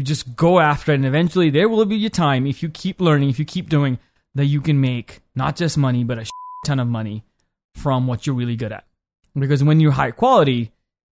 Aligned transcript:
You 0.00 0.04
just 0.04 0.34
go 0.34 0.60
after 0.60 0.92
it, 0.92 0.94
and 0.94 1.04
eventually 1.04 1.50
there 1.50 1.68
will 1.68 1.84
be 1.84 2.06
a 2.06 2.08
time 2.08 2.46
if 2.46 2.62
you 2.62 2.70
keep 2.70 3.02
learning, 3.02 3.28
if 3.28 3.38
you 3.38 3.44
keep 3.44 3.68
doing, 3.68 3.98
that 4.34 4.46
you 4.46 4.62
can 4.62 4.80
make 4.80 5.20
not 5.34 5.56
just 5.56 5.76
money, 5.76 6.04
but 6.04 6.16
a 6.18 6.24
ton 6.64 6.80
of 6.80 6.88
money 6.88 7.22
from 7.74 8.06
what 8.06 8.26
you're 8.26 8.34
really 8.34 8.56
good 8.56 8.72
at. 8.72 8.86
Because 9.38 9.62
when 9.62 9.78
you're 9.78 9.92
high 9.92 10.12
quality, 10.12 10.72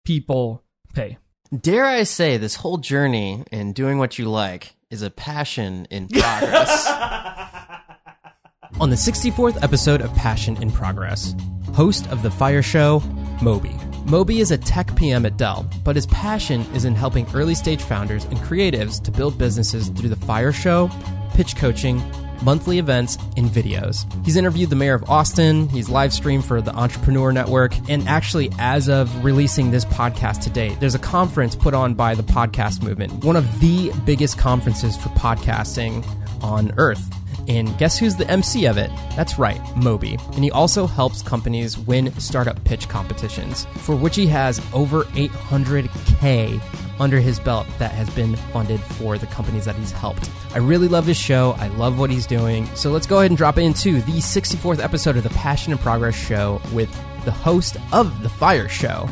people 0.04 0.63
pay. 0.96 1.20
Dare 1.55 1.86
I 1.86 2.02
say, 2.02 2.38
this 2.38 2.55
whole 2.55 2.79
journey 2.79 3.44
in 3.52 3.73
doing 3.73 3.99
what 3.99 4.17
you 4.17 4.28
like 4.28 4.76
is 4.90 5.04
a 5.04 5.12
passion 5.12 5.86
in 5.92 6.08
progress. 6.08 6.88
On 8.79 8.90
the 8.90 8.96
64th 8.96 9.62
episode 9.62 10.02
of 10.02 10.12
Passion 10.16 10.60
in 10.60 10.72
Progress, 10.72 11.36
host 11.76 12.10
of 12.10 12.24
The 12.24 12.32
Fire 12.32 12.63
Show, 12.63 13.04
Moby. 13.42 13.76
Moby 14.05 14.39
is 14.39 14.51
a 14.51 14.57
tech 14.57 14.96
PM 14.96 15.26
at 15.26 15.37
Dell, 15.37 15.69
but 15.83 15.96
his 15.96 16.07
passion 16.07 16.62
is 16.73 16.85
in 16.85 16.95
helping 16.95 17.27
early 17.34 17.55
stage 17.55 17.81
founders 17.81 18.25
and 18.25 18.38
creatives 18.39 19.02
to 19.03 19.12
build 19.12 19.38
businesses 19.38 19.89
through 19.89 20.09
The 20.09 20.16
Fire 20.16 20.52
Show, 20.52 20.89
pitch 21.33 21.55
coaching, 21.55 22.02
monthly 22.43 22.80
events, 22.80 23.17
and 23.38 23.49
videos. 23.49 24.05
He's 24.25 24.35
interviewed 24.35 24.69
the 24.69 24.75
mayor 24.75 24.95
of 24.95 25.09
Austin, 25.09 25.69
he's 25.69 25.89
live 25.89 26.13
streamed 26.13 26.45
for 26.45 26.61
the 26.61 26.73
Entrepreneur 26.73 27.31
Network, 27.31 27.73
and 27.89 28.07
actually, 28.07 28.52
as 28.59 28.89
of 28.89 29.23
releasing 29.23 29.71
this 29.71 29.85
podcast 29.85 30.41
today, 30.41 30.75
there's 30.80 30.95
a 30.95 30.99
conference 30.99 31.55
put 31.55 31.73
on 31.73 31.94
by 31.94 32.16
the 32.16 32.23
podcast 32.23 32.81
movement, 32.83 33.23
one 33.23 33.35
of 33.35 33.59
the 33.59 33.91
biggest 34.05 34.38
conferences 34.38 34.97
for 34.97 35.09
podcasting 35.09 36.05
on 36.41 36.71
earth. 36.77 37.20
And 37.48 37.77
guess 37.77 37.98
who's 37.98 38.16
the 38.16 38.30
MC 38.30 38.66
of 38.66 38.77
it? 38.77 38.91
That's 39.16 39.38
right, 39.40 39.62
Moby. 39.76 40.18
And 40.34 40.44
he 40.44 40.52
also 40.52 40.86
helps 40.88 41.22
companies 41.22 41.77
win 41.77 42.12
startup 42.20 42.64
pitch 42.64 42.88
competitions, 42.88 43.66
for 43.77 43.95
which 43.95 44.16
he 44.16 44.27
has 44.27 44.62
over 44.73 45.04
800K 45.05 46.62
under 47.00 47.20
his 47.20 47.40
belt 47.40 47.67
that 47.80 47.91
has 47.91 48.09
been 48.12 48.36
funded 48.36 48.80
for 48.80 49.17
the 49.17 49.26
companies 49.27 49.66
that 49.66 49.76
he's 49.76 49.91
helped. 49.91 50.30
I 50.54 50.59
really 50.59 50.88
love 50.88 51.05
his 51.05 51.17
show. 51.17 51.55
I 51.58 51.67
love 51.70 51.98
what 51.98 52.12
he's 52.12 52.27
doing. 52.27 52.67
So 52.75 52.92
let's 52.92 53.08
go 53.08 53.20
ahead 53.20 53.31
and 53.31 53.38
drop 53.38 53.58
into 53.58 54.02
the 54.02 54.20
64th 54.20 54.83
episode 54.83 55.17
of 55.17 55.23
the 55.23 55.30
Passion 55.31 55.72
in 55.72 55.80
Progress 55.80 56.16
Show 56.16 56.61
with 56.73 56.92
the 57.26 57.31
host 57.31 57.78
of 57.92 58.22
The 58.22 58.30
Fire 58.30 58.70
Show, 58.70 59.09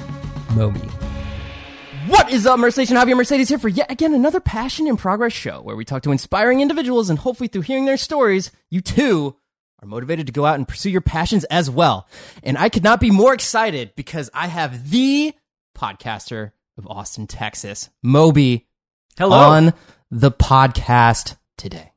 Moby. 0.53 0.87
What 2.09 2.31
is 2.31 2.47
up, 2.47 2.57
Mercedes? 2.57 2.89
And 2.89 2.99
Javier 2.99 3.15
Mercedes 3.15 3.49
here 3.49 3.59
for 3.59 3.67
yet 3.69 3.91
again 3.91 4.15
another 4.15 4.39
Passion 4.39 4.87
in 4.87 4.97
Progress 4.97 5.31
show 5.31 5.61
where 5.61 5.75
we 5.75 5.85
talk 5.85 6.01
to 6.01 6.11
inspiring 6.11 6.59
individuals 6.59 7.07
and 7.11 7.19
hopefully 7.19 7.47
through 7.47 7.61
hearing 7.61 7.85
their 7.85 7.97
stories, 7.97 8.49
you 8.71 8.81
too 8.81 9.35
are 9.79 9.87
motivated 9.87 10.25
to 10.25 10.33
go 10.33 10.43
out 10.43 10.55
and 10.55 10.67
pursue 10.67 10.89
your 10.89 11.01
passions 11.01 11.43
as 11.45 11.69
well. 11.69 12.07
And 12.41 12.57
I 12.57 12.69
could 12.69 12.83
not 12.83 12.99
be 12.99 13.11
more 13.11 13.31
excited 13.31 13.93
because 13.95 14.27
I 14.33 14.47
have 14.47 14.89
the 14.89 15.35
podcaster 15.77 16.51
of 16.79 16.87
Austin, 16.87 17.27
Texas, 17.27 17.91
Moby, 18.01 18.67
Hello. 19.19 19.37
on 19.37 19.73
the 20.09 20.31
podcast 20.31 21.35
today. 21.59 21.91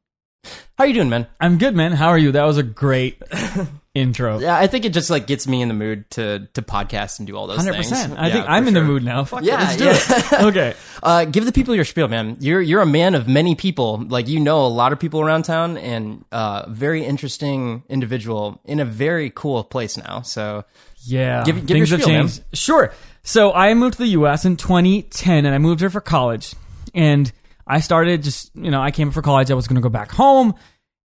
How 0.76 0.84
are 0.84 0.88
you 0.88 0.94
doing, 0.94 1.08
man? 1.08 1.26
I'm 1.40 1.56
good, 1.56 1.74
man. 1.74 1.92
How 1.92 2.08
are 2.08 2.18
you? 2.18 2.32
That 2.32 2.44
was 2.44 2.58
a 2.58 2.62
great 2.62 3.22
intro. 3.94 4.38
Yeah, 4.38 4.56
I 4.56 4.66
think 4.66 4.84
it 4.84 4.92
just 4.94 5.10
like 5.10 5.26
gets 5.26 5.46
me 5.46 5.60
in 5.62 5.68
the 5.68 5.74
mood 5.74 6.08
to 6.12 6.48
to 6.54 6.62
podcast 6.62 7.18
and 7.18 7.26
do 7.26 7.36
all 7.36 7.46
those 7.46 7.58
Hundred 7.58 7.74
things. 7.74 7.90
percent. 7.90 8.18
I 8.18 8.28
Yeah, 8.28 8.32
think 8.32 8.46
I'm 8.48 8.66
in 8.68 8.74
the 8.74 8.82
mood 8.82 9.04
now. 9.04 9.24
Fuck 9.24 9.42
it, 9.42 9.46
Yeah, 9.46 9.58
let's 9.58 9.76
do 9.76 9.84
yeah. 9.84 10.40
it. 10.40 10.44
okay. 10.46 10.74
Uh, 11.02 11.24
give 11.24 11.44
the 11.44 11.50
people 11.52 11.74
your 11.74 11.84
spiel, 11.84 12.06
man. 12.06 12.36
You're 12.38 12.60
you're 12.60 12.80
a 12.80 12.86
man 12.86 13.16
of 13.16 13.26
many 13.26 13.56
people. 13.56 14.04
Like 14.08 14.28
you 14.28 14.38
know 14.38 14.64
a 14.64 14.68
lot 14.68 14.92
of 14.92 15.00
people 15.00 15.20
around 15.20 15.42
town, 15.42 15.76
and 15.76 16.24
uh, 16.30 16.64
very 16.68 17.04
interesting 17.04 17.82
individual 17.88 18.60
in 18.64 18.78
a 18.78 18.84
very 18.84 19.28
cool 19.30 19.64
place 19.64 19.96
now. 19.96 20.22
So 20.22 20.64
Yeah, 21.04 21.42
Give- 21.44 21.56
give 21.66 21.76
things 21.76 21.90
your 21.90 21.98
have 21.98 22.04
spiel, 22.30 22.44
man. 22.44 22.46
Sure. 22.54 22.94
So 23.24 23.52
I 23.52 23.74
moved 23.74 23.94
to 23.94 24.02
the 24.02 24.10
U.S. 24.10 24.44
in 24.44 24.56
2010, 24.56 25.44
and 25.44 25.52
I 25.54 25.58
moved 25.58 25.80
here 25.80 25.90
for 25.90 26.00
college. 26.00 26.54
And 26.94 27.30
I 27.66 27.80
started 27.80 28.22
just, 28.22 28.54
you 28.54 28.70
know, 28.70 28.80
I 28.80 28.90
came 28.92 29.10
for 29.10 29.22
college. 29.22 29.50
I 29.50 29.54
was 29.54 29.66
going 29.66 29.76
to 29.76 29.80
go 29.82 29.88
back 29.88 30.12
home, 30.12 30.54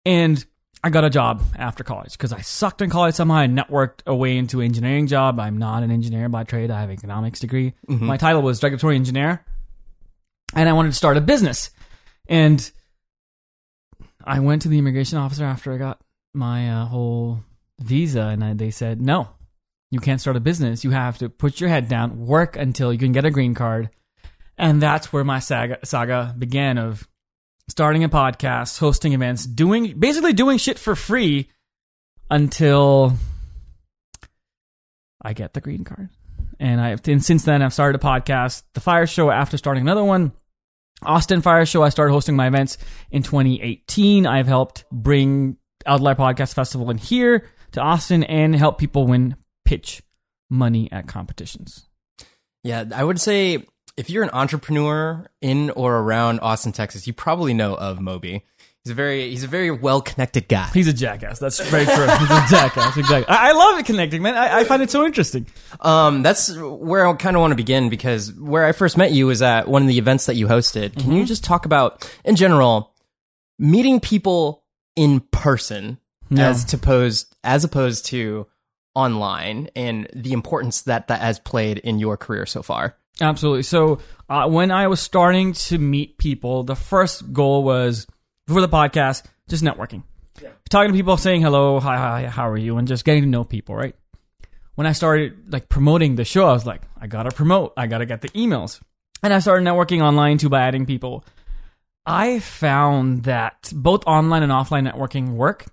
and 0.04 0.44
I 0.86 0.90
got 0.90 1.04
a 1.04 1.10
job 1.10 1.42
after 1.56 1.82
college 1.82 2.12
because 2.12 2.32
I 2.32 2.40
sucked 2.42 2.80
in 2.80 2.90
college 2.90 3.16
somehow. 3.16 3.36
I 3.38 3.48
networked 3.48 4.06
a 4.06 4.14
way 4.14 4.36
into 4.36 4.60
an 4.60 4.66
engineering 4.66 5.08
job. 5.08 5.40
I'm 5.40 5.58
not 5.58 5.82
an 5.82 5.90
engineer 5.90 6.28
by 6.28 6.44
trade. 6.44 6.70
I 6.70 6.80
have 6.80 6.90
an 6.90 6.94
economics 6.94 7.40
degree. 7.40 7.74
My 7.88 8.16
title 8.16 8.40
was 8.40 8.62
regulatory 8.62 8.94
engineer, 8.94 9.44
and 10.54 10.68
I 10.68 10.72
wanted 10.72 10.90
to 10.90 10.96
start 10.96 11.16
a 11.16 11.20
business. 11.20 11.70
And 12.28 12.70
I 14.24 14.38
went 14.38 14.62
to 14.62 14.68
the 14.68 14.78
immigration 14.78 15.18
officer 15.18 15.44
after 15.44 15.72
I 15.72 15.76
got 15.76 16.00
my 16.34 16.70
uh, 16.70 16.84
whole 16.86 17.40
visa, 17.80 18.22
and 18.22 18.44
I, 18.44 18.54
they 18.54 18.70
said 18.70 19.00
no 19.02 19.30
you 19.90 20.00
can't 20.00 20.20
start 20.20 20.36
a 20.36 20.40
business. 20.40 20.84
You 20.84 20.90
have 20.90 21.18
to 21.18 21.28
put 21.28 21.60
your 21.60 21.70
head 21.70 21.88
down, 21.88 22.26
work 22.26 22.56
until 22.56 22.92
you 22.92 22.98
can 22.98 23.12
get 23.12 23.24
a 23.24 23.30
green 23.30 23.54
card. 23.54 23.90
And 24.58 24.80
that's 24.82 25.12
where 25.12 25.24
my 25.24 25.38
saga, 25.38 25.78
saga 25.84 26.34
began 26.36 26.78
of 26.78 27.06
starting 27.68 28.04
a 28.04 28.08
podcast, 28.08 28.78
hosting 28.78 29.12
events, 29.12 29.44
doing 29.44 29.98
basically 29.98 30.32
doing 30.32 30.58
shit 30.58 30.78
for 30.78 30.94
free 30.94 31.50
until 32.30 33.14
I 35.22 35.32
get 35.32 35.54
the 35.54 35.60
green 35.60 35.84
card. 35.84 36.08
And 36.58 36.80
I've. 36.80 37.06
and 37.08 37.24
since 37.24 37.44
then 37.44 37.62
I've 37.62 37.72
started 37.72 38.00
a 38.00 38.04
podcast, 38.04 38.62
The 38.74 38.80
Fire 38.80 39.06
Show 39.06 39.30
after 39.30 39.56
starting 39.58 39.82
another 39.82 40.04
one. 40.04 40.32
Austin 41.02 41.42
Fire 41.42 41.66
Show, 41.66 41.82
I 41.82 41.90
started 41.90 42.12
hosting 42.12 42.36
my 42.36 42.46
events 42.46 42.78
in 43.10 43.22
2018. 43.22 44.26
I've 44.26 44.46
helped 44.46 44.84
bring 44.90 45.58
Outlier 45.84 46.14
Podcast 46.14 46.54
Festival 46.54 46.88
in 46.90 46.96
here 46.96 47.46
to 47.72 47.80
Austin 47.82 48.24
and 48.24 48.56
help 48.56 48.78
people 48.78 49.06
win 49.06 49.36
pitch 49.66 50.02
money 50.48 50.90
at 50.90 51.06
competitions. 51.06 51.86
yeah, 52.62 52.84
I 52.94 53.04
would 53.04 53.20
say 53.20 53.64
if 53.96 54.10
you're 54.10 54.22
an 54.22 54.30
entrepreneur 54.32 55.26
in 55.40 55.70
or 55.70 55.96
around 55.98 56.40
Austin, 56.40 56.72
Texas, 56.72 57.06
you 57.06 57.12
probably 57.12 57.54
know 57.54 57.74
of 57.74 58.00
Moby. 58.00 58.42
He's 58.84 58.92
a 58.92 58.94
very 58.94 59.30
he's 59.30 59.42
a 59.42 59.48
very 59.48 59.70
well 59.72 60.00
connected 60.00 60.46
guy. 60.48 60.70
He's 60.72 60.86
a 60.86 60.92
jackass. 60.92 61.40
That's 61.40 61.58
very 61.70 61.84
true. 61.86 61.94
He's 62.06 62.30
a 62.30 62.44
jackass. 62.48 62.96
Exactly. 62.96 63.26
I, 63.34 63.48
I 63.48 63.52
love 63.52 63.80
it 63.80 63.86
connecting, 63.86 64.22
man. 64.22 64.34
I, 64.36 64.58
I 64.58 64.64
find 64.64 64.80
it 64.80 64.90
so 64.92 65.04
interesting. 65.04 65.46
Um, 65.80 66.22
that's 66.22 66.54
where 66.56 67.04
I 67.04 67.12
kind 67.14 67.34
of 67.36 67.40
want 67.40 67.50
to 67.50 67.56
begin 67.56 67.88
because 67.88 68.32
where 68.34 68.64
I 68.64 68.70
first 68.70 68.96
met 68.96 69.10
you 69.10 69.26
was 69.26 69.42
at 69.42 69.66
one 69.66 69.82
of 69.82 69.88
the 69.88 69.98
events 69.98 70.26
that 70.26 70.36
you 70.36 70.46
hosted. 70.46 70.92
Can 70.92 71.02
Mm-hmm. 71.02 71.12
you 71.12 71.24
just 71.26 71.42
talk 71.42 71.66
about, 71.66 72.08
in 72.24 72.36
general, 72.36 72.94
meeting 73.58 73.98
people 73.98 74.62
in 74.94 75.18
person 75.32 75.98
Yeah. 76.30 76.48
as 76.50 76.72
opposed 76.72 77.34
as 77.42 77.64
opposed 77.64 78.06
to 78.06 78.46
online 78.94 79.68
and 79.74 80.08
the 80.14 80.32
importance 80.32 80.82
that 80.82 81.08
that 81.08 81.20
has 81.20 81.38
played 81.40 81.78
in 81.78 81.98
your 81.98 82.16
career 82.16 82.46
so 82.46 82.62
far? 82.62 82.96
Absolutely. 83.20 83.62
So 83.62 84.00
uh, 84.28 84.48
when 84.48 84.70
I 84.70 84.88
was 84.88 85.00
starting 85.00 85.52
to 85.54 85.78
meet 85.78 86.18
people, 86.18 86.64
the 86.64 86.76
first 86.76 87.32
goal 87.32 87.64
was 87.64 88.06
for 88.46 88.60
the 88.60 88.68
podcast, 88.68 89.24
just 89.48 89.64
networking, 89.64 90.02
talking 90.68 90.92
to 90.92 90.96
people, 90.96 91.16
saying 91.16 91.42
hello, 91.42 91.80
hi, 91.80 91.96
hi, 91.96 92.26
how 92.26 92.48
are 92.48 92.56
you, 92.56 92.76
and 92.76 92.86
just 92.86 93.04
getting 93.04 93.22
to 93.22 93.28
know 93.28 93.44
people. 93.44 93.74
Right. 93.74 93.94
When 94.74 94.86
I 94.86 94.92
started 94.92 95.52
like 95.52 95.68
promoting 95.68 96.16
the 96.16 96.24
show, 96.24 96.46
I 96.46 96.52
was 96.52 96.66
like, 96.66 96.82
I 97.00 97.06
gotta 97.06 97.30
promote, 97.30 97.72
I 97.76 97.86
gotta 97.86 98.06
get 98.06 98.20
the 98.20 98.28
emails, 98.30 98.80
and 99.22 99.32
I 99.32 99.38
started 99.38 99.66
networking 99.66 100.02
online 100.02 100.38
too 100.38 100.48
by 100.48 100.62
adding 100.62 100.84
people. 100.84 101.24
I 102.04 102.38
found 102.38 103.24
that 103.24 103.72
both 103.74 104.06
online 104.06 104.42
and 104.42 104.52
offline 104.52 104.90
networking 104.90 105.30
work, 105.30 105.64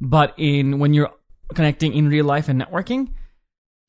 but 0.00 0.34
in 0.36 0.78
when 0.78 0.94
you're 0.94 1.12
connecting 1.54 1.92
in 1.92 2.08
real 2.08 2.24
life 2.24 2.48
and 2.48 2.60
networking, 2.60 3.10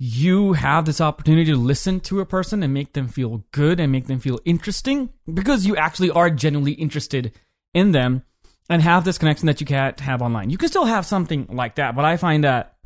you 0.04 0.54
have 0.54 0.86
this 0.86 1.00
opportunity 1.00 1.52
to 1.52 1.56
listen 1.56 2.00
to 2.00 2.22
a 2.22 2.26
person 2.26 2.64
and 2.64 2.74
make 2.74 2.94
them 2.94 3.08
feel 3.08 3.44
good 3.52 3.80
and 3.80 3.92
make 3.92 4.08
them 4.08 4.20
feel 4.20 4.40
interesting 4.46 5.10
because 5.32 5.68
you 5.68 5.76
actually 5.76 6.10
are 6.10 6.32
genuinely 6.32 6.72
interested 6.72 7.32
in 7.76 7.92
them 7.92 8.24
and 8.68 8.82
have 8.82 9.06
this 9.06 9.20
connection 9.20 9.46
that 9.46 9.62
you 9.62 9.68
can't 9.68 10.00
have 10.00 10.24
online. 10.24 10.50
You 10.50 10.58
can 10.58 10.70
still 10.70 10.86
have 10.86 11.06
something 11.06 11.46
like 11.52 11.76
that, 11.76 11.96
but 11.96 12.04
I 12.04 12.18
find 12.18 12.44
that 12.46 12.78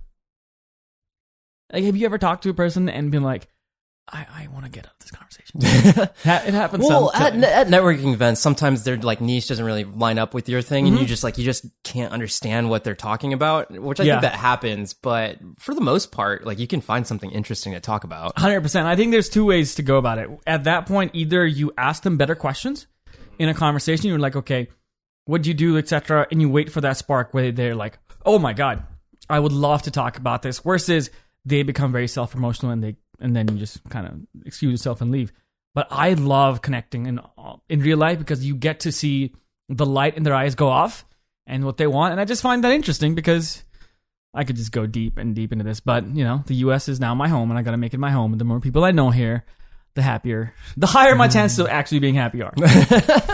like 1.72 1.86
have 1.86 1.96
you 1.96 2.06
ever 2.06 2.18
talked 2.18 2.44
to 2.44 2.50
a 2.50 2.54
person 2.54 2.90
and 2.90 3.12
been 3.12 3.24
like, 3.24 3.48
I, 4.08 4.26
I 4.44 4.48
want 4.54 4.66
to 4.66 4.72
get 4.72 4.86
out 4.86 4.92
of 4.94 5.00
this 5.00 5.12
conversation. 5.12 5.62
It 6.48 6.54
happens. 6.54 6.86
Well, 6.88 7.12
at, 7.14 7.34
sometimes. 7.34 7.44
at 7.44 7.68
networking 7.68 8.14
events, 8.14 8.40
sometimes 8.42 8.84
their 8.84 8.98
like 8.98 9.20
niche 9.22 9.48
doesn't 9.48 9.66
really 9.66 9.84
line 9.84 10.20
up 10.20 10.34
with 10.34 10.48
your 10.48 10.62
thing, 10.62 10.86
Mm-hmm. 10.86 10.94
and 10.94 11.02
you 11.02 11.08
just 11.08 11.24
like 11.24 11.38
you 11.40 11.44
just 11.46 11.66
can't 11.84 12.14
understand 12.14 12.70
what 12.70 12.84
they're 12.84 12.94
talking 12.96 13.34
about, 13.34 13.72
which 13.72 14.00
I 14.00 14.04
Yeah. 14.04 14.14
think 14.20 14.32
that 14.32 14.36
happens. 14.40 14.94
But 14.94 15.40
for 15.58 15.74
the 15.74 15.82
most 15.82 16.12
part, 16.12 16.46
like 16.46 16.60
you 16.60 16.68
can 16.68 16.82
find 16.82 17.08
something 17.08 17.32
interesting 17.32 17.74
to 17.74 17.80
talk 17.80 18.04
about. 18.04 18.38
Hundred 18.38 18.62
percent. 18.62 18.88
I 18.88 18.96
think 18.96 19.12
there's 19.12 19.30
two 19.30 19.46
ways 19.46 19.76
to 19.76 19.82
go 19.84 19.98
about 19.98 20.20
it. 20.20 20.30
At 20.46 20.66
that 20.66 20.86
point, 20.86 21.12
either 21.16 21.46
you 21.46 21.72
ask 21.78 22.04
them 22.04 22.18
better 22.18 22.36
questions 22.36 22.86
in 23.40 23.50
a 23.50 23.54
conversation. 23.56 24.10
You're 24.10 24.20
like, 24.20 24.36
okay, 24.36 24.68
what'd 25.26 25.48
you 25.48 25.54
do, 25.56 25.78
etc., 25.78 26.28
and 26.32 26.42
you 26.42 26.50
wait 26.50 26.72
for 26.72 26.82
that 26.82 26.98
spark 26.98 27.34
where 27.34 27.52
they're 27.52 27.76
like, 27.76 27.98
oh 28.26 28.38
my 28.38 28.54
god, 28.54 28.84
I 29.30 29.40
would 29.40 29.52
love 29.52 29.82
to 29.84 29.92
talk 29.92 30.18
about 30.18 30.44
this. 30.44 30.60
Versus 30.60 31.10
they 31.48 31.64
become 31.64 31.92
very 31.92 32.08
self 32.08 32.32
promotional 32.32 32.72
and 32.72 32.84
they 32.84 32.96
and 33.20 33.36
then 33.36 33.48
you 33.48 33.58
just 33.58 33.84
kind 33.90 34.08
of 34.08 34.46
excuse 34.46 34.72
yourself 34.72 35.02
and 35.02 35.12
leave. 35.12 35.32
But 35.74 35.88
I 35.92 36.14
love 36.14 36.62
connecting 36.62 37.06
in 37.06 37.20
in 37.70 37.82
real 37.82 37.98
life 37.98 38.20
because 38.20 38.46
you 38.46 38.56
get 38.56 38.82
to 38.82 38.92
see 38.92 39.36
the 39.68 39.86
light 39.86 40.16
in 40.16 40.24
their 40.24 40.36
eyes 40.36 40.56
go 40.56 40.70
off 40.70 41.06
and 41.48 41.66
what 41.66 41.78
they 41.78 41.88
want, 41.88 42.12
and 42.12 42.22
I 42.22 42.26
just 42.26 42.42
find 42.42 42.64
that 42.64 42.72
interesting 42.72 43.16
because 43.16 43.64
I 44.36 44.44
could 44.44 44.58
just 44.58 44.72
go 44.72 44.86
deep 44.86 45.18
and 45.18 45.34
deep 45.34 45.54
into 45.54 45.64
this, 45.64 45.80
but 45.80 46.06
you 46.14 46.24
know, 46.24 46.44
the 46.46 46.56
U.S. 46.56 46.90
is 46.90 47.00
now 47.00 47.16
my 47.16 47.30
home, 47.30 47.50
and 47.50 47.58
I 47.58 47.62
got 47.62 47.72
to 47.72 47.78
make 47.78 47.94
it 47.94 48.00
my 48.00 48.12
home. 48.12 48.34
And 48.34 48.42
the 48.42 48.46
more 48.46 48.60
people 48.60 48.84
I 48.84 48.92
know 48.92 49.10
here, 49.10 49.46
the 49.94 50.02
happier, 50.02 50.54
the 50.76 50.88
higher 50.88 51.16
my 51.16 51.30
chances 51.30 51.60
of 51.60 51.68
actually 51.68 52.00
being 52.00 52.16
happy 52.16 52.42
are. 52.42 52.52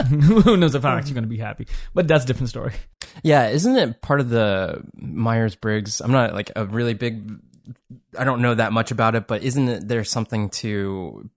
Who 0.10 0.58
knows 0.58 0.76
if 0.76 0.86
I'm 0.86 0.98
actually 0.98 1.16
going 1.16 1.24
to 1.24 1.30
be 1.30 1.40
happy? 1.40 1.68
But 1.96 2.08
that's 2.08 2.24
a 2.24 2.28
different 2.28 2.50
story. 2.50 2.74
Yeah, 3.24 3.50
isn't 3.50 3.76
it 3.76 4.02
part 4.02 4.20
of 4.20 4.30
the 4.30 4.84
Myers 4.96 5.56
Briggs? 5.56 6.02
I'm 6.02 6.12
not 6.12 6.34
like 6.34 6.52
a 6.56 6.66
really 6.66 6.94
big. 6.94 7.40
I 8.18 8.24
don't 8.24 8.42
know 8.42 8.56
that 8.56 8.74
much 8.74 8.92
about 8.92 9.16
it, 9.16 9.28
but 9.28 9.44
isn't 9.44 9.88
there 9.88 10.04
something 10.04 10.50
to 10.50 11.30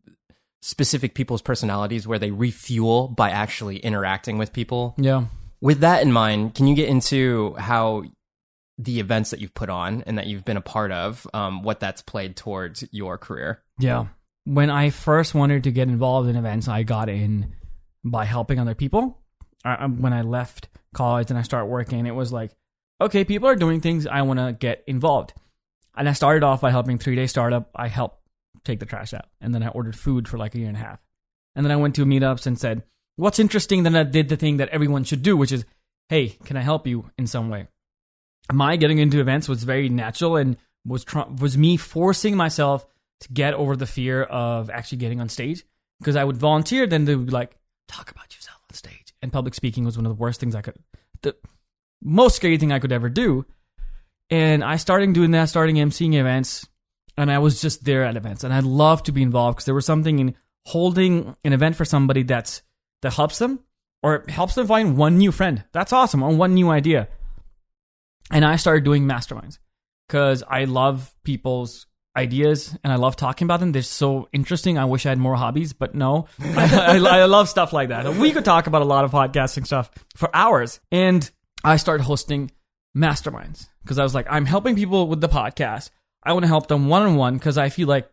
specific 0.62 1.14
people's 1.14 1.42
personalities 1.42 2.06
where 2.06 2.18
they 2.18 2.30
refuel 2.30 3.08
by 3.08 3.30
actually 3.30 3.76
interacting 3.78 4.38
with 4.38 4.52
people? 4.52 4.94
Yeah. 4.96 5.26
With 5.60 5.80
that 5.80 6.02
in 6.02 6.12
mind, 6.12 6.54
can 6.54 6.66
you 6.66 6.74
get 6.74 6.88
into 6.88 7.54
how 7.54 8.04
the 8.78 8.98
events 8.98 9.30
that 9.30 9.40
you've 9.40 9.54
put 9.54 9.68
on 9.68 10.02
and 10.06 10.18
that 10.18 10.26
you've 10.26 10.44
been 10.44 10.56
a 10.56 10.62
part 10.62 10.90
of, 10.90 11.26
um, 11.32 11.62
what 11.62 11.80
that's 11.80 12.02
played 12.02 12.36
towards 12.36 12.84
your 12.90 13.18
career? 13.18 13.62
Yeah. 13.78 14.06
When 14.44 14.70
I 14.70 14.90
first 14.90 15.34
wanted 15.34 15.64
to 15.64 15.70
get 15.70 15.88
involved 15.88 16.28
in 16.28 16.36
events, 16.36 16.66
I 16.66 16.82
got 16.82 17.08
in 17.08 17.54
by 18.02 18.24
helping 18.24 18.58
other 18.58 18.74
people. 18.74 19.20
I, 19.64 19.86
when 19.86 20.12
I 20.12 20.22
left 20.22 20.68
college 20.94 21.30
and 21.30 21.38
I 21.38 21.42
started 21.42 21.66
working, 21.66 22.06
it 22.06 22.14
was 22.14 22.32
like, 22.32 22.52
okay, 23.00 23.24
people 23.24 23.48
are 23.48 23.56
doing 23.56 23.80
things, 23.80 24.06
I 24.06 24.22
want 24.22 24.38
to 24.38 24.52
get 24.52 24.84
involved. 24.86 25.34
And 25.96 26.08
I 26.08 26.12
started 26.12 26.42
off 26.42 26.60
by 26.60 26.70
helping 26.70 26.98
Three 26.98 27.16
Day 27.16 27.26
Startup. 27.26 27.70
I 27.74 27.88
helped 27.88 28.20
take 28.64 28.80
the 28.80 28.86
trash 28.86 29.14
out. 29.14 29.26
And 29.40 29.54
then 29.54 29.62
I 29.62 29.68
ordered 29.68 29.96
food 29.96 30.28
for 30.28 30.38
like 30.38 30.54
a 30.54 30.58
year 30.58 30.68
and 30.68 30.76
a 30.76 30.80
half. 30.80 31.00
And 31.54 31.64
then 31.64 31.72
I 31.72 31.76
went 31.76 31.94
to 31.96 32.04
meetups 32.04 32.46
and 32.46 32.58
said, 32.58 32.82
what's 33.16 33.38
interesting? 33.38 33.82
Then 33.82 33.96
I 33.96 34.02
did 34.02 34.28
the 34.28 34.36
thing 34.36 34.56
that 34.56 34.70
everyone 34.70 35.04
should 35.04 35.22
do, 35.22 35.36
which 35.36 35.52
is, 35.52 35.64
hey, 36.08 36.28
can 36.44 36.56
I 36.56 36.62
help 36.62 36.86
you 36.86 37.10
in 37.16 37.26
some 37.26 37.48
way? 37.48 37.68
My 38.52 38.76
getting 38.76 38.98
into 38.98 39.20
events 39.20 39.48
was 39.48 39.64
very 39.64 39.88
natural 39.88 40.36
and 40.36 40.56
was 40.84 41.04
tr- 41.04 41.30
was 41.40 41.56
me 41.56 41.76
forcing 41.76 42.36
myself 42.36 42.84
to 43.20 43.32
get 43.32 43.54
over 43.54 43.76
the 43.76 43.86
fear 43.86 44.22
of 44.22 44.68
actually 44.68 44.98
getting 44.98 45.20
on 45.20 45.28
stage 45.28 45.64
because 45.98 46.16
I 46.16 46.24
would 46.24 46.36
volunteer, 46.36 46.86
then 46.86 47.04
they 47.04 47.14
would 47.14 47.26
be 47.26 47.32
like, 47.32 47.56
talk 47.88 48.10
about 48.10 48.34
yourself 48.34 48.58
on 48.70 48.74
stage. 48.74 49.14
And 49.22 49.32
public 49.32 49.54
speaking 49.54 49.84
was 49.84 49.96
one 49.96 50.04
of 50.04 50.10
the 50.10 50.20
worst 50.20 50.40
things 50.40 50.54
I 50.54 50.60
could, 50.60 50.76
the 51.22 51.36
most 52.02 52.36
scary 52.36 52.58
thing 52.58 52.72
I 52.72 52.80
could 52.80 52.92
ever 52.92 53.08
do. 53.08 53.46
And 54.30 54.64
I 54.64 54.76
started 54.76 55.12
doing 55.12 55.32
that, 55.32 55.48
starting 55.48 55.76
emceeing 55.76 56.14
events, 56.14 56.66
and 57.16 57.30
I 57.30 57.38
was 57.38 57.60
just 57.60 57.84
there 57.84 58.04
at 58.04 58.16
events. 58.16 58.44
And 58.44 58.52
I'd 58.52 58.64
love 58.64 59.02
to 59.04 59.12
be 59.12 59.22
involved 59.22 59.56
because 59.56 59.66
there 59.66 59.74
was 59.74 59.86
something 59.86 60.18
in 60.18 60.34
holding 60.66 61.36
an 61.44 61.52
event 61.52 61.76
for 61.76 61.84
somebody 61.84 62.22
that's 62.22 62.62
that 63.02 63.12
helps 63.12 63.38
them 63.38 63.60
or 64.02 64.24
helps 64.28 64.54
them 64.54 64.66
find 64.66 64.96
one 64.96 65.18
new 65.18 65.30
friend. 65.30 65.64
That's 65.72 65.92
awesome, 65.92 66.22
or 66.22 66.34
one 66.34 66.54
new 66.54 66.70
idea. 66.70 67.08
And 68.30 68.44
I 68.44 68.56
started 68.56 68.84
doing 68.84 69.04
masterminds 69.04 69.58
because 70.08 70.42
I 70.48 70.64
love 70.64 71.14
people's 71.24 71.86
ideas 72.16 72.76
and 72.84 72.92
I 72.92 72.96
love 72.96 73.16
talking 73.16 73.46
about 73.46 73.60
them. 73.60 73.72
They're 73.72 73.82
so 73.82 74.28
interesting. 74.32 74.78
I 74.78 74.84
wish 74.84 75.04
I 75.04 75.10
had 75.10 75.18
more 75.18 75.36
hobbies, 75.36 75.72
but 75.72 75.94
no, 75.94 76.26
I, 76.40 76.96
I, 76.96 77.20
I, 77.20 77.24
love 77.24 77.48
stuff 77.48 77.72
like 77.72 77.88
that. 77.88 78.14
We 78.16 78.30
could 78.32 78.44
talk 78.44 78.66
about 78.66 78.82
a 78.82 78.86
lot 78.86 79.04
of 79.04 79.10
podcasting 79.10 79.66
stuff 79.66 79.90
for 80.16 80.34
hours. 80.34 80.80
And 80.92 81.28
I 81.64 81.76
started 81.76 82.04
hosting 82.04 82.52
masterminds 82.96 83.68
because 83.82 83.98
I 83.98 84.02
was 84.02 84.14
like, 84.14 84.26
I'm 84.30 84.46
helping 84.46 84.76
people 84.76 85.08
with 85.08 85.20
the 85.20 85.28
podcast. 85.28 85.90
I 86.22 86.32
want 86.32 86.44
to 86.44 86.48
help 86.48 86.68
them 86.68 86.88
one 86.88 87.02
on 87.02 87.16
one 87.16 87.34
because 87.34 87.58
I 87.58 87.68
feel 87.68 87.88
like 87.88 88.08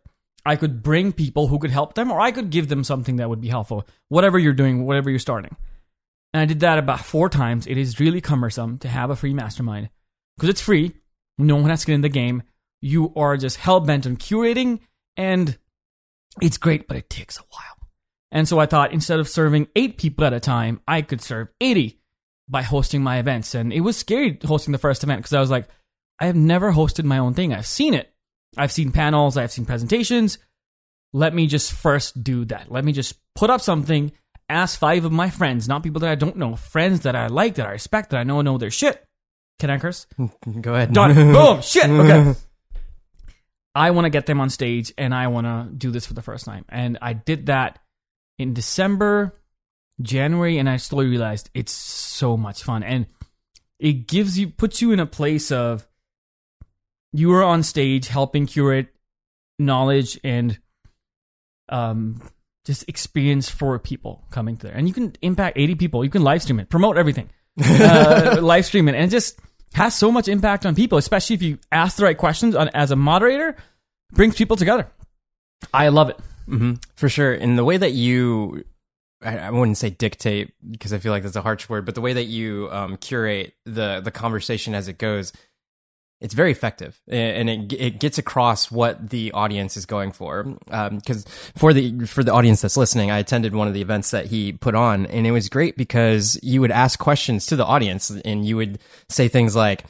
I 0.45 0.55
could 0.55 0.81
bring 0.81 1.13
people 1.13 1.47
who 1.47 1.59
could 1.59 1.71
help 1.71 1.93
them 1.93 2.11
or 2.11 2.19
I 2.19 2.31
could 2.31 2.49
give 2.49 2.67
them 2.67 2.83
something 2.83 3.17
that 3.17 3.29
would 3.29 3.41
be 3.41 3.47
helpful, 3.47 3.87
whatever 4.09 4.39
you're 4.39 4.53
doing, 4.53 4.85
whatever 4.85 5.09
you're 5.09 5.19
starting. 5.19 5.55
And 6.33 6.41
I 6.41 6.45
did 6.45 6.61
that 6.61 6.79
about 6.79 7.01
four 7.01 7.29
times. 7.29 7.67
It 7.67 7.77
is 7.77 7.99
really 7.99 8.21
cumbersome 8.21 8.79
to 8.79 8.87
have 8.87 9.09
a 9.09 9.15
free 9.15 9.33
mastermind 9.33 9.89
because 10.37 10.49
it's 10.49 10.61
free. 10.61 10.93
No 11.37 11.55
one 11.57 11.69
has 11.69 11.81
to 11.81 11.87
get 11.87 11.95
in 11.95 12.01
the 12.01 12.09
game. 12.09 12.43
You 12.81 13.13
are 13.15 13.37
just 13.37 13.57
hell 13.57 13.79
bent 13.79 14.07
on 14.07 14.17
curating, 14.17 14.79
and 15.15 15.57
it's 16.41 16.57
great, 16.57 16.87
but 16.87 16.97
it 16.97 17.09
takes 17.09 17.37
a 17.37 17.43
while. 17.49 17.89
And 18.31 18.47
so 18.47 18.59
I 18.59 18.65
thought 18.65 18.93
instead 18.93 19.19
of 19.19 19.29
serving 19.29 19.67
eight 19.75 19.97
people 19.97 20.25
at 20.25 20.33
a 20.33 20.39
time, 20.39 20.81
I 20.87 21.01
could 21.01 21.21
serve 21.21 21.49
80 21.59 22.00
by 22.51 22.61
hosting 22.61 23.01
my 23.01 23.17
events. 23.17 23.55
And 23.55 23.71
it 23.71 23.79
was 23.79 23.97
scary 23.97 24.37
hosting 24.43 24.73
the 24.73 24.77
first 24.77 25.03
event 25.03 25.19
because 25.19 25.33
I 25.33 25.39
was 25.39 25.49
like, 25.49 25.67
I 26.19 26.25
have 26.27 26.35
never 26.35 26.71
hosted 26.71 27.05
my 27.05 27.17
own 27.17 27.33
thing. 27.33 27.53
I've 27.53 27.65
seen 27.65 27.93
it. 27.93 28.13
I've 28.57 28.71
seen 28.71 28.91
panels, 28.91 29.37
I've 29.37 29.51
seen 29.51 29.65
presentations. 29.65 30.37
Let 31.13 31.33
me 31.33 31.47
just 31.47 31.71
first 31.71 32.21
do 32.21 32.45
that. 32.45 32.69
Let 32.69 32.83
me 32.85 32.91
just 32.91 33.15
put 33.35 33.49
up 33.49 33.61
something, 33.61 34.11
ask 34.49 34.77
five 34.77 35.05
of 35.05 35.11
my 35.11 35.29
friends, 35.29 35.67
not 35.67 35.83
people 35.83 36.01
that 36.01 36.11
I 36.11 36.15
don't 36.15 36.35
know, 36.35 36.57
friends 36.57 37.01
that 37.01 37.15
I 37.15 37.27
like, 37.27 37.55
that 37.55 37.67
I 37.67 37.71
respect, 37.71 38.09
that 38.09 38.19
I 38.19 38.23
know 38.23 38.41
know 38.41 38.57
their 38.57 38.69
shit. 38.69 39.03
Can 39.59 39.69
I 39.69 39.77
curse? 39.77 40.05
Go 40.61 40.75
ahead. 40.75 40.93
Done. 40.93 41.13
Boom. 41.33 41.61
Shit. 41.61 41.89
Okay. 41.89 42.39
I 43.73 43.91
want 43.91 44.05
to 44.05 44.09
get 44.09 44.25
them 44.25 44.41
on 44.41 44.49
stage 44.49 44.93
and 44.97 45.15
I 45.15 45.27
want 45.27 45.47
to 45.47 45.73
do 45.73 45.91
this 45.91 46.05
for 46.05 46.13
the 46.13 46.21
first 46.21 46.43
time. 46.45 46.65
And 46.67 46.97
I 47.01 47.13
did 47.13 47.45
that 47.45 47.79
in 48.37 48.53
December, 48.53 49.33
January, 50.01 50.57
and 50.57 50.69
I 50.69 50.77
slowly 50.77 51.07
realized 51.07 51.49
it's 51.53 51.71
so 51.71 52.37
much 52.37 52.63
fun. 52.63 52.83
And 52.83 53.07
it 53.79 54.07
gives 54.07 54.37
you, 54.37 54.49
puts 54.49 54.81
you 54.81 54.91
in 54.91 54.99
a 54.99 55.05
place 55.05 55.51
of 55.51 55.87
you 57.13 57.31
are 57.33 57.43
on 57.43 57.63
stage 57.63 58.07
helping 58.07 58.45
curate 58.45 58.87
knowledge 59.59 60.19
and 60.23 60.57
um, 61.69 62.21
just 62.65 62.87
experience 62.87 63.49
for 63.49 63.77
people 63.79 64.23
coming 64.31 64.55
there. 64.55 64.73
And 64.73 64.87
you 64.87 64.93
can 64.93 65.13
impact 65.21 65.57
80 65.57 65.75
people. 65.75 66.03
You 66.03 66.09
can 66.09 66.23
live 66.23 66.41
stream 66.41 66.59
it, 66.59 66.69
promote 66.69 66.97
everything, 66.97 67.29
uh, 67.63 68.37
live 68.41 68.65
stream 68.65 68.87
it, 68.87 68.95
and 68.95 69.05
it 69.05 69.09
just 69.11 69.39
has 69.73 69.95
so 69.95 70.11
much 70.11 70.27
impact 70.27 70.65
on 70.65 70.75
people, 70.75 70.97
especially 70.97 71.35
if 71.35 71.41
you 71.41 71.57
ask 71.71 71.97
the 71.97 72.03
right 72.03 72.17
questions 72.17 72.55
on, 72.55 72.69
as 72.69 72.91
a 72.91 72.95
moderator, 72.95 73.55
brings 74.11 74.35
people 74.35 74.57
together. 74.57 74.87
I 75.73 75.89
love 75.89 76.09
it. 76.09 76.17
Mm-hmm. 76.47 76.73
For 76.95 77.07
sure. 77.07 77.33
And 77.33 77.57
the 77.57 77.63
way 77.63 77.77
that 77.77 77.91
you, 77.91 78.65
I, 79.23 79.49
wouldn't 79.51 79.77
say 79.77 79.89
dictate 79.89 80.53
because 80.69 80.93
I 80.93 80.97
feel 80.97 81.11
like 81.11 81.23
that's 81.23 81.35
a 81.35 81.41
harsh 81.41 81.69
word, 81.69 81.85
but 81.85 81.95
the 81.95 82.01
way 82.01 82.13
that 82.13 82.25
you 82.25 82.69
um, 82.71 82.97
curate 82.97 83.53
the, 83.65 84.01
the 84.01 84.11
conversation 84.11 84.73
as 84.73 84.87
it 84.87 84.97
goes, 84.97 85.31
it's 86.21 86.35
very 86.35 86.51
effective 86.51 87.01
and 87.07 87.49
it 87.49 87.73
it 87.73 87.99
gets 87.99 88.19
across 88.19 88.69
what 88.71 89.09
the 89.09 89.31
audience 89.31 89.75
is 89.75 89.87
going 89.87 90.11
for. 90.11 90.43
Because 90.65 91.25
um, 91.25 91.31
for 91.55 91.73
the 91.73 92.05
for 92.05 92.23
the 92.23 92.31
audience 92.31 92.61
that's 92.61 92.77
listening, 92.77 93.09
I 93.09 93.17
attended 93.17 93.55
one 93.55 93.67
of 93.67 93.73
the 93.73 93.81
events 93.81 94.11
that 94.11 94.27
he 94.27 94.53
put 94.53 94.75
on, 94.75 95.07
and 95.07 95.25
it 95.25 95.31
was 95.31 95.49
great 95.49 95.75
because 95.77 96.39
you 96.43 96.61
would 96.61 96.71
ask 96.71 96.99
questions 96.99 97.47
to 97.47 97.55
the 97.55 97.65
audience, 97.65 98.11
and 98.11 98.45
you 98.45 98.55
would 98.55 98.77
say 99.09 99.27
things 99.27 99.55
like, 99.55 99.83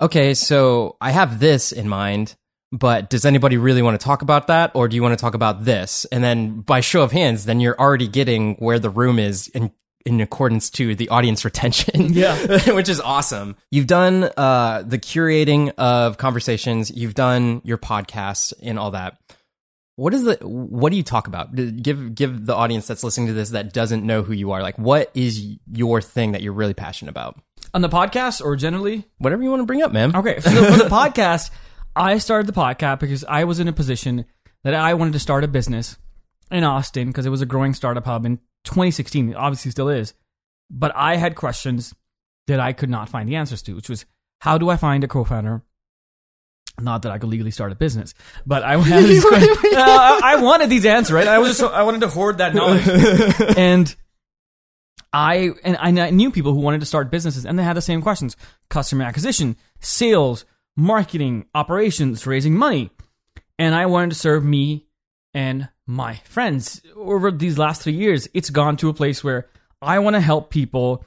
"Okay, 0.00 0.32
so 0.34 0.96
I 1.00 1.10
have 1.10 1.40
this 1.40 1.72
in 1.72 1.88
mind." 1.88 2.36
But 2.74 3.08
does 3.08 3.24
anybody 3.24 3.56
really 3.56 3.82
want 3.82 4.00
to 4.00 4.04
talk 4.04 4.22
about 4.22 4.48
that, 4.48 4.72
or 4.74 4.88
do 4.88 4.96
you 4.96 5.02
want 5.02 5.16
to 5.16 5.22
talk 5.22 5.34
about 5.34 5.64
this? 5.64 6.06
And 6.06 6.24
then 6.24 6.60
by 6.60 6.80
show 6.80 7.02
of 7.02 7.12
hands, 7.12 7.44
then 7.44 7.60
you're 7.60 7.78
already 7.78 8.08
getting 8.08 8.56
where 8.56 8.80
the 8.80 8.90
room 8.90 9.20
is 9.20 9.48
and 9.54 9.70
in 10.04 10.20
accordance 10.20 10.70
to 10.70 10.96
the 10.96 11.08
audience 11.08 11.44
retention. 11.44 12.12
Yeah. 12.12 12.72
which 12.72 12.88
is 12.88 13.00
awesome. 13.00 13.56
You've 13.70 13.86
done 13.86 14.28
uh, 14.36 14.82
the 14.84 14.98
curating 14.98 15.72
of 15.78 16.18
conversations, 16.18 16.90
you've 16.90 17.14
done 17.14 17.62
your 17.64 17.78
podcasts 17.78 18.52
and 18.60 18.76
all 18.76 18.90
that. 18.90 19.18
What 19.94 20.12
is 20.12 20.24
the 20.24 20.34
what 20.42 20.90
do 20.90 20.96
you 20.96 21.04
talk 21.04 21.28
about? 21.28 21.54
Give 21.54 22.12
give 22.12 22.46
the 22.46 22.56
audience 22.56 22.88
that's 22.88 23.04
listening 23.04 23.28
to 23.28 23.32
this 23.32 23.50
that 23.50 23.72
doesn't 23.72 24.04
know 24.04 24.24
who 24.24 24.32
you 24.32 24.50
are. 24.50 24.60
Like 24.60 24.76
what 24.76 25.12
is 25.14 25.40
your 25.72 26.02
thing 26.02 26.32
that 26.32 26.42
you're 26.42 26.52
really 26.52 26.74
passionate 26.74 27.10
about? 27.10 27.40
On 27.72 27.80
the 27.80 27.88
podcast 27.88 28.44
or 28.44 28.56
generally? 28.56 29.04
Whatever 29.18 29.44
you 29.44 29.50
want 29.50 29.60
to 29.62 29.66
bring 29.66 29.82
up, 29.82 29.92
man. 29.92 30.16
Okay. 30.16 30.40
So 30.40 30.50
for 30.50 30.82
the 30.82 30.88
podcast, 30.90 31.50
I 31.96 32.18
started 32.18 32.46
the 32.46 32.58
podcast 32.58 33.00
because 33.00 33.24
I 33.24 33.44
was 33.44 33.60
in 33.60 33.68
a 33.68 33.72
position 33.72 34.24
that 34.62 34.74
I 34.74 34.94
wanted 34.94 35.12
to 35.12 35.18
start 35.18 35.44
a 35.44 35.48
business 35.48 35.96
in 36.50 36.64
Austin 36.64 37.08
because 37.08 37.26
it 37.26 37.30
was 37.30 37.42
a 37.42 37.46
growing 37.46 37.74
startup 37.74 38.04
hub 38.04 38.26
in 38.26 38.38
2016. 38.64 39.34
Obviously, 39.34 39.70
still 39.70 39.88
is. 39.88 40.14
But 40.70 40.92
I 40.96 41.16
had 41.16 41.36
questions 41.36 41.94
that 42.46 42.60
I 42.60 42.72
could 42.72 42.90
not 42.90 43.08
find 43.08 43.28
the 43.28 43.36
answers 43.36 43.62
to, 43.62 43.74
which 43.74 43.88
was 43.88 44.06
how 44.40 44.58
do 44.58 44.68
I 44.68 44.76
find 44.76 45.04
a 45.04 45.08
co-founder? 45.08 45.62
Not 46.80 47.02
that 47.02 47.12
I 47.12 47.18
could 47.18 47.30
legally 47.30 47.52
start 47.52 47.70
a 47.70 47.76
business, 47.76 48.14
but 48.44 48.62
I 48.64 48.76
had 48.78 49.04
these. 49.04 49.24
Uh, 49.24 50.20
I 50.22 50.40
wanted 50.42 50.70
these 50.70 50.84
answers, 50.84 51.12
right? 51.12 51.28
I 51.28 51.38
was 51.38 51.50
just 51.50 51.60
so, 51.60 51.68
I 51.68 51.82
wanted 51.82 52.00
to 52.00 52.08
hoard 52.08 52.38
that 52.38 52.54
knowledge, 52.54 52.88
and 53.56 53.94
I 55.12 55.52
and 55.62 56.00
I 56.00 56.10
knew 56.10 56.32
people 56.32 56.52
who 56.52 56.60
wanted 56.60 56.80
to 56.80 56.86
start 56.86 57.12
businesses, 57.12 57.46
and 57.46 57.56
they 57.56 57.62
had 57.62 57.76
the 57.76 57.80
same 57.80 58.02
questions: 58.02 58.36
customer 58.70 59.04
acquisition, 59.04 59.56
sales, 59.78 60.44
marketing, 60.76 61.46
operations, 61.54 62.26
raising 62.26 62.54
money, 62.54 62.90
and 63.58 63.74
I 63.74 63.86
wanted 63.86 64.10
to 64.10 64.18
serve 64.18 64.44
me 64.44 64.86
and 65.32 65.68
my 65.86 66.14
friends 66.24 66.80
over 66.96 67.30
these 67.30 67.58
last 67.58 67.82
three 67.82 67.94
years, 67.94 68.28
it's 68.32 68.50
gone 68.50 68.76
to 68.78 68.88
a 68.88 68.94
place 68.94 69.22
where 69.22 69.48
I 69.82 69.98
want 69.98 70.14
to 70.14 70.20
help 70.20 70.50
people 70.50 71.04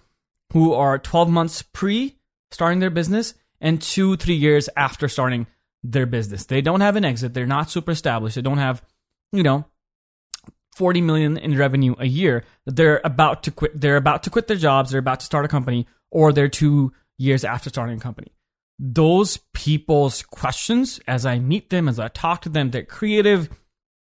who 0.54 0.74
are 0.74 1.00
12 1.00 1.30
months 1.30 1.62
pre 1.62 2.16
starting 2.52 2.80
their 2.80 2.90
business 2.90 3.34
and 3.60 3.82
two, 3.82 4.16
three 4.18 4.36
years 4.36 4.70
after 4.78 5.08
starting 5.08 5.48
their 5.84 6.06
business. 6.06 6.46
They 6.46 6.62
don't 6.62 6.82
have 6.82 6.96
an 6.96 7.06
exit. 7.06 7.34
They're 7.34 7.46
not 7.46 7.70
super 7.70 7.92
established. 7.92 8.36
They 8.36 8.42
don't 8.42 8.60
have, 8.60 8.82
you 9.32 9.44
know, 9.44 9.66
40 10.76 11.02
million 11.02 11.38
in 11.38 11.58
revenue 11.58 11.96
a 11.98 12.06
year. 12.06 12.44
They're 12.66 13.02
about 13.04 13.44
to 13.44 13.52
quit. 13.52 13.80
They're 13.80 13.98
about 13.98 14.24
to 14.24 14.30
quit 14.30 14.48
their 14.48 14.58
jobs. 14.58 14.92
They're 14.92 15.00
about 15.00 15.22
to 15.22 15.26
start 15.26 15.46
a 15.46 15.50
company 15.50 15.88
or 16.12 16.32
they're 16.32 16.48
two 16.48 16.94
years 17.18 17.44
after 17.44 17.70
starting 17.70 17.98
a 17.98 18.02
company. 18.02 18.32
Those 18.80 19.38
people's 19.54 20.22
questions, 20.22 21.00
as 21.08 21.26
I 21.26 21.40
meet 21.40 21.70
them, 21.70 21.88
as 21.88 22.00
I 22.00 22.10
talk 22.10 22.42
to 22.42 22.50
them, 22.50 22.72
they're 22.72 22.84
creative 22.84 23.50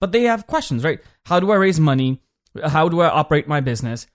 but 0.01 0.13
they 0.13 0.23
have 0.25 0.47
questions, 0.47 0.85
right? 0.85 1.01
How 1.25 1.41
do 1.41 1.51
I 1.51 1.57
raise 1.57 1.81
money? 1.81 2.21
How 2.65 2.89
do 2.89 3.01
I 3.01 3.09
operate 3.09 3.49
my 3.49 3.61
business? 3.61 4.07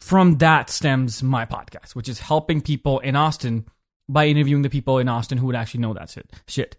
From 0.00 0.38
that 0.38 0.70
stems 0.70 1.22
my 1.22 1.46
podcast, 1.46 1.94
which 1.94 2.08
is 2.08 2.20
helping 2.20 2.60
people 2.60 3.00
in 3.00 3.16
Austin 3.16 3.66
by 4.08 4.26
interviewing 4.26 4.62
the 4.62 4.70
people 4.70 4.98
in 4.98 5.08
Austin 5.08 5.38
who 5.38 5.46
would 5.46 5.56
actually 5.56 5.80
know 5.80 5.94
that 5.94 6.10
shit. 6.10 6.30
shit. 6.46 6.76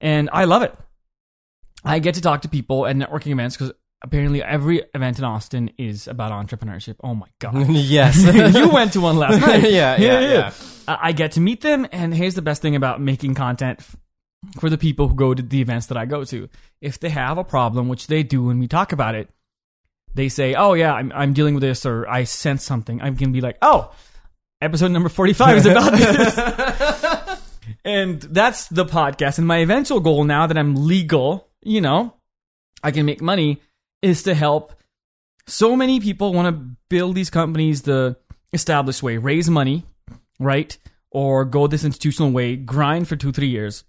And 0.00 0.30
I 0.32 0.44
love 0.44 0.62
it. 0.62 0.74
I 1.84 1.98
get 1.98 2.14
to 2.14 2.20
talk 2.20 2.42
to 2.42 2.48
people 2.48 2.86
at 2.86 2.96
networking 2.96 3.32
events 3.32 3.56
because 3.56 3.72
apparently 4.02 4.42
every 4.42 4.82
event 4.94 5.18
in 5.18 5.24
Austin 5.24 5.70
is 5.78 6.08
about 6.08 6.32
entrepreneurship. 6.32 6.96
Oh 7.02 7.14
my 7.14 7.28
god. 7.38 7.68
yes. 7.70 8.22
you 8.54 8.68
went 8.68 8.92
to 8.94 9.00
one 9.00 9.16
last 9.16 9.40
night. 9.46 9.70
Yeah, 9.70 9.96
yeah, 9.96 10.20
yeah. 10.20 10.52
I 10.88 10.98
I 11.08 11.12
get 11.12 11.32
to 11.32 11.40
meet 11.40 11.60
them, 11.60 11.86
and 11.92 12.14
here's 12.14 12.34
the 12.34 12.42
best 12.42 12.62
thing 12.62 12.76
about 12.76 13.00
making 13.00 13.34
content 13.34 13.80
for 14.58 14.68
the 14.68 14.78
people 14.78 15.08
who 15.08 15.14
go 15.14 15.34
to 15.34 15.42
the 15.42 15.60
events 15.60 15.86
that 15.86 15.96
I 15.96 16.04
go 16.04 16.24
to. 16.24 16.48
If 16.80 16.98
they 16.98 17.10
have 17.10 17.38
a 17.38 17.44
problem, 17.44 17.88
which 17.88 18.08
they 18.08 18.22
do 18.22 18.44
when 18.44 18.58
we 18.58 18.66
talk 18.66 18.92
about 18.92 19.14
it, 19.14 19.28
they 20.14 20.28
say, 20.28 20.54
"Oh 20.54 20.74
yeah, 20.74 20.92
I'm 20.92 21.12
I'm 21.14 21.32
dealing 21.32 21.54
with 21.54 21.62
this," 21.62 21.86
or 21.86 22.08
"I 22.08 22.24
sense 22.24 22.64
something." 22.64 23.00
I 23.00 23.10
can 23.12 23.32
be 23.32 23.40
like, 23.40 23.58
"Oh, 23.62 23.92
episode 24.60 24.90
number 24.90 25.08
forty-five 25.08 25.58
is 25.58 25.66
about 25.66 25.92
this," 25.92 27.42
and 27.84 28.20
that's 28.20 28.66
the 28.68 28.84
podcast. 28.84 29.38
And 29.38 29.46
my 29.46 29.58
eventual 29.58 30.00
goal, 30.00 30.24
now 30.24 30.46
that 30.46 30.58
I'm 30.58 30.74
legal, 30.74 31.48
you 31.62 31.80
know, 31.80 32.14
I 32.82 32.90
can 32.90 33.06
make 33.06 33.22
money, 33.22 33.62
is 34.02 34.24
to 34.24 34.34
help 34.34 34.74
so 35.46 35.76
many 35.76 36.00
people 36.00 36.32
want 36.32 36.54
to 36.54 36.76
build 36.88 37.14
these 37.14 37.30
companies 37.30 37.82
the 37.82 38.16
established 38.52 39.02
way, 39.02 39.16
raise 39.16 39.48
money, 39.48 39.84
right? 40.38 40.76
Or 41.10 41.44
go 41.44 41.66
this 41.66 41.84
institutional 41.84 42.32
way, 42.32 42.56
grind 42.56 43.08
for 43.08 43.16
two, 43.16 43.32
three 43.32 43.48
years, 43.48 43.84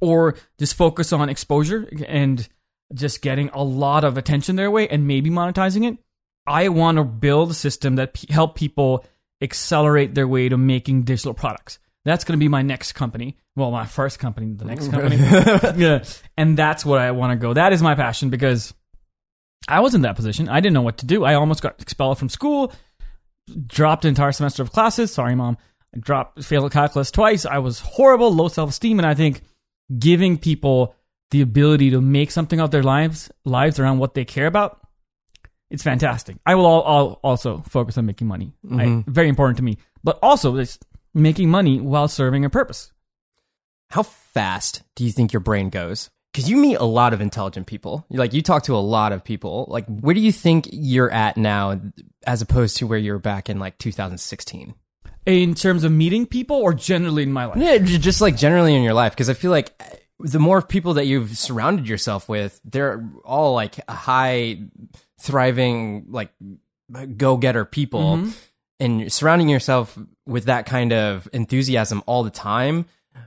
or 0.00 0.36
just 0.58 0.74
focus 0.74 1.12
on 1.12 1.28
exposure 1.28 1.88
and 2.06 2.46
just 2.94 3.22
getting 3.22 3.48
a 3.50 3.62
lot 3.62 4.04
of 4.04 4.16
attention 4.16 4.56
their 4.56 4.70
way 4.70 4.88
and 4.88 5.06
maybe 5.06 5.30
monetizing 5.30 5.90
it. 5.90 5.98
I 6.46 6.68
want 6.68 6.98
to 6.98 7.04
build 7.04 7.50
a 7.50 7.54
system 7.54 7.96
that 7.96 8.14
p- 8.14 8.32
help 8.32 8.54
people 8.54 9.04
accelerate 9.42 10.14
their 10.14 10.28
way 10.28 10.48
to 10.48 10.56
making 10.56 11.02
digital 11.02 11.34
products. 11.34 11.78
That's 12.04 12.22
going 12.24 12.38
to 12.38 12.42
be 12.42 12.48
my 12.48 12.62
next 12.62 12.92
company. 12.92 13.36
Well, 13.56 13.72
my 13.72 13.84
first 13.84 14.20
company, 14.20 14.52
the 14.52 14.64
next 14.64 14.88
company. 14.92 15.16
yeah. 15.82 16.04
And 16.36 16.56
that's 16.56 16.84
what 16.84 17.00
I 17.00 17.10
want 17.10 17.32
to 17.32 17.36
go. 17.36 17.52
That 17.54 17.72
is 17.72 17.82
my 17.82 17.96
passion 17.96 18.30
because 18.30 18.72
I 19.68 19.80
was 19.80 19.94
in 19.94 20.02
that 20.02 20.16
position. 20.16 20.48
I 20.48 20.60
didn't 20.60 20.74
know 20.74 20.82
what 20.82 20.98
to 20.98 21.06
do. 21.06 21.24
I 21.24 21.34
almost 21.34 21.62
got 21.62 21.80
expelled 21.80 22.18
from 22.18 22.28
school, 22.28 22.72
dropped 23.66 24.04
an 24.04 24.10
entire 24.10 24.32
semester 24.32 24.62
of 24.62 24.72
classes. 24.72 25.12
Sorry, 25.12 25.34
mom. 25.34 25.58
I 25.94 25.98
dropped, 25.98 26.42
failed 26.44 26.70
calculus 26.72 27.10
twice. 27.10 27.46
I 27.46 27.58
was 27.58 27.80
horrible, 27.80 28.32
low 28.32 28.48
self 28.48 28.70
esteem. 28.70 28.98
And 28.98 29.06
I 29.06 29.14
think 29.14 29.42
giving 29.98 30.38
people 30.38 30.94
the 31.30 31.40
ability 31.40 31.90
to 31.90 32.00
make 32.00 32.30
something 32.30 32.60
of 32.60 32.70
their 32.70 32.82
lives, 32.82 33.30
lives 33.44 33.80
around 33.80 33.98
what 33.98 34.14
they 34.14 34.24
care 34.24 34.46
about, 34.46 34.80
it's 35.70 35.82
fantastic. 35.82 36.36
I 36.46 36.54
will 36.54 36.66
all, 36.66 36.82
all 36.82 37.20
also 37.24 37.62
focus 37.68 37.98
on 37.98 38.06
making 38.06 38.28
money. 38.28 38.52
I, 38.64 38.84
mm-hmm. 38.84 39.10
very 39.10 39.28
important 39.28 39.56
to 39.56 39.64
me. 39.64 39.78
But 40.04 40.18
also, 40.22 40.56
it's 40.56 40.78
making 41.12 41.50
money 41.50 41.80
while 41.80 42.06
serving 42.06 42.44
a 42.44 42.50
purpose. 42.50 42.92
How 43.90 44.04
fast 44.04 44.82
do 44.94 45.04
you 45.04 45.10
think 45.10 45.32
your 45.32 45.40
brain 45.40 45.70
goes? 45.70 46.10
Because 46.36 46.50
you 46.50 46.58
meet 46.58 46.74
a 46.74 46.84
lot 46.84 47.14
of 47.14 47.22
intelligent 47.22 47.66
people. 47.66 48.04
Like 48.10 48.34
you 48.34 48.42
talk 48.42 48.64
to 48.64 48.76
a 48.76 48.76
lot 48.76 49.12
of 49.12 49.24
people. 49.24 49.64
Like 49.70 49.86
where 49.86 50.14
do 50.14 50.20
you 50.20 50.32
think 50.32 50.68
you're 50.70 51.10
at 51.10 51.38
now, 51.38 51.80
as 52.26 52.42
opposed 52.42 52.76
to 52.76 52.86
where 52.86 52.98
you 52.98 53.12
were 53.12 53.18
back 53.18 53.48
in 53.48 53.58
like 53.58 53.78
2016? 53.78 54.74
In 55.24 55.54
terms 55.54 55.82
of 55.82 55.92
meeting 55.92 56.26
people 56.26 56.58
or 56.58 56.74
generally 56.74 57.22
in 57.22 57.32
my 57.32 57.46
life? 57.46 57.56
Yeah, 57.56 57.78
just 57.78 58.20
like 58.20 58.36
generally 58.36 58.74
in 58.74 58.82
your 58.82 58.92
life. 58.92 59.12
Because 59.12 59.30
I 59.30 59.32
feel 59.32 59.50
like 59.50 59.72
uh, 59.80 59.96
the 60.20 60.38
more 60.38 60.60
people 60.60 60.92
that 60.94 61.06
you've 61.06 61.38
surrounded 61.38 61.88
yourself 61.88 62.28
with, 62.28 62.60
they're 62.66 63.02
all 63.24 63.54
like 63.54 63.76
high, 63.88 64.60
thriving, 65.18 66.04
like 66.10 66.32
go 67.16 67.38
getter 67.38 67.64
people. 67.64 68.28
And 68.78 69.10
surrounding 69.10 69.48
yourself 69.48 69.98
with 70.26 70.44
that 70.44 70.66
kind 70.66 70.92
of 70.92 71.30
enthusiasm 71.32 72.02
all 72.04 72.22
the 72.24 72.30
time, 72.30 72.84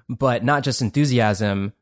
but 0.07 0.43
not 0.43 0.61
just 0.61 0.83
enthusiasm, 0.83 1.73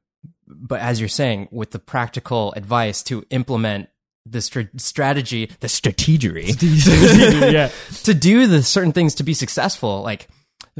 but 0.47 0.79
as 0.79 0.99
you're 0.99 1.09
saying, 1.09 1.49
with 1.51 1.71
the 1.71 1.79
practical 1.79 2.53
advice 2.53 3.03
to 3.03 3.23
implement 3.29 3.89
the 4.25 4.41
str- 4.41 4.61
strategy, 4.77 5.51
the 5.59 5.67
strategery 5.67 6.55
yeah. 7.53 7.69
to 8.03 8.13
do 8.13 8.47
the 8.47 8.63
certain 8.63 8.91
things 8.91 9.15
to 9.15 9.23
be 9.23 9.33
successful. 9.33 10.01
Like 10.01 10.27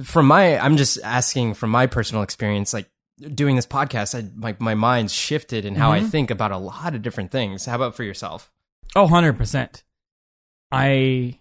from 0.04 0.28
my, 0.28 0.58
I'm 0.58 0.78
just 0.78 1.00
asking 1.04 1.56
from 1.56 1.70
my 1.70 1.88
personal 1.88 2.24
experience, 2.24 2.74
like 2.74 2.90
doing 3.34 3.56
this 3.56 3.66
podcast, 3.66 4.18
I, 4.18 4.30
my, 4.36 4.56
my 4.60 4.76
mind's 4.76 5.14
shifted 5.14 5.66
in 5.66 5.76
how 5.76 5.92
I 5.92 6.00
mm-hmm. 6.00 6.10
think 6.10 6.32
about 6.32 6.52
a 6.52 6.58
lot 6.58 6.96
of 6.96 7.02
different 7.02 7.32
things. 7.32 7.66
How 7.66 7.76
about 7.76 7.96
for 7.96 8.04
yourself? 8.04 8.52
Oh, 8.96 9.08
100%. 9.08 9.84
I 10.72 11.40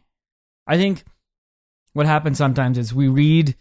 I 0.66 0.76
think 0.76 1.04
what 1.92 2.06
happens 2.06 2.38
sometimes 2.38 2.78
is 2.78 2.94
we 2.94 3.08
read 3.08 3.56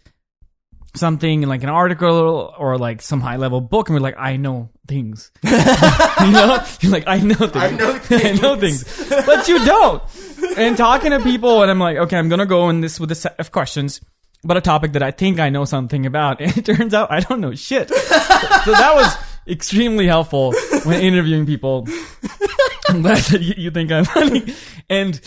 something 0.96 1.42
like 1.42 1.62
an 1.62 1.68
article 1.68 2.54
or 2.58 2.78
like 2.78 3.02
some 3.02 3.20
high 3.20 3.36
level 3.36 3.60
book 3.60 3.88
and 3.88 3.94
we're 3.94 4.00
like, 4.00 4.16
I 4.18 4.36
know 4.36 4.70
things. 4.88 5.30
you 5.44 5.50
know? 5.50 6.64
You're 6.80 6.92
like, 6.92 7.04
I 7.06 7.18
know 7.18 7.34
things. 7.34 7.56
I 7.56 7.70
know 7.70 8.00
I 8.10 8.32
know 8.32 8.56
things. 8.56 9.08
But 9.08 9.48
you 9.48 9.64
don't. 9.64 10.02
And 10.56 10.76
talking 10.76 11.10
to 11.10 11.20
people 11.20 11.62
and 11.62 11.70
I'm 11.70 11.78
like, 11.78 11.96
okay, 11.98 12.16
I'm 12.16 12.28
gonna 12.28 12.46
go 12.46 12.68
in 12.70 12.80
this 12.80 12.98
with 12.98 13.10
a 13.12 13.14
set 13.14 13.38
of 13.38 13.52
questions 13.52 14.00
about 14.44 14.56
a 14.56 14.60
topic 14.60 14.92
that 14.92 15.02
I 15.02 15.10
think 15.10 15.40
I 15.40 15.50
know 15.50 15.64
something 15.64 16.06
about. 16.06 16.40
And 16.40 16.56
it 16.56 16.64
turns 16.64 16.94
out 16.94 17.10
I 17.10 17.20
don't 17.20 17.40
know 17.40 17.54
shit. 17.54 17.88
so 17.88 18.72
that 18.72 18.92
was 18.94 19.16
extremely 19.46 20.06
helpful 20.06 20.52
when 20.84 21.00
interviewing 21.00 21.46
people. 21.46 21.86
I'm 22.88 23.02
glad 23.02 23.18
that 23.18 23.42
you, 23.42 23.54
you 23.56 23.70
think 23.70 23.92
I'm 23.92 24.04
funny. 24.04 24.54
And 24.88 25.20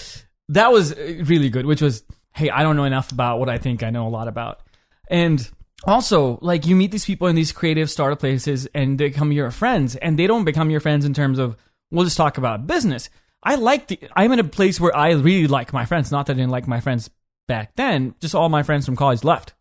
that 0.50 0.72
was 0.72 0.96
really 0.96 1.50
good, 1.50 1.66
which 1.66 1.82
was, 1.82 2.04
hey, 2.34 2.50
I 2.50 2.64
don't 2.64 2.76
know 2.76 2.86
enough 2.86 3.12
about 3.12 3.40
what 3.40 3.50
I 3.50 3.58
think 3.58 3.84
I 3.84 3.90
know 3.90 4.08
a 4.08 4.10
lot 4.10 4.28
about. 4.28 4.62
And 5.10 5.50
also, 5.84 6.40
like, 6.42 6.66
you 6.66 6.76
meet 6.76 6.92
these 6.92 7.06
people 7.06 7.28
in 7.28 7.36
these 7.36 7.52
creative 7.52 7.90
startup 7.90 8.20
places 8.20 8.68
and 8.74 8.98
they 8.98 9.10
become 9.10 9.32
your 9.32 9.52
friends, 9.52 9.96
and 9.96 10.20
they 10.20 10.28
don't 10.28 10.46
become 10.46 10.70
your 10.70 10.82
friends 10.82 11.06
in 11.06 11.14
terms 11.14 11.40
of, 11.40 11.56
we'll 11.92 12.06
just 12.06 12.18
talk 12.18 12.38
about 12.38 12.68
business. 12.68 13.10
I 13.42 13.56
like 13.56 13.88
the, 13.88 14.00
I'm 14.16 14.32
in 14.34 14.40
a 14.40 14.44
place 14.44 14.80
where 14.80 14.96
I 14.96 15.12
really 15.12 15.48
like 15.48 15.72
my 15.72 15.86
friends. 15.86 16.12
Not 16.12 16.26
that 16.26 16.34
I 16.34 16.36
didn't 16.36 16.52
like 16.52 16.68
my 16.68 16.82
friends 16.82 17.10
back 17.48 17.76
then, 17.76 18.14
just 18.20 18.36
all 18.36 18.50
my 18.50 18.64
friends 18.64 18.86
from 18.86 18.96
college 18.96 19.24
left. 19.24 19.54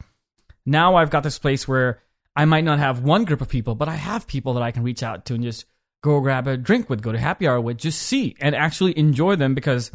Now 0.67 0.97
I've 0.97 1.11
got 1.11 1.23
this 1.23 1.39
place 1.39 1.67
where 1.67 2.03
I 2.37 2.45
might 2.45 2.65
not 2.65 2.79
have 2.79 3.01
one 3.01 3.25
group 3.25 3.41
of 3.41 3.49
people, 3.49 3.75
but 3.75 3.89
I 3.89 3.95
have 3.95 4.27
people 4.27 4.55
that 4.55 4.63
I 4.63 4.73
can 4.73 4.83
reach 4.83 5.03
out 5.03 5.25
to 5.27 5.35
and 5.35 5.43
just 5.43 5.65
go 6.03 6.21
grab 6.21 6.47
a 6.47 6.57
drink 6.57 6.91
with, 6.91 7.03
go 7.03 7.13
to 7.13 7.19
happy 7.19 7.49
hour 7.49 7.61
with, 7.61 7.79
just 7.79 8.03
see 8.03 8.37
and 8.41 8.55
actually 8.55 8.97
enjoy 8.99 9.37
them 9.37 9.55
because 9.55 9.91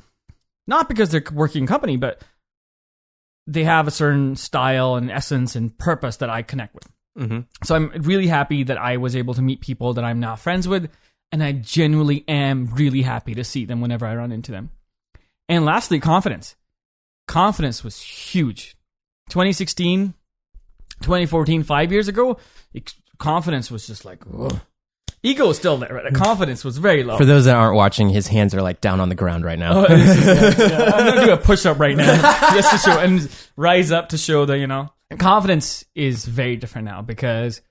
not 0.66 0.90
because 0.90 1.10
they're 1.10 1.24
working 1.32 1.68
company, 1.68 1.98
but 1.98 2.22
they 3.48 3.64
have 3.64 3.88
a 3.88 3.92
certain 3.92 4.36
style 4.36 4.96
and 4.96 5.12
essence 5.12 5.56
and 5.56 5.78
purpose 5.78 6.18
that 6.18 6.30
I 6.30 6.42
connect 6.42 6.76
with. 6.76 6.90
Mm-hmm. 7.18 7.40
So 7.64 7.76
I'm 7.76 7.92
really 8.02 8.28
happy 8.28 8.64
that 8.64 8.78
I 8.78 8.98
was 8.98 9.16
able 9.16 9.34
to 9.36 9.42
meet 9.42 9.62
people 9.62 9.94
that 9.94 10.04
I'm 10.04 10.20
now 10.20 10.36
friends 10.36 10.68
with, 10.68 10.90
and 11.32 11.44
I 11.44 11.52
genuinely 11.52 12.24
am 12.28 12.68
really 12.74 13.02
happy 13.02 13.36
to 13.36 13.44
see 13.44 13.66
them 13.66 13.82
whenever 13.82 14.06
I 14.06 14.16
run 14.16 14.32
into 14.32 14.52
them. 14.52 14.72
And 15.50 15.66
lastly, 15.66 16.00
confidence. 16.00 16.56
Confidence 17.28 17.84
was 17.84 18.02
huge. 18.02 18.76
2016, 19.30 20.14
2014, 21.02 21.64
five 21.64 21.92
years 21.92 22.08
ago, 22.08 22.38
confidence 23.18 23.70
was 23.70 23.88
just 23.88 24.06
like, 24.06 24.24
ugh. 24.38 24.60
Ego 25.24 25.48
was 25.48 25.58
still 25.58 25.78
there, 25.78 25.94
right? 25.94 26.14
The 26.14 26.18
confidence 26.18 26.64
was 26.64 26.78
very 26.78 27.04
low. 27.04 27.18
For 27.18 27.26
those 27.26 27.46
that 27.46 27.56
aren't 27.56 27.76
watching, 27.76 28.10
his 28.10 28.28
hands 28.28 28.54
are 28.54 28.62
like 28.62 28.82
down 28.82 29.00
on 29.00 29.10
the 29.10 29.16
ground 29.16 29.46
right 29.46 29.58
now. 29.58 29.86
Oh, 29.86 29.88
yeah, 29.90 30.56
yeah. 30.58 30.92
I'm 30.94 31.06
gonna 31.08 31.26
do 31.26 31.32
a 31.34 31.38
push 31.38 31.66
up 31.66 31.80
right 31.80 31.96
now 31.96 32.22
just 32.54 32.72
to 32.72 32.78
show 32.78 33.00
and 33.00 33.30
rise 33.56 33.92
up 33.92 34.10
to 34.10 34.18
show 34.18 34.46
that 34.46 34.58
you 34.60 34.68
know 34.68 34.90
confidence 35.18 35.86
is 35.96 36.26
very 36.26 36.56
different 36.56 36.86
now 36.86 37.02
because 37.02 37.62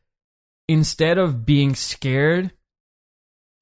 instead 0.69 1.19
of 1.19 1.45
being 1.45 1.75
scared 1.75 2.53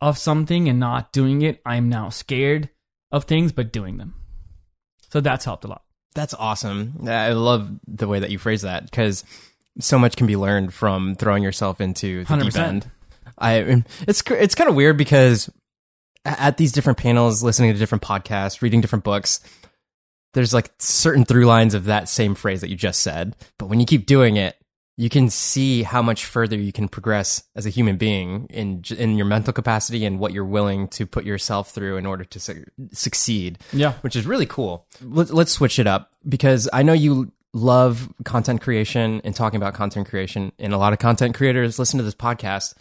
of 0.01 0.17
something 0.17 0.69
and 0.69 0.79
not 0.81 1.13
doing 1.13 1.43
it, 1.43 1.61
I'm 1.67 1.89
now 1.89 2.09
scared 2.09 2.71
of 3.13 3.25
things 3.25 3.53
but 3.53 3.73
doing 3.73 3.99
them. 3.99 4.15
So 5.11 5.21
that's 5.21 5.45
helped 5.45 5.65
a 5.65 5.69
lot. 5.69 5.83
That's 6.15 6.35
awesome. 6.35 7.05
I 7.07 7.33
love 7.33 7.71
the 7.87 8.09
way 8.09 8.21
that 8.21 8.31
you 8.31 8.39
phrase 8.39 8.63
that 8.63 8.85
because 8.85 9.25
so 9.79 9.99
much 9.99 10.17
can 10.17 10.27
be 10.27 10.37
learned 10.37 10.75
from 10.75 11.15
throwing 11.15 11.43
yourself 11.43 11.81
into 11.81 12.25
the 12.25 12.37
deep 12.37 12.53
100%. 12.53 12.59
end. 12.59 12.91
I 13.41 13.83
it's 14.07 14.23
it's 14.31 14.55
kind 14.55 14.69
of 14.71 14.77
weird 14.77 14.97
because 14.97 15.49
at 16.25 16.57
these 16.59 16.73
different 16.73 16.99
panels, 16.99 17.43
listening 17.43 17.73
to 17.73 17.79
different 17.79 18.03
podcasts, 18.03 18.61
reading 18.63 18.81
different 18.81 19.05
books, 19.05 19.41
there's 20.35 20.53
like 20.55 20.71
certain 20.79 21.25
through 21.25 21.47
lines 21.47 21.75
of 21.75 21.85
that 21.87 22.09
same 22.09 22.35
phrase 22.35 22.61
that 22.61 22.69
you 22.71 22.77
just 22.77 23.01
said. 23.01 23.35
But 23.59 23.67
when 23.67 23.81
you 23.81 23.87
keep 23.87 24.07
doing 24.07 24.37
it, 24.37 24.57
you 24.97 25.09
can 25.09 25.31
see 25.31 25.83
how 25.83 26.03
much 26.03 26.27
further 26.27 26.57
you 26.57 26.73
can 26.73 26.87
progress 26.87 27.43
as 27.57 27.65
a 27.65 27.71
human 27.71 27.97
being 27.97 28.47
in 28.51 28.83
in 28.99 29.17
your 29.17 29.25
mental 29.27 29.53
capacity 29.55 30.05
and 30.05 30.19
what 30.19 30.33
you're 30.35 30.45
willing 30.45 30.89
to 30.89 31.07
put 31.07 31.25
yourself 31.25 31.71
through 31.71 31.97
in 31.97 32.05
order 32.05 32.25
to 32.25 32.39
su- 32.39 32.65
succeed 32.93 33.59
Yeah. 33.73 33.93
which 34.03 34.15
is 34.15 34.27
really 34.27 34.47
cool. 34.47 34.87
Let, 35.01 35.31
let's 35.31 35.53
switch 35.53 35.79
it 35.79 35.87
up 35.87 36.11
because 36.29 36.69
I 36.73 36.83
know 36.83 36.93
you 36.93 37.33
love 37.55 38.13
content 38.25 38.61
creation 38.61 39.23
and 39.25 39.35
talking 39.35 39.57
about 39.57 39.73
content 39.75 40.07
creation, 40.09 40.53
and 40.59 40.73
a 40.75 40.79
lot 40.79 40.93
of 40.93 40.99
content 40.99 41.35
creators 41.35 41.79
listen 41.79 41.97
to 41.99 42.05
this 42.05 42.15
podcast. 42.15 42.75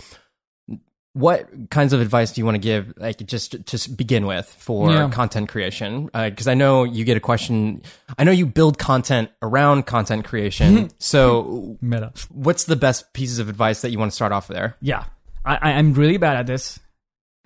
What 1.20 1.70
kinds 1.70 1.92
of 1.94 2.02
advice 2.02 2.32
do 2.32 2.42
you 2.42 2.46
want 2.46 2.56
to 2.56 2.60
give, 2.60 2.94
like 2.98 3.18
just 3.26 3.66
to 3.66 3.90
begin 3.92 4.26
with 4.26 4.46
for 4.48 4.92
Yeah. 4.92 5.10
content 5.10 5.50
creation? 5.50 6.10
Uh, 6.14 6.30
because 6.30 6.48
I 6.48 6.54
know 6.54 6.84
you 6.86 7.04
get 7.04 7.18
a 7.18 7.20
question. 7.20 7.82
I 8.18 8.24
know 8.24 8.32
you 8.32 8.46
build 8.46 8.78
content 8.78 9.30
around 9.42 9.86
content 9.86 10.24
creation. 10.26 10.90
so, 11.00 11.78
Meta. 11.82 12.14
what's 12.30 12.64
the 12.66 12.76
best 12.76 13.12
pieces 13.14 13.40
of 13.40 13.50
advice 13.50 13.82
that 13.82 13.92
you 13.92 14.00
want 14.00 14.12
to 14.12 14.16
start 14.16 14.32
off 14.32 14.48
there? 14.48 14.78
Yeah, 14.82 15.04
I, 15.44 15.56
I- 15.56 15.72
I'm 15.74 15.94
really 15.94 16.18
bad 16.18 16.38
at 16.38 16.48
this. 16.48 16.80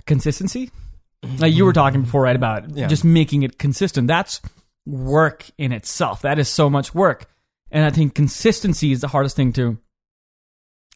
Consistency. 0.05 0.69
Like 1.39 1.53
you 1.53 1.63
were 1.65 1.71
talking 1.73 2.01
before, 2.03 2.21
right? 2.23 2.35
About 2.35 2.69
Yeah. 2.75 2.87
just 2.87 3.03
making 3.05 3.43
it 3.43 3.57
consistent. 3.57 4.07
That's 4.07 4.41
work 4.85 5.45
in 5.57 5.71
itself. 5.71 6.21
That 6.23 6.37
is 6.39 6.49
so 6.49 6.69
much 6.69 6.93
work, 6.93 7.25
and 7.71 7.85
I 7.85 7.89
think 7.89 8.13
consistency 8.13 8.91
is 8.91 8.99
the 9.01 9.07
hardest 9.07 9.35
thing 9.37 9.53
to 9.53 9.77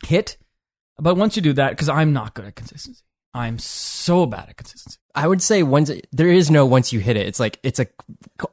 hit. 0.06 0.38
But 1.00 1.16
once 1.16 1.36
you 1.36 1.42
do 1.42 1.54
that, 1.54 1.72
because 1.72 1.90
I'm 1.90 2.14
not 2.14 2.34
good 2.34 2.46
at 2.46 2.56
consistency, 2.56 3.04
I'm 3.34 3.60
so 3.60 4.26
bad 4.26 4.50
at 4.50 4.58
consistency. 4.58 4.98
I 5.14 5.28
would 5.28 5.42
say 5.42 5.64
once 5.64 5.92
there 6.12 6.28
is 6.28 6.50
no 6.50 6.66
once 6.66 6.94
you 6.94 7.00
hit 7.00 7.18
it. 7.18 7.28
It's 7.28 7.40
like 7.40 7.60
it's 7.64 7.80
a 7.80 7.88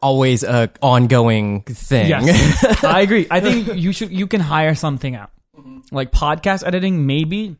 always 0.01 0.43
a 0.43 0.71
ongoing 0.83 1.63
thing. 1.63 2.09
Yes, 2.09 2.85
I 2.85 3.01
agree. 3.01 3.27
I 3.31 3.41
think 3.41 3.77
you 3.77 3.93
should 3.93 4.11
you 4.11 4.27
can 4.27 4.41
hire 4.41 4.75
something 4.75 5.15
out, 5.15 5.31
mm-hmm. 5.57 5.81
like 5.91 6.11
podcast 6.11 6.67
editing, 6.67 7.07
maybe, 7.07 7.57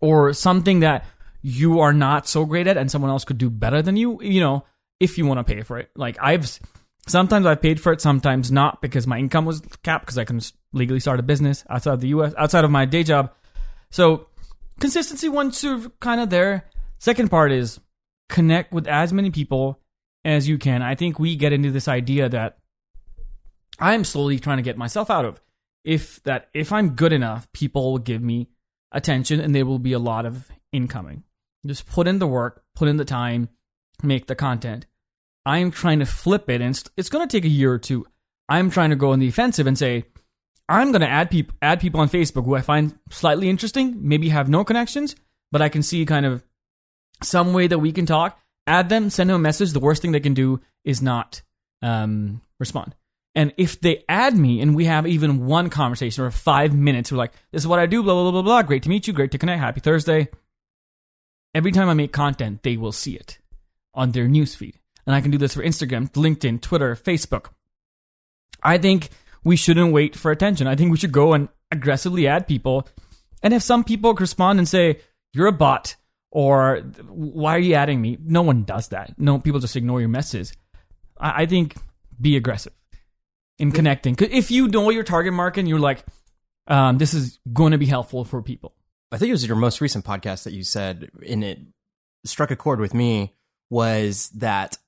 or 0.00 0.32
something 0.32 0.80
that 0.80 1.06
you 1.42 1.80
are 1.80 1.92
not 1.92 2.26
so 2.26 2.44
great 2.44 2.66
at, 2.66 2.76
and 2.76 2.90
someone 2.90 3.10
else 3.10 3.24
could 3.24 3.38
do 3.38 3.50
better 3.50 3.82
than 3.82 3.96
you. 3.96 4.20
You 4.22 4.40
know, 4.40 4.64
if 5.00 5.18
you 5.18 5.26
want 5.26 5.44
to 5.44 5.54
pay 5.54 5.62
for 5.62 5.78
it. 5.78 5.90
Like 5.94 6.16
I've 6.20 6.58
sometimes 7.06 7.46
I've 7.46 7.62
paid 7.62 7.80
for 7.80 7.92
it, 7.92 8.00
sometimes 8.00 8.50
not 8.50 8.80
because 8.80 9.06
my 9.06 9.18
income 9.18 9.44
was 9.44 9.60
capped 9.82 10.06
because 10.06 10.18
I 10.18 10.24
can 10.24 10.40
legally 10.72 11.00
start 11.00 11.20
a 11.20 11.22
business 11.22 11.64
outside 11.68 11.94
of 11.94 12.00
the 12.00 12.08
U.S. 12.08 12.34
outside 12.36 12.64
of 12.64 12.70
my 12.70 12.84
day 12.84 13.02
job. 13.02 13.32
So 13.94 14.26
consistency 14.80 15.28
once 15.28 15.62
you're 15.62 15.88
kind 16.00 16.20
of 16.20 16.28
there. 16.28 16.64
Second 16.98 17.30
part 17.30 17.52
is 17.52 17.78
connect 18.28 18.72
with 18.72 18.88
as 18.88 19.12
many 19.12 19.30
people 19.30 19.78
as 20.24 20.48
you 20.48 20.58
can. 20.58 20.82
I 20.82 20.96
think 20.96 21.20
we 21.20 21.36
get 21.36 21.52
into 21.52 21.70
this 21.70 21.86
idea 21.86 22.28
that 22.28 22.58
I'm 23.78 24.02
slowly 24.02 24.40
trying 24.40 24.56
to 24.56 24.64
get 24.64 24.76
myself 24.76 25.10
out 25.10 25.24
of. 25.24 25.40
If 25.84 26.20
that 26.24 26.48
if 26.52 26.72
I'm 26.72 26.96
good 26.96 27.12
enough, 27.12 27.46
people 27.52 27.92
will 27.92 27.98
give 27.98 28.20
me 28.20 28.48
attention 28.90 29.38
and 29.38 29.54
there 29.54 29.64
will 29.64 29.78
be 29.78 29.92
a 29.92 30.00
lot 30.00 30.26
of 30.26 30.50
incoming. 30.72 31.22
Just 31.64 31.86
put 31.86 32.08
in 32.08 32.18
the 32.18 32.26
work, 32.26 32.64
put 32.74 32.88
in 32.88 32.96
the 32.96 33.04
time, 33.04 33.48
make 34.02 34.26
the 34.26 34.34
content. 34.34 34.86
I'm 35.46 35.70
trying 35.70 36.00
to 36.00 36.06
flip 36.06 36.50
it 36.50 36.60
and 36.60 36.70
it's, 36.70 36.82
it's 36.96 37.10
going 37.10 37.28
to 37.28 37.32
take 37.32 37.44
a 37.44 37.48
year 37.48 37.72
or 37.72 37.78
two. 37.78 38.06
I'm 38.48 38.70
trying 38.70 38.90
to 38.90 38.96
go 38.96 39.12
on 39.12 39.20
the 39.20 39.28
offensive 39.28 39.68
and 39.68 39.78
say 39.78 40.06
I'm 40.68 40.92
going 40.92 41.02
to 41.02 41.08
add 41.08 41.30
people 41.30 41.54
add 41.60 41.80
people 41.80 42.00
on 42.00 42.08
Facebook 42.08 42.44
who 42.44 42.54
I 42.54 42.62
find 42.62 42.98
slightly 43.10 43.48
interesting, 43.48 43.96
maybe 44.08 44.30
have 44.30 44.48
no 44.48 44.64
connections, 44.64 45.14
but 45.52 45.62
I 45.62 45.68
can 45.68 45.82
see 45.82 46.04
kind 46.06 46.26
of 46.26 46.42
some 47.22 47.52
way 47.52 47.66
that 47.66 47.78
we 47.78 47.92
can 47.92 48.06
talk. 48.06 48.38
Add 48.66 48.88
them, 48.88 49.10
send 49.10 49.28
them 49.28 49.36
a 49.36 49.38
message. 49.38 49.72
The 49.72 49.80
worst 49.80 50.00
thing 50.00 50.12
they 50.12 50.20
can 50.20 50.32
do 50.32 50.60
is 50.84 51.02
not 51.02 51.42
um, 51.82 52.40
respond. 52.58 52.94
And 53.34 53.52
if 53.56 53.80
they 53.80 54.04
add 54.08 54.36
me 54.36 54.60
and 54.60 54.76
we 54.76 54.84
have 54.84 55.06
even 55.06 55.44
one 55.44 55.68
conversation 55.68 56.24
or 56.24 56.30
five 56.30 56.72
minutes, 56.72 57.10
we're 57.10 57.18
like, 57.18 57.32
this 57.50 57.62
is 57.62 57.66
what 57.66 57.80
I 57.80 57.86
do, 57.86 58.02
blah, 58.02 58.14
blah, 58.14 58.22
blah, 58.22 58.30
blah, 58.30 58.42
blah. 58.42 58.62
Great 58.62 58.84
to 58.84 58.88
meet 58.88 59.06
you. 59.06 59.12
Great 59.12 59.32
to 59.32 59.38
connect. 59.38 59.60
Happy 59.60 59.80
Thursday. 59.80 60.28
Every 61.54 61.72
time 61.72 61.88
I 61.88 61.94
make 61.94 62.12
content, 62.12 62.62
they 62.62 62.76
will 62.76 62.92
see 62.92 63.16
it 63.16 63.38
on 63.92 64.12
their 64.12 64.26
newsfeed. 64.26 64.74
And 65.06 65.14
I 65.14 65.20
can 65.20 65.30
do 65.30 65.38
this 65.38 65.54
for 65.54 65.62
Instagram, 65.62 66.10
LinkedIn, 66.12 66.62
Twitter, 66.62 66.94
Facebook. 66.94 67.46
I 68.62 68.78
think 68.78 69.10
we 69.44 69.56
shouldn't 69.56 69.92
wait 69.92 70.16
for 70.16 70.30
attention. 70.30 70.66
I 70.66 70.74
think 70.74 70.90
we 70.90 70.96
should 70.96 71.12
go 71.12 71.34
and 71.34 71.48
aggressively 71.70 72.26
add 72.26 72.48
people. 72.48 72.88
And 73.42 73.52
if 73.52 73.62
some 73.62 73.84
people 73.84 74.14
respond 74.14 74.58
and 74.58 74.68
say, 74.68 75.00
you're 75.34 75.46
a 75.46 75.52
bot, 75.52 75.96
or 76.30 76.78
why 77.08 77.54
are 77.56 77.60
you 77.60 77.74
adding 77.74 78.00
me? 78.00 78.18
No 78.24 78.42
one 78.42 78.64
does 78.64 78.88
that. 78.88 79.14
No, 79.18 79.38
people 79.38 79.60
just 79.60 79.76
ignore 79.76 80.00
your 80.00 80.08
messages. 80.08 80.52
I, 81.18 81.42
I 81.42 81.46
think 81.46 81.76
be 82.20 82.36
aggressive 82.36 82.72
in 83.58 83.70
connecting. 83.70 84.16
if 84.18 84.50
you 84.50 84.68
know 84.68 84.90
your 84.90 85.04
target 85.04 85.32
market 85.32 85.60
and 85.60 85.68
you're 85.68 85.78
like, 85.78 86.04
um, 86.66 86.98
this 86.98 87.14
is 87.14 87.38
going 87.52 87.72
to 87.72 87.78
be 87.78 87.86
helpful 87.86 88.24
for 88.24 88.42
people. 88.42 88.74
I 89.12 89.18
think 89.18 89.28
it 89.28 89.32
was 89.32 89.46
your 89.46 89.56
most 89.56 89.80
recent 89.80 90.04
podcast 90.04 90.44
that 90.44 90.52
you 90.52 90.64
said 90.64 91.10
and 91.28 91.44
it 91.44 91.60
struck 92.24 92.50
a 92.50 92.56
chord 92.56 92.80
with 92.80 92.94
me 92.94 93.34
was 93.70 94.30
that 94.30 94.78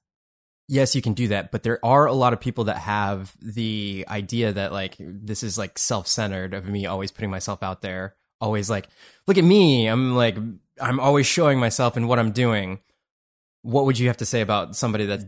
yes, 0.69 0.95
you 0.95 1.03
can 1.03 1.15
do 1.15 1.29
that, 1.29 1.53
but 1.53 1.63
there 1.63 1.85
are 1.85 2.07
a 2.07 2.13
lot 2.13 2.33
of 2.33 2.41
people 2.41 2.65
that 2.65 2.79
have 2.79 3.35
the 3.41 4.05
idea 4.09 4.53
that 4.53 4.73
like 4.73 4.97
this 4.99 5.43
is 5.43 5.59
like 5.59 5.79
self-centered 5.79 6.55
of 6.55 6.69
me 6.69 6.87
always 6.87 7.11
putting 7.11 7.31
myself 7.31 7.63
out 7.63 7.83
there, 7.83 8.17
always 8.41 8.69
like 8.69 8.89
look 9.27 9.39
at 9.39 9.45
me, 9.45 9.87
I'm 9.87 10.15
like 10.15 10.37
I'm 10.81 11.01
always 11.01 11.27
showing 11.27 11.59
myself 11.59 11.97
and 11.97 12.09
what 12.09 12.19
I'm 12.19 12.33
doing. 12.33 12.81
What 13.63 13.85
would 13.87 13.99
you 13.99 14.09
have 14.09 14.19
to 14.19 14.27
say 14.27 14.41
about 14.41 14.77
somebody 14.77 15.07
that 15.07 15.21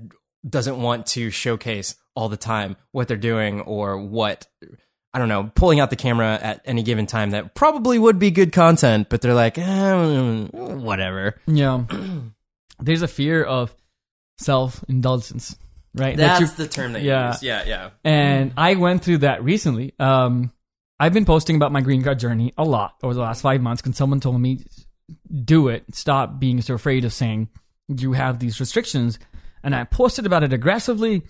doesn't 0.48 0.80
want 0.80 1.06
to 1.06 1.30
showcase 1.30 1.96
all 2.14 2.28
the 2.28 2.36
time 2.36 2.76
what 2.92 3.08
they're 3.08 3.16
doing 3.16 3.60
or 3.62 3.96
what 3.96 4.46
I 5.14 5.18
don't 5.18 5.28
know, 5.28 5.50
pulling 5.54 5.80
out 5.80 5.90
the 5.90 5.96
camera 5.96 6.38
at 6.40 6.60
any 6.64 6.82
given 6.82 7.06
time 7.06 7.30
that 7.30 7.54
probably 7.54 7.98
would 7.98 8.18
be 8.18 8.30
good 8.30 8.52
content, 8.52 9.08
but 9.08 9.22
they're 9.22 9.34
like, 9.34 9.56
eh, 9.56 10.46
whatever. 10.52 11.40
Yeah. 11.46 11.84
There's 12.78 13.02
a 13.02 13.08
fear 13.08 13.42
of 13.42 13.74
self 14.38 14.84
indulgence, 14.88 15.56
right? 15.94 16.16
That 16.16 16.56
the 16.56 16.68
term 16.68 16.94
that 16.94 17.02
yeah. 17.02 17.32
use. 17.32 17.42
Yeah, 17.42 17.64
yeah. 17.66 17.90
And 18.04 18.52
I 18.56 18.74
went 18.74 19.02
through 19.02 19.18
that 19.18 19.44
recently. 19.44 19.94
Um, 19.98 20.52
I've 21.00 21.12
been 21.12 21.24
posting 21.24 21.56
about 21.56 21.72
my 21.72 21.80
green 21.80 22.02
card 22.02 22.18
journey 22.18 22.52
a 22.58 22.64
lot 22.64 22.94
over 23.02 23.14
the 23.14 23.20
last 23.20 23.42
five 23.42 23.60
months 23.60 23.82
because 23.82 23.96
someone 23.96 24.20
told 24.20 24.40
me, 24.40 24.64
do 25.44 25.68
it. 25.68 25.84
Stop 25.94 26.40
being 26.40 26.60
so 26.60 26.74
afraid 26.74 27.04
of 27.04 27.12
saying 27.12 27.48
you 27.88 28.12
have 28.12 28.38
these 28.38 28.60
restrictions. 28.60 29.18
And 29.62 29.74
I 29.74 29.84
posted 29.84 30.26
about 30.26 30.42
it 30.42 30.52
aggressively, 30.52 31.22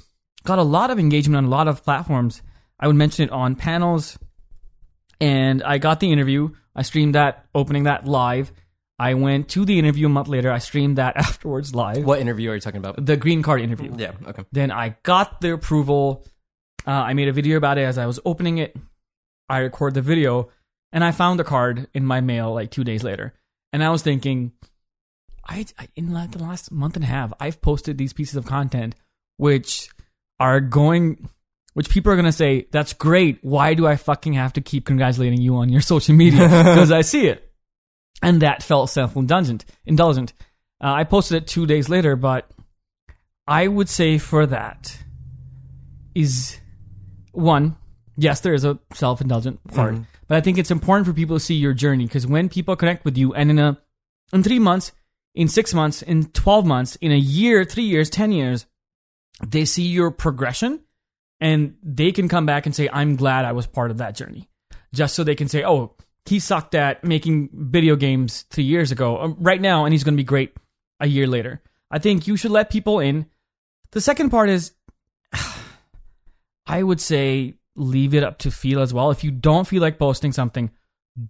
got 0.44 0.59
a 0.59 0.62
lot 0.62 0.90
of 0.90 0.99
engagement 0.99 1.37
on 1.37 1.44
a 1.44 1.49
lot 1.49 1.68
of 1.68 1.85
platforms. 1.85 2.42
I 2.81 2.87
would 2.87 2.97
mention 2.97 3.25
it 3.27 3.31
on 3.31 3.57
panels. 3.57 4.18
And 5.21 5.62
I 5.62 5.79
got 5.79 6.01
the 6.01 6.12
interview. 6.12 6.51
I 6.75 6.83
streamed 6.83 7.14
that, 7.14 7.47
opening 7.55 7.85
that 7.85 8.07
live. 8.07 8.53
I 8.99 9.15
went 9.15 9.49
to 9.51 9.65
the 9.65 9.79
interview 9.79 10.07
a 10.07 10.09
month 10.09 10.29
later. 10.29 10.51
I 10.51 10.59
streamed 10.59 10.99
that 10.99 11.17
afterwards 11.29 11.75
live. 11.75 12.05
What 12.05 12.21
interview 12.21 12.51
are 12.51 12.55
you 12.55 12.61
talking 12.61 12.79
about? 12.79 13.05
The 13.05 13.17
green 13.17 13.43
card 13.43 13.61
interview. 13.61 13.95
Yeah, 13.97 14.13
okay. 14.27 14.45
Then 14.53 14.71
I 14.71 14.97
got 15.03 15.41
the 15.41 15.53
approval. 15.53 16.25
Uh, 16.87 16.91
I 16.91 17.15
made 17.15 17.29
a 17.29 17.33
video 17.33 17.57
about 17.57 17.79
it 17.79 17.83
as 17.83 17.99
I 17.99 18.07
was 18.07 18.19
opening 18.25 18.59
it. 18.59 18.77
I 19.49 19.59
recorded 19.59 19.95
the 19.95 20.03
video, 20.03 20.51
and 20.93 21.03
I 21.05 21.13
found 21.13 21.39
the 21.39 21.45
card 21.45 21.89
in 21.95 22.05
my 22.05 22.21
mail 22.21 22.53
like 22.53 22.71
two 22.71 22.85
days 22.85 23.03
later. 23.03 23.35
And 23.73 23.83
I 23.85 23.91
was 23.91 24.03
thinking, 24.03 24.53
I, 25.47 25.67
I 25.79 25.89
in 25.97 26.13
like 26.13 26.33
the 26.33 26.39
last 26.43 26.71
month 26.73 26.97
and 26.97 27.05
a 27.05 27.09
half, 27.09 27.33
I've 27.41 27.61
posted 27.61 27.99
these 27.99 28.13
pieces 28.13 28.37
of 28.37 28.47
content 28.47 28.95
which 29.37 29.89
are 30.41 30.61
going, 30.61 31.29
which 31.75 31.89
people 31.89 32.13
are 32.13 32.17
gonna 32.17 32.33
say, 32.33 32.67
"That's 32.71 32.93
great. 32.93 33.39
Why 33.43 33.75
do 33.75 33.87
I 33.87 33.97
fucking 33.97 34.35
have 34.35 34.55
to 34.55 34.61
keep 34.61 34.85
congratulating 34.85 35.41
you 35.41 35.57
on 35.57 35.69
your 35.69 35.81
social 35.93 36.15
media?" 36.15 36.49
Because 36.49 36.93
I 36.93 37.03
see 37.03 37.27
it, 37.27 37.48
and 38.22 38.42
that 38.42 38.62
felt 38.62 38.90
self-indulgent. 38.90 39.64
Indulgent. 39.87 40.33
Uh, 40.83 40.92
I 40.92 41.04
posted 41.04 41.42
it 41.42 41.46
two 41.46 41.66
days 41.66 41.88
later, 41.88 42.16
but 42.16 42.50
I 43.46 43.66
would 43.66 43.88
say 43.88 44.18
for 44.18 44.46
that 44.46 44.96
is 46.14 46.59
one, 47.33 47.76
yes, 48.16 48.40
there 48.40 48.54
is 48.54 48.64
a 48.64 48.78
self 48.94 49.20
indulgent 49.20 49.61
part, 49.68 49.96
but 50.26 50.37
I 50.37 50.40
think 50.40 50.59
it's 50.59 50.70
important 50.70 51.07
for 51.07 51.12
people 51.12 51.37
to 51.37 51.44
see 51.44 51.54
your 51.54 51.72
journey 51.72 52.04
because 52.04 52.26
when 52.26 52.48
people 52.48 52.76
connect 52.76 53.04
with 53.04 53.16
you 53.16 53.35
and 53.35 53.50
in 53.50 53.59
a 53.59 53.78
in 54.33 54.42
three 54.42 54.59
months, 54.59 54.92
in 55.35 55.48
six 55.48 55.72
months, 55.72 56.02
in 56.02 56.24
twelve 56.26 56.66
months, 56.66 56.96
in 56.96 57.12
a 57.12 57.16
year, 57.16 57.64
three 57.64 57.85
years, 57.85 58.11
ten 58.11 58.33
years, 58.33 58.66
they 59.46 59.64
see 59.64 59.85
your 59.85 60.11
progression 60.11 60.81
and 61.40 61.76
they 61.83 62.12
can 62.12 62.28
come 62.28 62.46
back 62.46 62.66
and 62.66 62.74
say, 62.74 62.88
I'm 62.92 63.16
glad 63.16 63.44
I 63.44 63.52
was 63.52 63.66
part 63.66 63.90
of 63.90 63.98
that 63.98 64.16
journey. 64.16 64.48
Just 64.92 65.14
so 65.14 65.24
they 65.24 65.35
can 65.35 65.48
say, 65.48 65.64
oh, 65.64 65.94
he 66.29 66.38
sucked 66.38 66.75
at 66.75 67.05
making 67.05 67.51
video 67.53 67.97
games 67.97 68.43
three 68.51 68.64
years 68.64 68.93
ago, 68.93 69.19
um, 69.19 69.37
right 69.38 69.61
now, 69.61 69.85
and 69.85 69.93
he's 69.93 70.05
going 70.05 70.14
to 70.14 70.21
be 70.21 70.25
great 70.25 70.55
a 71.01 71.07
year 71.07 71.27
later. 71.27 71.62
I 71.91 71.99
think 71.99 72.27
you 72.27 72.37
should 72.37 72.51
let 72.51 72.71
people 72.71 73.01
in. 73.01 73.27
The 73.93 74.01
second 74.01 74.31
part 74.31 74.51
is, 74.51 74.73
I 76.67 76.83
would 76.83 77.01
say, 77.01 77.55
leave 77.77 78.14
it 78.14 78.23
up 78.23 78.38
to 78.38 78.51
feel 78.51 78.81
as 78.81 78.93
well. 78.93 79.11
If 79.11 79.25
you 79.25 79.31
don't 79.31 79.67
feel 79.67 79.81
like 79.81 79.99
posting 79.99 80.33
something, 80.33 80.71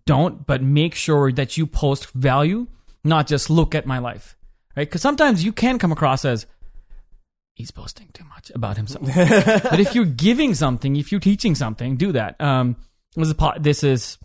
don't, 0.05 0.47
but 0.47 0.63
make 0.63 0.95
sure 0.95 1.31
that 1.33 1.57
you 1.57 1.67
post 1.67 2.11
value, 2.11 2.67
not 3.05 3.27
just 3.27 3.51
look 3.51 3.75
at 3.75 3.87
my 3.87 3.99
life, 3.99 4.37
right? 4.77 4.89
Because 4.89 5.03
sometimes 5.03 5.45
you 5.45 5.53
can 5.53 5.79
come 5.79 5.93
across 5.93 6.25
as, 6.25 6.47
he's 7.55 7.71
posting 7.71 8.09
too 8.13 8.25
much 8.25 8.51
about 8.55 8.77
himself. 8.77 9.07
but 9.15 9.81
if 9.81 9.95
you're 9.95 10.05
giving 10.05 10.55
something, 10.55 10.97
if 10.97 11.13
you're 11.13 11.21
teaching 11.21 11.55
something, 11.55 11.97
do 11.97 12.13
that. 12.13 12.41
Um, 12.41 12.77
this 13.15 13.29
is, 13.29 13.35
po- 13.35 13.59
this 13.59 13.85
is 13.85 14.19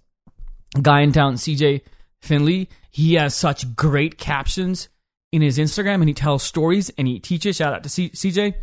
guy 0.82 1.02
in 1.02 1.12
town, 1.12 1.36
CJ 1.36 1.82
Finley. 2.22 2.70
He 2.90 3.16
has 3.16 3.34
such 3.36 3.76
great 3.76 4.18
captions 4.18 4.90
in 5.32 5.42
his 5.42 5.58
Instagram 5.58 5.96
and 5.96 6.08
he 6.08 6.14
tells 6.14 6.44
stories 6.44 6.92
and 6.98 7.08
he 7.08 7.20
teaches. 7.20 7.56
Shout 7.58 7.74
out 7.74 7.84
to 7.84 7.90
C- 7.90 8.10
CJ. 8.12 8.54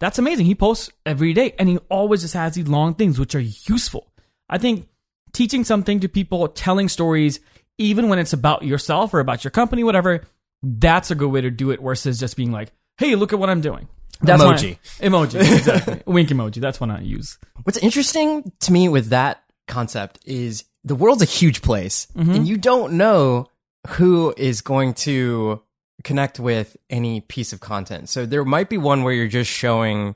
That's 0.00 0.18
amazing. 0.18 0.46
He 0.46 0.54
posts 0.54 0.90
every 1.04 1.32
day 1.32 1.54
and 1.58 1.68
he 1.68 1.78
always 1.88 2.22
just 2.22 2.34
has 2.34 2.54
these 2.54 2.68
long 2.68 2.94
things 2.94 3.18
which 3.18 3.34
are 3.34 3.40
useful. 3.40 4.12
I 4.48 4.58
think 4.58 4.88
teaching 5.32 5.64
something 5.64 6.00
to 6.00 6.08
people, 6.08 6.46
telling 6.48 6.88
stories 6.88 7.40
even 7.78 8.08
when 8.08 8.18
it's 8.18 8.32
about 8.32 8.62
yourself 8.64 9.12
or 9.14 9.20
about 9.20 9.44
your 9.44 9.50
company, 9.52 9.84
whatever, 9.84 10.22
that's 10.62 11.10
a 11.10 11.14
good 11.14 11.30
way 11.30 11.40
to 11.40 11.50
do 11.50 11.70
it 11.70 11.80
versus 11.80 12.18
just 12.18 12.36
being 12.36 12.50
like, 12.52 12.72
hey, 12.96 13.14
look 13.14 13.32
at 13.32 13.38
what 13.38 13.50
I'm 13.50 13.60
doing. 13.60 13.88
That's 14.20 14.42
when 14.42 14.54
I- 14.54 14.56
Emoji. 14.56 14.78
emoji, 15.00 15.34
exactly. 15.56 16.02
Wink 16.06 16.28
emoji. 16.30 16.56
That's 16.60 16.80
one 16.80 16.90
I 16.90 17.00
use. 17.00 17.38
What's 17.62 17.78
interesting 17.78 18.50
to 18.60 18.72
me 18.72 18.88
with 18.88 19.10
that 19.10 19.42
concept 19.68 20.18
is 20.24 20.64
the 20.84 20.94
world's 20.94 21.22
a 21.22 21.26
huge 21.26 21.62
place 21.62 22.06
and 22.14 22.46
you 22.46 22.56
don't 22.56 22.94
know 22.94 23.46
who 23.88 24.34
is 24.36 24.60
going 24.60 24.94
to 24.94 25.62
connect 26.04 26.38
with 26.38 26.76
any 26.90 27.20
piece 27.20 27.52
of 27.52 27.60
content. 27.60 28.08
So 28.08 28.26
there 28.26 28.44
might 28.44 28.68
be 28.68 28.78
one 28.78 29.02
where 29.02 29.12
you're 29.12 29.28
just 29.28 29.50
showing 29.50 30.14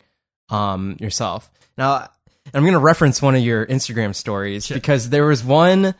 um, 0.48 0.96
yourself. 1.00 1.50
Now, 1.76 2.08
I'm 2.54 2.62
going 2.62 2.74
to 2.74 2.78
reference 2.78 3.22
one 3.22 3.34
of 3.34 3.42
your 3.42 3.66
Instagram 3.66 4.14
stories 4.14 4.68
because 4.68 5.10
there 5.10 5.26
was 5.26 5.42
one 5.42 5.94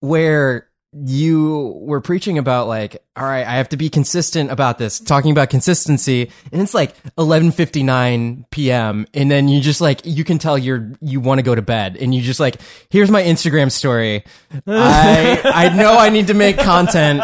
where 0.00 0.68
you 0.92 1.74
were 1.82 2.00
preaching 2.00 2.38
about 2.38 2.68
like 2.68 3.02
all 3.16 3.24
right 3.24 3.46
i 3.46 3.56
have 3.56 3.68
to 3.68 3.76
be 3.76 3.90
consistent 3.90 4.50
about 4.50 4.78
this 4.78 4.98
talking 4.98 5.30
about 5.30 5.50
consistency 5.50 6.30
and 6.52 6.62
it's 6.62 6.72
like 6.72 6.94
11:59 7.18 8.44
p.m. 8.50 9.06
and 9.12 9.30
then 9.30 9.48
you 9.48 9.60
just 9.60 9.80
like 9.80 10.00
you 10.04 10.24
can 10.24 10.38
tell 10.38 10.56
you're 10.56 10.92
you 11.00 11.20
want 11.20 11.38
to 11.38 11.42
go 11.42 11.54
to 11.54 11.60
bed 11.60 11.96
and 12.00 12.14
you 12.14 12.22
just 12.22 12.40
like 12.40 12.56
here's 12.88 13.10
my 13.10 13.22
instagram 13.22 13.70
story 13.70 14.24
i 14.66 15.40
i 15.44 15.76
know 15.76 15.98
i 15.98 16.08
need 16.08 16.28
to 16.28 16.34
make 16.34 16.56
content 16.58 17.20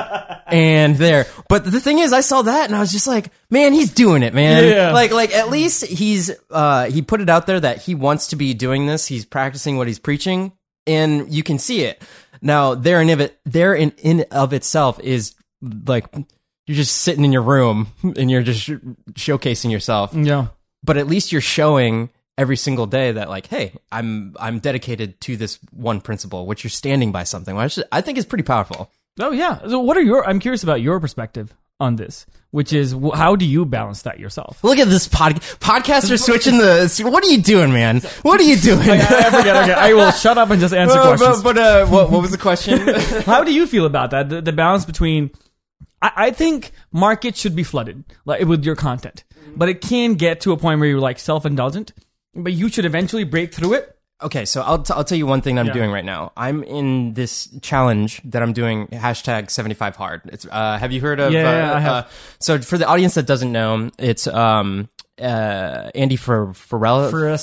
and 0.48 0.96
there 0.96 1.26
but 1.48 1.64
the 1.64 1.80
thing 1.80 1.98
is 1.98 2.12
i 2.12 2.20
saw 2.20 2.42
that 2.42 2.66
and 2.66 2.76
i 2.76 2.80
was 2.80 2.92
just 2.92 3.06
like 3.06 3.30
man 3.50 3.72
he's 3.72 3.92
doing 3.92 4.22
it 4.22 4.34
man 4.34 4.64
Yeah. 4.68 4.92
like 4.92 5.12
like 5.12 5.32
at 5.34 5.50
least 5.50 5.84
he's 5.86 6.30
uh 6.50 6.90
he 6.90 7.00
put 7.00 7.20
it 7.20 7.30
out 7.30 7.46
there 7.46 7.60
that 7.60 7.80
he 7.82 7.94
wants 7.94 8.28
to 8.28 8.36
be 8.36 8.54
doing 8.54 8.86
this 8.86 9.06
he's 9.06 9.24
practicing 9.24 9.76
what 9.76 9.86
he's 9.86 9.98
preaching 9.98 10.52
and 10.86 11.32
you 11.32 11.42
can 11.42 11.58
see 11.58 11.82
it 11.82 12.02
now 12.42 12.74
there 12.74 13.00
in 13.00 13.08
of 13.10 13.20
it 13.20 13.38
there 13.44 13.74
in 13.74 13.90
in 13.98 14.24
of 14.30 14.52
itself 14.52 15.00
is 15.00 15.34
like 15.86 16.04
you're 16.66 16.76
just 16.76 16.96
sitting 16.96 17.24
in 17.24 17.32
your 17.32 17.42
room 17.42 17.88
and 18.16 18.30
you're 18.30 18.42
just 18.42 18.68
showcasing 19.14 19.70
yourself 19.70 20.12
Yeah. 20.14 20.48
but 20.84 20.96
at 20.96 21.06
least 21.06 21.32
you're 21.32 21.40
showing 21.40 22.10
every 22.38 22.56
single 22.56 22.86
day 22.86 23.12
that 23.12 23.28
like 23.28 23.46
hey 23.46 23.72
i'm 23.90 24.34
i'm 24.40 24.58
dedicated 24.58 25.20
to 25.22 25.36
this 25.36 25.58
one 25.70 26.00
principle 26.00 26.46
which 26.46 26.64
you're 26.64 26.70
standing 26.70 27.12
by 27.12 27.24
something 27.24 27.54
which 27.56 27.78
i 27.92 28.00
think 28.00 28.18
is 28.18 28.26
pretty 28.26 28.44
powerful 28.44 28.90
Oh 29.20 29.30
yeah. 29.30 29.58
So 29.68 29.78
what 29.80 29.98
are 29.98 30.00
your? 30.00 30.26
I'm 30.26 30.38
curious 30.40 30.62
about 30.62 30.80
your 30.80 30.98
perspective 30.98 31.52
on 31.82 31.96
this, 31.96 32.24
which 32.52 32.72
is 32.72 32.92
wh- 32.94 33.14
how 33.14 33.36
do 33.36 33.44
you 33.44 33.64
balance 33.64 34.02
that 34.02 34.18
yourself? 34.18 34.62
look 34.62 34.78
at 34.78 34.88
this 34.88 35.08
pod 35.08 35.34
podcaster 35.60 36.18
switching 36.18 36.58
the 36.58 37.00
what 37.10 37.22
are 37.24 37.30
you 37.30 37.42
doing 37.42 37.72
man 37.72 38.00
what 38.22 38.40
are 38.40 38.44
you 38.44 38.56
doing 38.56 38.88
I, 38.88 38.94
I 39.26 39.30
forget. 39.30 39.56
Okay, 39.62 39.72
I 39.72 39.92
will 39.94 40.10
shut 40.24 40.38
up 40.38 40.50
and 40.50 40.60
just 40.60 40.74
answer 40.74 40.96
but, 40.96 41.16
questions. 41.18 41.42
but, 41.42 41.54
but, 41.54 41.62
uh, 41.62 41.86
what, 41.86 42.10
what 42.10 42.22
was 42.22 42.30
the 42.30 42.38
question 42.38 42.78
How 43.32 43.42
do 43.44 43.52
you 43.52 43.66
feel 43.66 43.86
about 43.86 44.10
that? 44.12 44.28
The, 44.28 44.40
the 44.40 44.52
balance 44.52 44.84
between, 44.84 45.30
I, 46.00 46.10
I 46.16 46.30
think 46.30 46.72
markets 46.92 47.40
should 47.40 47.56
be 47.56 47.62
flooded 47.64 48.04
like 48.24 48.46
with 48.46 48.64
your 48.64 48.76
content, 48.76 49.24
but 49.56 49.68
it 49.68 49.80
can 49.80 50.14
get 50.14 50.40
to 50.42 50.52
a 50.52 50.56
point 50.56 50.80
where 50.80 50.88
you're 50.88 51.00
like 51.00 51.18
self 51.18 51.44
indulgent. 51.46 51.92
But 52.34 52.52
you 52.54 52.68
should 52.70 52.86
eventually 52.86 53.24
break 53.24 53.52
through 53.52 53.74
it. 53.74 53.91
Okay, 54.22 54.44
so 54.44 54.62
I'll, 54.62 54.78
t- 54.82 54.92
I'll 54.94 55.04
tell 55.04 55.18
you 55.18 55.26
one 55.26 55.40
thing 55.40 55.56
that 55.56 55.62
I'm 55.62 55.66
Yeah. 55.68 55.72
doing 55.72 55.90
right 55.90 56.04
now. 56.04 56.32
I'm 56.36 56.62
in 56.62 57.14
this 57.14 57.48
challenge 57.60 58.20
that 58.24 58.42
I'm 58.42 58.52
doing 58.52 58.86
hashtag 58.88 59.50
75 59.50 59.96
hard. 59.96 60.22
It's, 60.26 60.46
uh, 60.50 60.78
have 60.78 60.92
you 60.92 61.00
heard 61.00 61.20
of, 61.20 61.32
Yeah, 61.32 61.72
uh, 61.72 61.76
I 61.76 61.80
have. 61.80 61.92
uh, 61.92 62.08
so 62.40 62.60
for 62.60 62.78
the 62.78 62.86
audience 62.86 63.14
that 63.14 63.26
doesn't 63.26 63.50
know, 63.52 63.90
it's, 63.98 64.26
um, 64.26 64.88
uh, 65.20 65.90
Andy 65.94 66.16
for 66.16 66.48
Pharrell. 66.48 67.10
Farrell- 67.10 67.38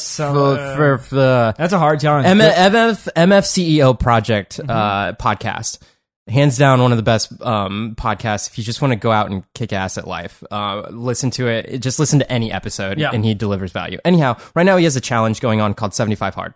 for, 0.76 0.98
for, 1.00 1.16
the 1.16 1.56
That's 1.58 1.74
a 1.74 1.80
hard 1.80 2.00
challenge. 2.00 2.28
M- 2.28 2.40
MF, 2.40 3.08
MF 3.16 3.46
CEO 3.46 3.98
project, 4.00 4.60
uh, 4.68 5.14
podcast. 5.14 5.80
Hands 6.28 6.56
down, 6.56 6.80
one 6.80 6.92
of 6.92 6.98
the 6.98 7.04
best 7.04 7.42
um, 7.42 7.96
podcasts. 7.98 8.48
If 8.52 8.60
you 8.60 8.64
just 8.64 8.84
want 8.84 8.92
to 8.92 8.96
go 8.96 9.12
out 9.12 9.32
and 9.32 9.44
kick 9.56 9.74
ass 9.74 9.98
at 9.98 10.08
life, 10.08 10.44
uh, 10.52 10.84
listen 10.92 11.32
to 11.32 11.48
it. 11.48 11.80
Just 11.80 11.98
listen 11.98 12.20
to 12.20 12.32
any 12.32 12.52
episode, 12.52 13.00
Yeah. 13.00 13.10
and 13.12 13.26
he 13.26 13.34
delivers 13.34 13.72
value. 13.72 13.98
Anyhow, 14.06 14.36
right 14.54 14.64
now 14.66 14.78
he 14.78 14.84
has 14.84 14.96
a 14.96 15.02
challenge 15.02 15.42
going 15.42 15.60
on 15.60 15.74
called 15.74 15.96
75 15.96 16.36
Hard. 16.36 16.54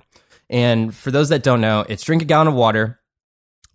And 0.50 0.94
for 0.94 1.12
those 1.12 1.30
that 1.30 1.44
don't 1.44 1.62
know, 1.62 1.86
it's 1.88 2.04
drink 2.04 2.22
a 2.22 2.26
gallon 2.26 2.48
of 2.48 2.54
water 2.54 3.00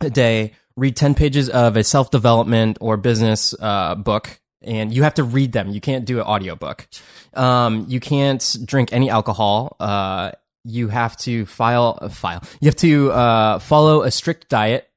a 0.01 0.11
day, 0.11 0.53
read 0.77 0.97
10 0.97 1.15
pages 1.15 1.49
of 1.49 1.77
a 1.77 1.85
self 1.85 2.11
development 2.11 2.79
or 2.81 2.97
business 2.97 3.55
uh, 3.61 3.95
book, 3.95 4.41
and 4.63 4.93
you 4.93 5.03
have 5.03 5.15
to 5.15 5.25
read 5.25 5.53
them. 5.53 5.71
You 5.71 5.81
can't 5.81 6.05
do 6.05 6.19
an 6.19 6.27
audiobook. 6.27 6.87
Um, 7.35 7.87
you 7.89 8.01
can't 8.01 8.57
drink 8.65 8.93
any 8.93 9.11
alcohol. 9.11 9.77
Uh, 9.81 10.33
you 10.65 10.89
have 10.89 11.17
to 11.19 11.47
file 11.47 11.99
a 12.03 12.09
file. 12.09 12.43
You 12.61 12.67
have 12.67 12.77
to 12.77 13.13
uh, 13.13 13.59
follow 13.59 14.03
a 14.03 14.11
strict 14.11 14.49
diet, 14.49 14.89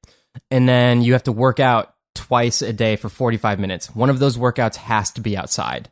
and 0.50 0.68
then 0.68 1.02
you 1.02 1.14
have 1.14 1.24
to 1.24 1.32
work 1.32 1.60
out 1.60 1.94
twice 2.14 2.62
a 2.62 2.74
day 2.74 2.96
for 2.96 3.10
45 3.10 3.60
minutes. 3.60 3.96
One 3.96 4.10
of 4.10 4.20
those 4.20 4.38
workouts 4.38 4.76
has 4.76 5.12
to 5.12 5.22
be 5.22 5.38
outside. 5.38 5.90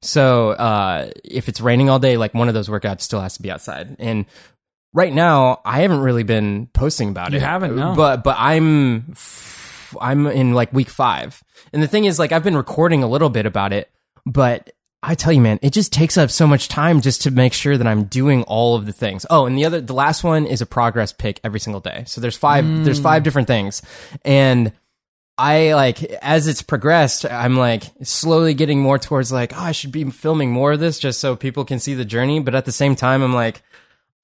So 0.00 0.50
uh, 0.50 1.10
if 1.24 1.48
it's 1.48 1.60
raining 1.60 1.90
all 1.90 1.98
day, 1.98 2.16
like 2.16 2.34
one 2.34 2.48
of 2.48 2.54
those 2.54 2.68
workouts 2.68 3.02
still 3.02 3.20
has 3.20 3.36
to 3.36 3.42
be 3.42 3.50
outside. 3.50 3.96
And 3.98 4.26
right 4.92 5.12
now, 5.12 5.60
I 5.64 5.80
haven't 5.82 6.00
really 6.00 6.22
been 6.22 6.68
posting 6.72 7.10
about 7.10 7.32
You 7.32 7.38
it. 7.38 7.42
haven't, 7.42 7.76
no. 7.76 7.94
But 7.94 8.24
but 8.24 8.36
I'm 8.38 9.14
I'm 10.00 10.26
in 10.26 10.54
like 10.54 10.72
week 10.72 10.88
five, 10.88 11.42
and 11.72 11.82
the 11.82 11.88
thing 11.88 12.04
is, 12.04 12.18
like 12.18 12.32
I've 12.32 12.44
been 12.44 12.56
recording 12.56 13.02
a 13.02 13.08
little 13.08 13.30
bit 13.30 13.46
about 13.46 13.72
it, 13.72 13.90
but 14.26 14.70
I 15.02 15.14
tell 15.14 15.32
you, 15.32 15.40
man, 15.40 15.58
it 15.62 15.72
just 15.72 15.92
takes 15.92 16.18
up 16.18 16.30
so 16.30 16.46
much 16.46 16.68
time 16.68 17.00
just 17.00 17.22
to 17.22 17.30
make 17.30 17.52
sure 17.52 17.76
that 17.76 17.86
I'm 17.86 18.04
doing 18.04 18.42
all 18.44 18.74
of 18.74 18.84
the 18.86 18.92
things. 18.92 19.24
Oh, 19.30 19.46
and 19.46 19.56
the 19.56 19.64
other, 19.64 19.80
the 19.80 19.94
last 19.94 20.24
one 20.24 20.44
is 20.44 20.60
a 20.60 20.66
progress 20.66 21.12
pic 21.12 21.40
every 21.44 21.60
single 21.60 21.80
day. 21.80 22.02
So 22.06 22.20
there's 22.20 22.36
five, 22.36 22.64
hmm. 22.64 22.82
there's 22.82 22.98
five 23.00 23.22
different 23.22 23.46
things, 23.46 23.80
and 24.24 24.72
I 25.38 25.74
like 25.74 26.02
as 26.02 26.48
it's 26.48 26.62
progressed, 26.62 27.24
I'm 27.24 27.56
like 27.56 27.84
slowly 28.02 28.54
getting 28.54 28.80
more 28.80 28.98
towards 28.98 29.30
like, 29.30 29.52
oh, 29.54 29.60
I 29.60 29.72
should 29.72 29.92
be 29.92 30.02
filming 30.10 30.50
more 30.50 30.72
of 30.72 30.80
this 30.80 30.98
just 30.98 31.20
so 31.20 31.36
people 31.36 31.64
can 31.64 31.78
see 31.78 31.94
the 31.94 32.04
journey. 32.04 32.40
But 32.40 32.56
at 32.56 32.64
the 32.64 32.72
same 32.72 32.96
time, 32.96 33.22
I'm 33.22 33.32
like, 33.34 33.62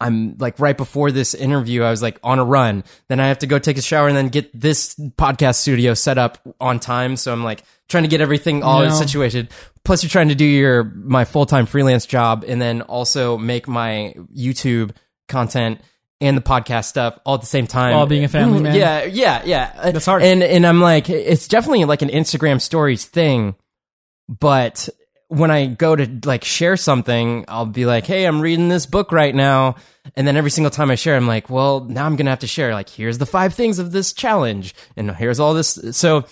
I'm 0.04 0.36
like 0.38 0.58
right 0.58 0.76
before 0.76 1.10
this 1.10 1.34
interview, 1.34 1.82
I 1.82 1.90
was 1.90 2.02
like 2.02 2.18
on 2.22 2.38
a 2.38 2.44
run. 2.44 2.84
Then 3.08 3.20
I 3.20 3.28
have 3.28 3.38
to 3.38 3.46
go 3.46 3.58
take 3.58 3.78
a 3.78 3.82
shower 3.82 4.06
and 4.08 4.16
then 4.16 4.28
get 4.28 4.50
this 4.58 4.94
podcast 4.96 5.56
studio 5.56 5.94
set 5.94 6.18
up 6.18 6.38
on 6.60 6.78
time. 6.78 7.16
So 7.16 7.32
I'm 7.32 7.42
like 7.42 7.62
trying 7.88 8.04
to 8.04 8.08
get 8.08 8.20
everything 8.20 8.62
all 8.62 8.84
Yeah. 8.84 8.90
situated. 8.90 9.48
Plus, 9.84 10.02
you're 10.02 10.10
trying 10.10 10.28
to 10.28 10.34
do 10.34 10.44
your 10.44 10.84
my 10.84 11.24
full 11.24 11.46
time 11.46 11.66
freelance 11.66 12.06
job 12.06 12.44
and 12.46 12.60
then 12.60 12.82
also 12.82 13.38
make 13.38 13.66
my 13.66 14.14
YouTube 14.36 14.90
content 15.28 15.80
and 16.20 16.36
the 16.36 16.42
podcast 16.42 16.84
stuff 16.84 17.18
all 17.24 17.34
at 17.34 17.40
the 17.40 17.46
same 17.46 17.66
time. 17.66 17.94
While 17.94 18.06
being 18.06 18.24
a 18.24 18.28
family 18.28 18.60
mm, 18.60 18.62
man. 18.64 18.74
Yeah, 18.76 19.04
yeah, 19.04 19.42
yeah. 19.44 19.90
That's 19.90 20.06
hard. 20.06 20.22
And 20.22 20.42
and 20.42 20.66
I'm 20.66 20.80
like, 20.80 21.08
it's 21.10 21.48
definitely 21.48 21.84
like 21.86 22.02
an 22.02 22.08
Instagram 22.08 22.60
stories 22.60 23.04
thing, 23.04 23.54
but 24.28 24.88
when 25.28 25.50
I 25.50 25.66
go 25.66 25.96
to 25.96 26.20
like 26.24 26.44
share 26.44 26.76
something, 26.76 27.44
I'll 27.48 27.66
be 27.66 27.86
like, 27.86 28.06
"Hey, 28.06 28.24
I'm 28.26 28.40
reading 28.40 28.68
this 28.68 28.86
book 28.86 29.10
right 29.12 29.34
now," 29.34 29.76
and 30.16 30.26
then 30.26 30.36
every 30.36 30.50
single 30.50 30.70
time 30.70 30.90
I 30.90 30.94
share, 30.94 31.16
I'm 31.16 31.26
like, 31.26 31.48
"Well, 31.50 31.80
now 31.84 32.06
I'm 32.06 32.16
gonna 32.16 32.30
have 32.30 32.40
to 32.40 32.46
share 32.46 32.72
like 32.74 32.88
here's 32.88 33.18
the 33.18 33.26
five 33.26 33.54
things 33.54 33.78
of 33.78 33.92
this 33.92 34.12
challenge, 34.12 34.74
and 34.96 35.10
here's 35.12 35.40
all 35.40 35.54
this." 35.54 35.78
So 35.92 36.24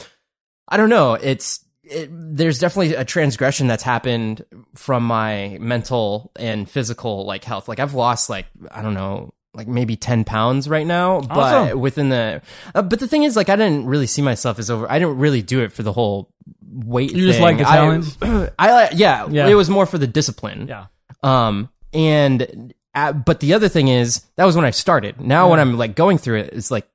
I 0.68 0.76
don't 0.76 0.90
know. 0.90 1.14
It's 1.14 1.64
it, 1.84 2.08
there's 2.12 2.58
definitely 2.58 2.94
a 2.94 3.04
transgression 3.04 3.66
that's 3.66 3.82
happened 3.82 4.44
from 4.74 5.04
my 5.04 5.58
mental 5.60 6.30
and 6.36 6.68
physical 6.70 7.24
like 7.26 7.44
health. 7.44 7.68
Like 7.68 7.80
I've 7.80 7.94
lost 7.94 8.30
like 8.30 8.46
I 8.70 8.82
don't 8.82 8.94
know. 8.94 9.32
Like 9.54 9.68
maybe 9.68 9.96
ten 9.96 10.24
pounds 10.24 10.66
right 10.66 10.86
now, 10.86 11.20
but 11.20 11.36
Awesome. 11.36 11.80
within 11.80 12.08
the, 12.08 12.40
uh, 12.74 12.80
but 12.80 13.00
the 13.00 13.06
thing 13.06 13.24
is, 13.24 13.36
like, 13.36 13.50
I 13.50 13.56
didn't 13.56 13.84
really 13.84 14.06
see 14.06 14.22
myself 14.22 14.58
as 14.58 14.70
over. 14.70 14.90
I 14.90 14.98
didn't 14.98 15.18
really 15.18 15.42
do 15.42 15.60
it 15.60 15.72
for 15.72 15.82
the 15.82 15.92
whole 15.92 16.30
weight. 16.72 17.12
You 17.12 17.26
just 17.26 17.38
thing. 17.38 17.42
like 17.44 17.58
the 17.58 17.68
I- 17.68 17.76
challenge? 17.76 18.16
I, 18.58 18.72
like, 18.72 18.90
yeah, 18.94 19.28
Yeah. 19.30 19.46
it 19.48 19.54
was 19.54 19.68
more 19.70 19.86
for 19.86 19.98
the 19.98 20.06
discipline. 20.06 20.66
Yeah. 20.68 20.86
Um, 21.22 21.68
and 21.92 22.72
uh, 22.94 23.12
but 23.12 23.40
the 23.40 23.54
other 23.54 23.68
thing 23.68 23.88
is 23.88 24.22
that 24.36 24.44
was 24.44 24.56
when 24.56 24.64
I 24.64 24.70
started. 24.70 25.20
Now 25.20 25.50
when 25.50 25.60
I'm 25.60 25.76
like 25.78 25.94
going 25.94 26.18
through 26.18 26.38
it, 26.40 26.50
it's 26.52 26.70
like 26.70 26.88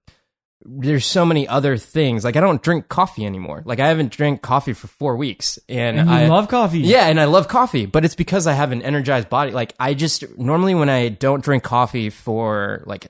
there's 0.69 1.05
so 1.05 1.23
many 1.25 1.47
other 1.47 1.77
things. 1.77 2.23
Like 2.25 2.35
I 2.35 2.41
don't 2.41 2.61
drink 2.61 2.89
coffee 2.89 3.25
anymore. 3.25 3.61
Like 3.63 3.79
I 3.79 3.87
haven't 3.87 4.11
drank 4.11 4.41
coffee 4.41 4.73
for 4.73 4.87
four 4.87 5.15
weeks, 5.15 5.57
and, 5.69 5.97
And 5.99 6.09
you 6.09 6.15
I 6.15 6.27
love 6.27 6.49
coffee. 6.49 6.79
Yeah, 6.79 7.07
and 7.07 7.19
I 7.19 7.25
love 7.25 7.47
coffee, 7.47 7.85
but 7.85 8.03
it's 8.03 8.15
because 8.15 8.47
I 8.47 8.53
have 8.53 8.71
an 8.71 8.81
energized 8.81 9.29
body. 9.29 9.51
Like 9.51 9.73
I 9.79 9.93
just 9.93 10.25
normally 10.37 10.75
when 10.75 10.89
I 10.89 11.09
don't 11.09 11.43
drink 11.43 11.63
coffee 11.63 12.09
for 12.09 12.83
like 12.85 13.07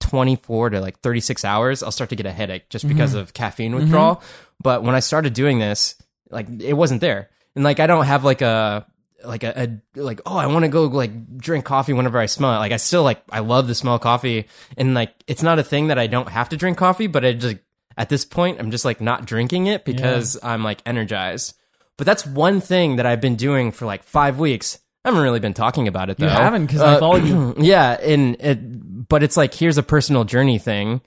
24 0.00 0.70
to 0.70 0.80
like 0.80 1.00
36 1.00 1.44
hours, 1.44 1.82
I'll 1.82 1.90
start 1.92 2.10
to 2.10 2.16
get 2.16 2.26
a 2.26 2.32
headache 2.32 2.68
just 2.68 2.86
because 2.86 3.14
of 3.14 3.32
caffeine 3.34 3.74
withdrawal. 3.74 4.22
But 4.62 4.82
when 4.82 4.94
I 4.94 5.00
started 5.00 5.32
doing 5.32 5.58
this, 5.58 5.94
like 6.30 6.46
it 6.60 6.74
wasn't 6.74 7.00
there. 7.00 7.30
And 7.54 7.64
like 7.64 7.80
I 7.80 7.86
don't 7.86 8.04
have 8.06 8.24
like 8.24 8.42
a 8.42 8.86
like 9.24 9.42
a, 9.44 9.80
a 9.96 10.00
like 10.00 10.20
oh 10.24 10.36
I 10.36 10.46
want 10.46 10.64
to 10.64 10.68
go 10.70 10.84
like 10.84 11.36
drink 11.36 11.64
coffee 11.64 11.92
whenever 11.92 12.18
I 12.18 12.26
smell 12.26 12.54
it. 12.54 12.58
Like 12.58 12.72
I 12.72 12.76
still 12.78 13.02
like 13.02 13.22
I 13.30 13.40
love 13.40 13.66
the 13.68 13.74
smell 13.74 13.96
of 13.96 14.00
coffee 14.00 14.46
and 14.76 14.94
like 14.94 15.12
it's 15.26 15.42
not 15.42 15.58
a 15.58 15.62
thing 15.62 15.88
that 15.88 15.98
I 15.98 16.06
don't 16.06 16.28
have 16.28 16.48
to 16.50 16.56
drink 16.56 16.78
coffee, 16.78 17.06
but 17.06 17.24
I 17.24 17.32
just 17.34 17.56
at 17.98 18.08
this 18.08 18.24
point 18.24 18.60
I'm 18.60 18.70
just 18.70 18.84
like 18.84 19.00
not 19.00 19.26
drinking 19.26 19.66
it 19.66 19.84
because 19.84 20.38
I'm 20.42 20.62
like 20.64 20.80
energized. 20.86 21.54
But 21.98 22.06
that's 22.06 22.24
one 22.24 22.60
thing 22.62 22.96
that 22.96 23.04
I've 23.04 23.20
been 23.20 23.36
doing 23.36 23.72
for 23.72 23.84
like 23.84 24.04
5 24.04 24.38
weeks. 24.38 24.78
I 25.04 25.08
haven't 25.10 25.22
really 25.22 25.40
been 25.40 25.52
talking 25.54 25.86
about 25.86 26.08
it 26.08 26.16
though. 26.16 26.24
You 26.26 26.30
haven't 26.32 26.66
because 26.66 26.80
I 26.80 26.94
Uh, 26.94 26.98
follow 27.00 27.16
you. 27.16 27.54
yeah, 27.58 27.92
and 28.00 28.36
it, 28.40 29.08
but 29.08 29.22
it's 29.22 29.36
like 29.36 29.52
here's 29.52 29.76
a 29.76 29.82
personal 29.82 30.24
journey 30.24 30.58
thing 30.58 31.02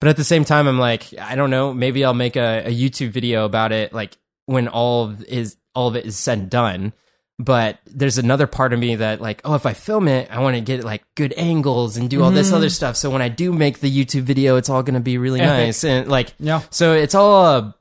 But 0.00 0.08
at 0.08 0.16
the 0.16 0.24
same 0.24 0.44
time, 0.44 0.66
I'm 0.66 0.80
like, 0.80 1.04
I 1.20 1.36
don't 1.36 1.50
know. 1.50 1.72
Maybe 1.72 2.04
I'll 2.04 2.12
make 2.14 2.34
a, 2.34 2.64
a 2.66 2.70
YouTube 2.74 3.10
video 3.10 3.44
about 3.44 3.70
it, 3.70 3.92
like 3.92 4.16
when 4.52 4.68
all 4.68 5.04
of 5.04 5.24
is 5.24 5.56
all 5.74 5.88
of 5.88 5.96
it 5.96 6.06
is 6.06 6.16
said 6.16 6.38
and 6.38 6.50
done. 6.50 6.92
But 7.38 7.78
there's 7.86 8.18
another 8.18 8.46
part 8.46 8.72
of 8.72 8.78
me 8.78 8.96
that 8.96 9.20
like, 9.20 9.40
oh, 9.44 9.54
if 9.54 9.66
I 9.66 9.72
film 9.72 10.06
it, 10.06 10.30
I 10.30 10.40
want 10.40 10.54
to 10.54 10.60
get 10.60 10.84
like 10.84 11.02
good 11.16 11.34
angles 11.36 11.96
and 11.96 12.08
do 12.08 12.22
all 12.22 12.30
this 12.30 12.48
mm-hmm. 12.48 12.56
other 12.56 12.70
stuff. 12.70 12.94
So 12.96 13.10
when 13.10 13.22
I 13.22 13.28
do 13.28 13.52
make 13.52 13.80
the 13.80 13.90
YouTube 13.90 14.22
video, 14.22 14.56
it's 14.56 14.68
all 14.68 14.82
going 14.82 14.94
to 14.94 15.00
be 15.00 15.18
really 15.18 15.40
Epic. 15.40 15.66
nice 15.66 15.82
and 15.82 16.08
like, 16.08 16.34
Yeah. 16.38 16.62
so 16.70 16.92
it's 16.92 17.14
all 17.16 17.44
a, 17.46 17.74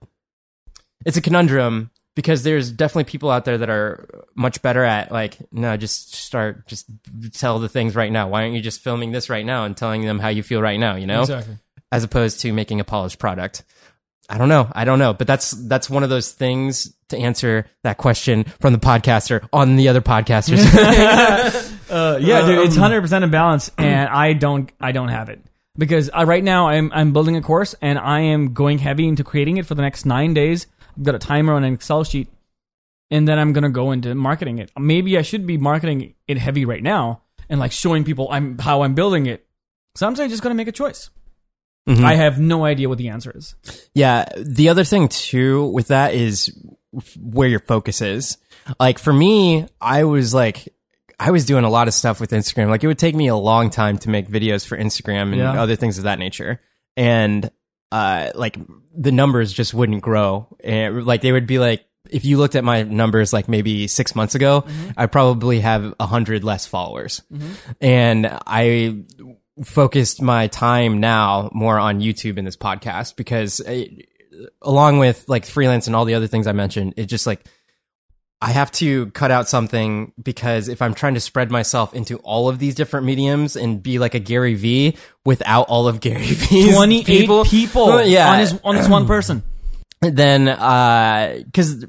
it's 1.06 1.18
a 1.18 1.22
conundrum 1.22 1.92
because 2.16 2.44
there's 2.44 2.72
definitely 2.72 3.04
people 3.04 3.30
out 3.30 3.46
there 3.46 3.58
that 3.60 3.70
are 3.70 4.26
much 4.36 4.62
better 4.64 4.84
at 4.84 5.12
like, 5.12 5.38
no, 5.52 5.78
just 5.78 6.16
start, 6.16 6.66
just 6.68 6.88
tell 7.34 7.60
the 7.60 7.70
things 7.70 7.96
right 7.96 8.12
now. 8.12 8.30
Why 8.30 8.44
aren't 8.44 8.56
you 8.56 8.62
just 8.62 8.82
filming 8.82 9.12
this 9.12 9.30
right 9.30 9.46
now 9.46 9.66
and 9.66 9.78
telling 9.78 10.06
them 10.06 10.18
how 10.18 10.30
you 10.30 10.44
feel 10.44 10.62
right 10.62 10.80
now? 10.80 10.96
You 10.96 11.08
know, 11.08 11.22
Exactly. 11.22 11.58
as 11.92 12.04
opposed 12.04 12.40
to 12.42 12.54
making 12.54 12.80
a 12.80 12.84
polished 12.86 13.20
product. 13.20 13.64
I 14.32 14.38
don't 14.38 14.48
know. 14.48 14.72
I 14.74 14.86
don't 14.86 14.98
know, 14.98 15.14
but 15.14 15.28
that's 15.28 15.52
that's 15.52 15.90
one 15.90 16.04
of 16.04 16.10
those 16.10 16.32
things 16.32 16.94
to 17.10 17.18
answer 17.18 17.66
that 17.84 17.98
question 17.98 18.46
from 18.62 18.72
the 18.72 18.80
podcaster 18.80 19.46
on 19.52 19.76
the 19.76 19.90
other 19.90 20.02
podcasters. 20.02 20.62
Uh, 21.92 22.18
yeah, 22.22 22.46
dude, 22.48 22.60
Um, 22.60 22.66
it's 22.66 22.78
hundred 22.78 23.02
percent 23.02 23.26
in 23.26 23.32
balance, 23.32 23.70
and 23.78 24.08
I 24.08 24.32
don't, 24.32 24.72
I 24.80 24.94
don't 24.94 25.10
have 25.10 25.28
it 25.28 25.42
because 25.78 26.10
I, 26.10 26.24
right 26.24 26.42
now 26.42 26.70
I'm, 26.70 26.90
I'm 26.94 27.12
building 27.12 27.36
a 27.36 27.42
course, 27.42 27.76
and 27.82 28.00
I 28.00 28.22
am 28.22 28.54
going 28.54 28.78
heavy 28.78 29.10
into 29.10 29.26
creating 29.26 29.58
it 29.58 29.66
for 29.66 29.76
the 29.76 29.82
next 29.82 30.06
nine 30.06 30.34
days. 30.34 30.68
I've 30.98 31.04
got 31.04 31.16
a 31.16 31.20
timer 31.20 31.52
on 31.52 31.66
an 31.66 31.74
Excel 31.74 32.06
sheet, 32.06 32.30
and 33.10 33.28
then 33.28 33.38
I'm 33.38 33.52
gonna 33.52 33.70
go 33.70 33.92
into 33.92 34.16
marketing 34.16 34.60
it. 34.60 34.72
Maybe 34.80 35.18
I 35.18 35.22
should 35.22 35.46
be 35.46 35.58
marketing 35.58 36.14
it 36.30 36.38
heavy 36.38 36.64
right 36.64 36.82
now 36.82 37.24
and 37.50 37.60
like 37.60 37.74
showing 37.74 38.06
people 38.06 38.30
I'm 38.32 38.58
how 38.58 38.84
I'm 38.84 38.96
building 38.96 39.26
it. 39.26 39.46
Sometimes 39.96 40.22
I'm 40.22 40.30
just 40.30 40.42
gotta 40.42 40.56
make 40.56 40.70
a 40.70 40.72
choice. 40.72 41.10
Mhm. 41.90 42.04
I 42.04 42.16
have 42.16 42.40
no 42.40 42.64
idea 42.66 42.88
what 42.90 42.98
the 42.98 43.10
answer 43.10 43.32
is. 43.36 43.56
Yeah. 43.94 44.26
The 44.38 44.70
other 44.70 44.84
thing 44.84 45.08
too 45.08 45.66
with 45.68 45.88
that 45.88 46.14
is 46.14 46.56
where 47.20 47.48
your 47.48 47.60
focus 47.62 48.02
is. 48.02 48.38
Like 48.80 49.00
for 49.00 49.12
me, 49.14 49.66
I 49.80 50.04
was 50.04 50.34
like, 50.34 50.74
I 51.20 51.32
was 51.32 51.46
doing 51.46 51.64
a 51.64 51.70
lot 51.70 51.88
of 51.88 51.94
stuff 51.94 52.20
with 52.20 52.32
Instagram. 52.32 52.70
Like 52.70 52.84
it 52.84 52.88
would 52.88 53.00
take 53.00 53.16
me 53.16 53.28
a 53.28 53.36
long 53.36 53.70
time 53.70 53.98
to 54.00 54.10
make 54.10 54.28
videos 54.30 54.66
for 54.66 54.78
Instagram 54.78 55.30
and 55.32 55.38
Yeah. 55.38 55.62
other 55.62 55.76
things 55.76 55.98
of 55.98 56.04
that 56.06 56.20
nature. 56.20 56.62
And, 56.98 57.50
uh, 57.92 58.32
like 58.36 58.58
the 58.96 59.12
numbers 59.12 59.52
just 59.54 59.74
wouldn't 59.74 60.02
grow. 60.02 60.56
And 60.64 61.06
like 61.06 61.22
they 61.22 61.32
would 61.32 61.48
be 61.48 61.60
like, 61.60 61.84
if 62.10 62.26
you 62.26 62.38
looked 62.38 62.56
at 62.56 62.64
my 62.64 62.84
numbers 62.84 63.32
like 63.32 63.48
maybe 63.48 63.88
six 63.88 64.16
months 64.16 64.36
ago, 64.36 64.66
I 64.98 65.06
probably 65.06 65.62
have 65.62 65.94
a 66.00 66.06
hundred 66.06 66.44
less 66.44 66.66
followers. 66.66 67.22
And 67.80 68.28
I 68.46 69.04
focused 69.64 70.22
my 70.22 70.48
time 70.48 71.00
now 71.00 71.50
more 71.54 71.78
on 71.78 72.00
YouTube 72.00 72.38
and 72.38 72.48
this 72.48 72.58
podcast 72.58 73.16
because 73.16 73.60
it, 73.62 74.08
along 74.62 75.00
with 75.00 75.26
like 75.28 75.46
freelance 75.46 75.88
and 75.88 75.96
all 75.96 76.06
the 76.06 76.16
other 76.16 76.28
things 76.28 76.48
I 76.48 76.54
mentioned, 76.54 76.94
it 76.98 77.06
just 77.06 77.28
like 77.28 77.46
I 78.42 78.50
have 78.52 78.72
to 78.74 79.12
cut 79.12 79.30
out 79.30 79.48
something 79.48 80.14
because 80.22 80.68
if 80.68 80.82
I'm 80.82 80.96
trying 80.96 81.14
to 81.14 81.20
spread 81.20 81.52
myself 81.52 81.94
into 81.94 82.18
all 82.18 82.50
of 82.50 82.58
these 82.58 82.74
different 82.74 83.06
mediums 83.06 83.56
and 83.56 83.84
be 83.84 84.00
like 84.00 84.16
a 84.16 84.20
Gary 84.20 84.56
V 84.56 84.98
without 85.26 85.68
all 85.70 85.88
of 85.88 86.00
Gary 86.00 86.26
V's 86.26 86.76
Twenty 86.76 87.02
eight 87.02 87.06
people, 87.06 87.46
people, 87.46 88.02
yeah, 88.04 88.32
on 88.32 88.40
his 88.40 88.60
on 88.64 88.76
this 88.76 88.90
one 88.90 89.06
person. 89.08 89.44
then 90.00 90.48
uh 90.48 91.40
because 91.46 91.86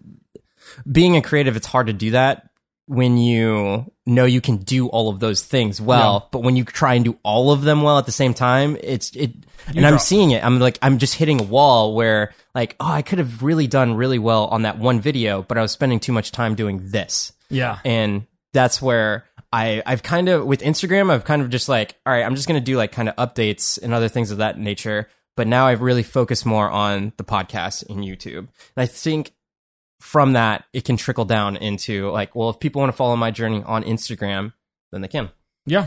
being 0.90 1.16
a 1.16 1.22
creative 1.22 1.56
it's 1.56 1.66
hard 1.66 1.86
to 1.86 1.92
do 1.94 2.10
that 2.10 2.48
when 2.86 3.16
you 3.16 3.90
know 4.06 4.24
you 4.24 4.40
can 4.40 4.56
do 4.56 4.88
all 4.88 5.08
of 5.08 5.20
those 5.20 5.42
things 5.42 5.80
well 5.80 6.28
but 6.32 6.42
when 6.42 6.56
you 6.56 6.64
try 6.64 6.94
and 6.94 7.04
do 7.04 7.16
all 7.22 7.52
of 7.52 7.62
them 7.62 7.82
well 7.82 7.98
at 7.98 8.06
the 8.06 8.12
same 8.12 8.34
time 8.34 8.76
it's 8.82 9.14
it 9.14 9.32
and 9.68 9.86
i'm 9.86 9.98
seeing 9.98 10.32
it. 10.32 10.44
I'm 10.44 10.58
like 10.58 10.78
i'm 10.82 10.98
just 10.98 11.14
hitting 11.14 11.40
a 11.40 11.44
wall 11.44 11.94
where 11.94 12.34
like 12.54 12.74
oh 12.80 12.86
i 12.90 13.02
could 13.02 13.18
have 13.20 13.42
really 13.42 13.66
done 13.68 13.94
really 13.94 14.18
well 14.18 14.46
on 14.46 14.62
that 14.62 14.78
one 14.78 15.00
video 15.00 15.42
but 15.42 15.56
i 15.56 15.62
was 15.62 15.70
spending 15.72 16.00
too 16.00 16.12
much 16.12 16.32
time 16.32 16.54
doing 16.54 16.80
this. 16.90 17.32
Yeah, 17.48 17.78
and 17.84 18.26
that's 18.54 18.80
where 18.80 19.26
I 19.52 19.82
I've 19.84 20.02
kind 20.02 20.30
of 20.30 20.46
with 20.46 20.62
Instagram 20.62 21.10
I've 21.10 21.24
kind 21.24 21.42
of 21.42 21.50
just 21.50 21.68
like 21.68 21.96
all 22.06 22.12
right 22.12 22.24
I'm 22.24 22.34
just 22.34 22.48
gonna 22.48 22.60
do 22.62 22.78
like 22.78 22.92
kind 22.92 23.10
of 23.10 23.16
updates 23.16 23.78
and 23.80 23.92
other 23.92 24.08
things 24.08 24.30
of 24.30 24.38
that 24.38 24.58
nature. 24.58 25.08
But 25.36 25.46
now 25.46 25.66
I've 25.66 25.82
really 25.82 26.02
focused 26.02 26.46
more 26.46 26.70
on 26.70 27.12
the 27.18 27.24
podcast 27.24 27.88
and 27.90 28.00
YouTube, 28.00 28.38
and 28.38 28.48
I 28.76 28.86
think 28.86 29.32
from 30.02 30.32
that 30.32 30.64
it 30.72 30.84
can 30.84 30.96
trickle 30.96 31.24
down 31.24 31.56
into 31.56 32.10
like 32.10 32.34
well 32.34 32.50
if 32.50 32.58
people 32.58 32.80
want 32.80 32.90
to 32.92 32.96
follow 32.96 33.14
my 33.16 33.30
journey 33.30 33.62
on 33.64 33.84
Instagram 33.84 34.52
then 34.90 35.00
they 35.00 35.08
can. 35.08 35.30
yeah, 35.64 35.86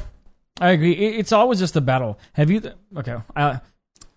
I 0.60 0.72
agree. 0.72 0.94
It's 0.94 1.32
always 1.32 1.60
just 1.60 1.76
a 1.76 1.82
battle. 1.82 2.18
Have 2.34 2.50
you? 2.50 2.62
Th- 2.62 2.74
okay, 2.98 3.18
I, 3.36 3.60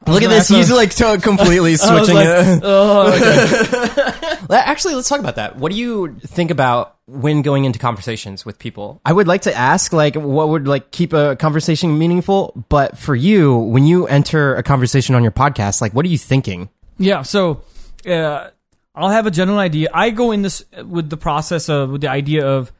Look 0.06 0.22
at 0.22 0.30
this, 0.30 0.48
he's 0.48 0.70
like 0.70 0.94
to- 0.94 1.18
completely 1.20 1.72
I 1.74 1.76
switching 1.76 2.14
like, 2.14 2.26
it. 2.28 2.60
oh, 2.64 3.12
okay. 3.12 4.54
Actually, 4.56 4.94
let's 4.94 5.08
talk 5.08 5.18
about 5.18 5.36
that. 5.36 5.56
What 5.56 5.72
do 5.72 5.78
you 5.78 6.14
think 6.20 6.50
about 6.50 6.96
when 7.06 7.42
going 7.42 7.64
into 7.64 7.78
conversations 7.80 8.46
with 8.46 8.58
people? 8.58 9.00
I 9.04 9.12
would 9.12 9.26
like 9.26 9.42
to 9.42 9.52
ask, 9.54 9.92
like, 9.92 10.14
what 10.14 10.48
would 10.48 10.68
like 10.68 10.92
keep 10.92 11.12
a 11.12 11.34
conversation 11.36 11.98
meaningful? 11.98 12.64
But 12.68 12.96
for 12.96 13.14
you, 13.14 13.58
when 13.58 13.84
you 13.84 14.06
enter 14.06 14.54
a 14.54 14.62
conversation 14.62 15.14
on 15.16 15.22
your 15.22 15.32
podcast, 15.32 15.80
like, 15.82 15.92
what 15.92 16.06
are 16.06 16.08
you 16.08 16.18
thinking? 16.18 16.70
Yeah, 16.96 17.22
so 17.22 17.64
uh, 18.06 18.50
I'll 18.98 19.10
have 19.10 19.26
a 19.26 19.30
general 19.30 19.58
idea. 19.58 19.90
I 19.94 20.10
go 20.10 20.32
in 20.32 20.42
this 20.42 20.64
with 20.84 21.08
the 21.08 21.16
process 21.16 21.68
of 21.68 21.90
with 21.90 22.00
the 22.00 22.08
idea 22.08 22.46
of 22.46 22.72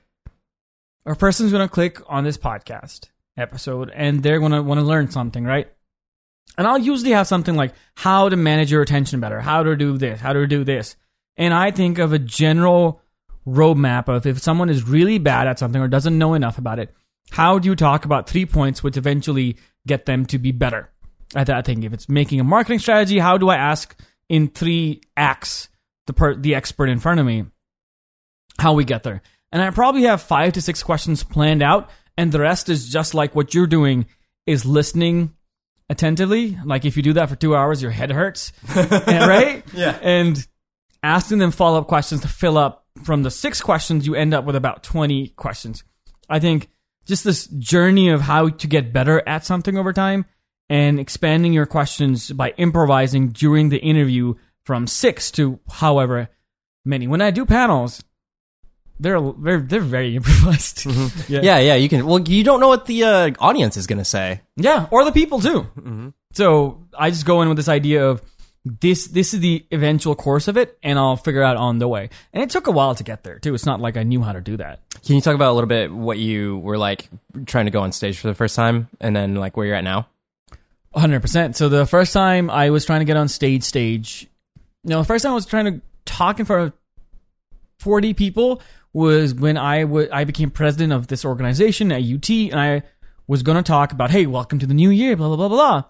a 1.07 1.15
person's 1.15 1.53
going 1.53 1.67
to 1.67 1.73
click 1.73 2.01
on 2.09 2.25
this 2.25 2.37
podcast 2.37 3.09
episode 3.37 3.91
and 3.95 4.23
they're 4.23 4.41
going 4.41 4.51
to 4.51 4.63
want 4.63 4.81
to 4.81 4.85
learn 4.87 5.11
something, 5.11 5.45
right? 5.45 5.69
And 6.57 6.67
I'll 6.67 6.79
usually 6.79 7.13
have 7.13 7.29
something 7.29 7.55
like 7.55 7.73
how 7.95 8.29
to 8.29 8.37
manage 8.37 8.73
your 8.73 8.83
attention 8.83 9.21
better, 9.21 9.41
how 9.41 9.63
to 9.63 9.77
do 9.77 9.97
this, 9.97 10.21
how 10.21 10.33
to 10.33 10.47
do 10.49 10.65
this. 10.65 10.97
And 11.37 11.55
I 11.55 11.71
think 11.71 11.99
of 11.99 12.13
a 12.13 12.19
general 12.19 13.01
roadmap 13.47 14.09
of 14.09 14.27
if 14.27 14.41
someone 14.41 14.69
is 14.69 14.89
really 14.89 15.19
bad 15.19 15.47
at 15.47 15.61
something 15.61 15.81
or 15.81 15.87
doesn't 15.87 16.19
know 16.19 16.35
enough 16.35 16.59
about 16.59 16.81
it, 16.81 16.93
how 17.31 17.61
do 17.61 17.69
you 17.69 17.77
talk 17.77 18.05
about 18.05 18.29
three 18.29 18.45
points 18.45 18.83
which 18.83 18.97
eventually 18.97 19.57
get 19.87 20.05
them 20.07 20.27
to 20.27 20.39
be 20.39 20.51
better 20.51 20.91
at 21.37 21.47
that 21.47 21.65
thing? 21.65 21.85
If 21.85 21.93
it's 21.93 22.09
making 22.09 22.41
a 22.41 22.45
marketing 22.45 22.81
strategy, 22.81 23.21
how 23.21 23.39
do 23.39 23.49
I 23.49 23.57
ask 23.57 23.97
in 24.29 24.49
three 24.49 25.03
acts 25.17 25.69
the 26.09 26.13
per- 26.13 26.35
the 26.35 26.57
expert 26.57 26.89
in 26.89 26.99
front 26.99 27.21
of 27.21 27.27
me 27.27 27.45
how 28.59 28.73
we 28.73 28.85
get 28.85 29.05
there? 29.05 29.23
And 29.53 29.63
I 29.63 29.71
probably 29.71 30.03
have 30.03 30.21
five 30.21 30.55
to 30.55 30.61
six 30.63 30.83
questions 30.83 31.23
planned 31.23 31.63
out, 31.63 31.89
and 32.17 32.33
the 32.33 32.41
rest 32.41 32.69
is 32.69 32.89
just 32.91 33.15
like 33.15 33.35
what 33.37 33.55
you're 33.55 33.67
doing 33.69 34.07
is 34.47 34.67
listening 34.67 35.33
attentively. 35.89 36.59
Like 36.65 36.85
if 36.85 36.97
you 36.97 37.03
do 37.03 37.13
that 37.15 37.29
for 37.29 37.37
two 37.37 37.55
hours, 37.57 37.81
your 37.81 37.91
head 37.93 38.11
hurts, 38.11 38.53
And- 38.77 39.29
right? 39.29 39.65
Yeah. 39.73 39.99
And 40.03 40.47
asking 41.03 41.39
them 41.39 41.51
follow 41.53 41.79
up 41.79 41.87
questions 41.87 42.23
to 42.23 42.29
fill 42.29 42.59
up 42.59 42.85
from 43.05 43.23
the 43.23 43.31
six 43.31 43.61
questions, 43.63 44.07
you 44.07 44.15
end 44.17 44.35
up 44.35 44.45
with 44.45 44.57
about 44.57 44.83
20 44.83 45.29
questions. 45.29 45.85
I 46.29 46.41
think 46.41 46.69
just 47.07 47.25
this 47.25 47.47
journey 47.47 48.09
of 48.11 48.21
how 48.21 48.49
to 48.49 48.67
get 48.67 48.93
better 48.93 49.23
at 49.27 49.45
something 49.47 49.79
over 49.79 49.93
time 49.93 50.27
and 50.69 51.01
expanding 51.01 51.53
your 51.55 51.65
questions 51.65 52.31
by 52.33 52.51
improvising 52.59 53.29
during 53.29 53.69
the 53.71 53.79
interview 53.79 54.35
from 54.69 54.87
six 54.87 55.31
to 55.31 55.59
however 55.71 56.29
many. 56.85 57.07
When 57.07 57.23
I 57.23 57.31
do 57.31 57.47
panels, 57.47 58.05
they're 59.01 59.19
they're, 59.19 59.61
they're 59.63 59.81
very 59.81 60.15
improvised. 60.21 60.85
Yeah. 61.29 61.41
Yeah, 61.43 61.59
yeah, 61.59 61.75
you 61.77 61.89
can. 61.89 62.05
Well, 62.05 62.21
you 62.21 62.45
don't 62.45 62.61
know 62.61 62.69
what 62.69 62.85
the 62.85 63.03
uh, 63.05 63.31
audience 63.39 63.79
is 63.79 63.87
going 63.87 63.99
to 63.99 64.05
say. 64.05 64.43
Yeah, 64.57 64.87
or 64.91 65.07
the 65.07 65.13
people 65.13 65.41
too. 65.41 66.13
So 66.35 66.85
I 66.99 67.09
just 67.09 67.25
go 67.25 67.41
in 67.41 67.49
with 67.49 67.57
this 67.57 67.69
idea 67.71 68.07
of 68.11 68.21
this. 68.63 69.07
This 69.07 69.33
is 69.33 69.41
the 69.41 69.65
eventual 69.73 70.15
course 70.15 70.49
of 70.49 70.59
it, 70.59 70.79
and 70.83 70.99
I'll 70.99 71.17
figure 71.17 71.43
out 71.43 71.57
on 71.57 71.79
the 71.79 71.89
way. 71.89 72.11
And 72.35 72.43
it 72.43 72.51
took 72.51 72.67
a 72.67 72.71
while 72.71 72.95
to 72.95 73.03
get 73.03 73.25
there 73.25 73.39
too. 73.39 73.55
It's 73.55 73.65
not 73.65 73.81
like 73.81 73.97
I 73.97 74.03
knew 74.03 74.21
how 74.21 74.35
to 74.35 74.43
do 74.43 74.59
that. 74.59 74.81
Can 75.03 75.15
you 75.15 75.23
talk 75.23 75.35
about 75.35 75.53
a 75.53 75.57
little 75.57 75.69
bit 75.69 75.91
what 75.91 76.19
you 76.19 76.59
were 76.59 76.77
like 76.77 77.09
trying 77.47 77.65
to 77.65 77.71
go 77.73 77.81
on 77.81 77.93
stage 77.93 78.19
for 78.19 78.29
the 78.29 78.35
first 78.35 78.55
time, 78.55 78.89
and 79.01 79.17
then 79.17 79.35
like 79.35 79.57
where 79.57 79.65
you're 79.67 79.77
at 79.81 79.85
now? 79.85 80.09
100%. 80.95 81.55
So 81.57 81.71
the 81.71 81.87
first 81.87 82.13
time 82.13 82.51
I 82.51 82.69
was 82.69 82.85
trying 82.85 83.01
to 83.01 83.07
get 83.07 83.17
on 83.17 83.29
stage, 83.29 83.63
stage, 83.63 84.29
no, 84.85 84.99
the 84.99 85.05
first 85.05 85.23
time 85.23 85.33
I 85.33 85.35
was 85.35 85.47
trying 85.47 85.65
to 85.67 85.81
talk 86.05 86.41
in 86.41 86.47
front 86.47 86.69
of 86.69 86.73
40 87.81 88.15
people 88.15 88.63
was 88.93 89.35
when 89.35 89.57
I 89.57 89.85
wa- 89.85 90.07
I 90.13 90.25
became 90.25 90.51
president 90.51 90.93
of 90.93 91.07
this 91.07 91.25
organization 91.25 91.93
at 91.93 92.03
UT, 92.03 92.31
and 92.31 92.59
I 92.59 92.83
was 93.27 93.43
going 93.43 93.57
to 93.57 93.63
talk 93.63 93.93
about, 93.93 94.11
hey, 94.11 94.27
welcome 94.27 94.59
to 94.59 94.67
the 94.67 94.75
new 94.75 94.91
year, 94.91 95.17
blah, 95.17 95.29
blah, 95.29 95.37
blah, 95.37 95.49
blah, 95.49 95.57
blah. 95.57 95.85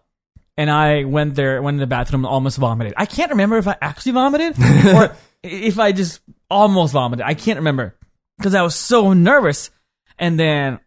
And 0.56 0.70
I 0.70 1.04
went 1.04 1.36
there, 1.36 1.62
went 1.62 1.76
in 1.76 1.80
the 1.80 1.86
bathroom, 1.86 2.24
and 2.24 2.30
almost 2.30 2.58
vomited. 2.58 2.94
I 2.96 3.06
can't 3.06 3.30
remember 3.30 3.58
if 3.58 3.68
I 3.68 3.76
actually 3.80 4.12
vomited 4.12 4.58
or 4.94 5.14
if 5.42 5.78
I 5.78 5.92
just 5.92 6.20
almost 6.50 6.92
vomited. 6.92 7.24
I 7.24 7.34
can't 7.34 7.60
remember 7.60 7.96
because 8.36 8.54
I 8.54 8.62
was 8.62 8.74
so 8.74 9.12
nervous. 9.12 9.70
And 10.18 10.38
then 10.38 10.80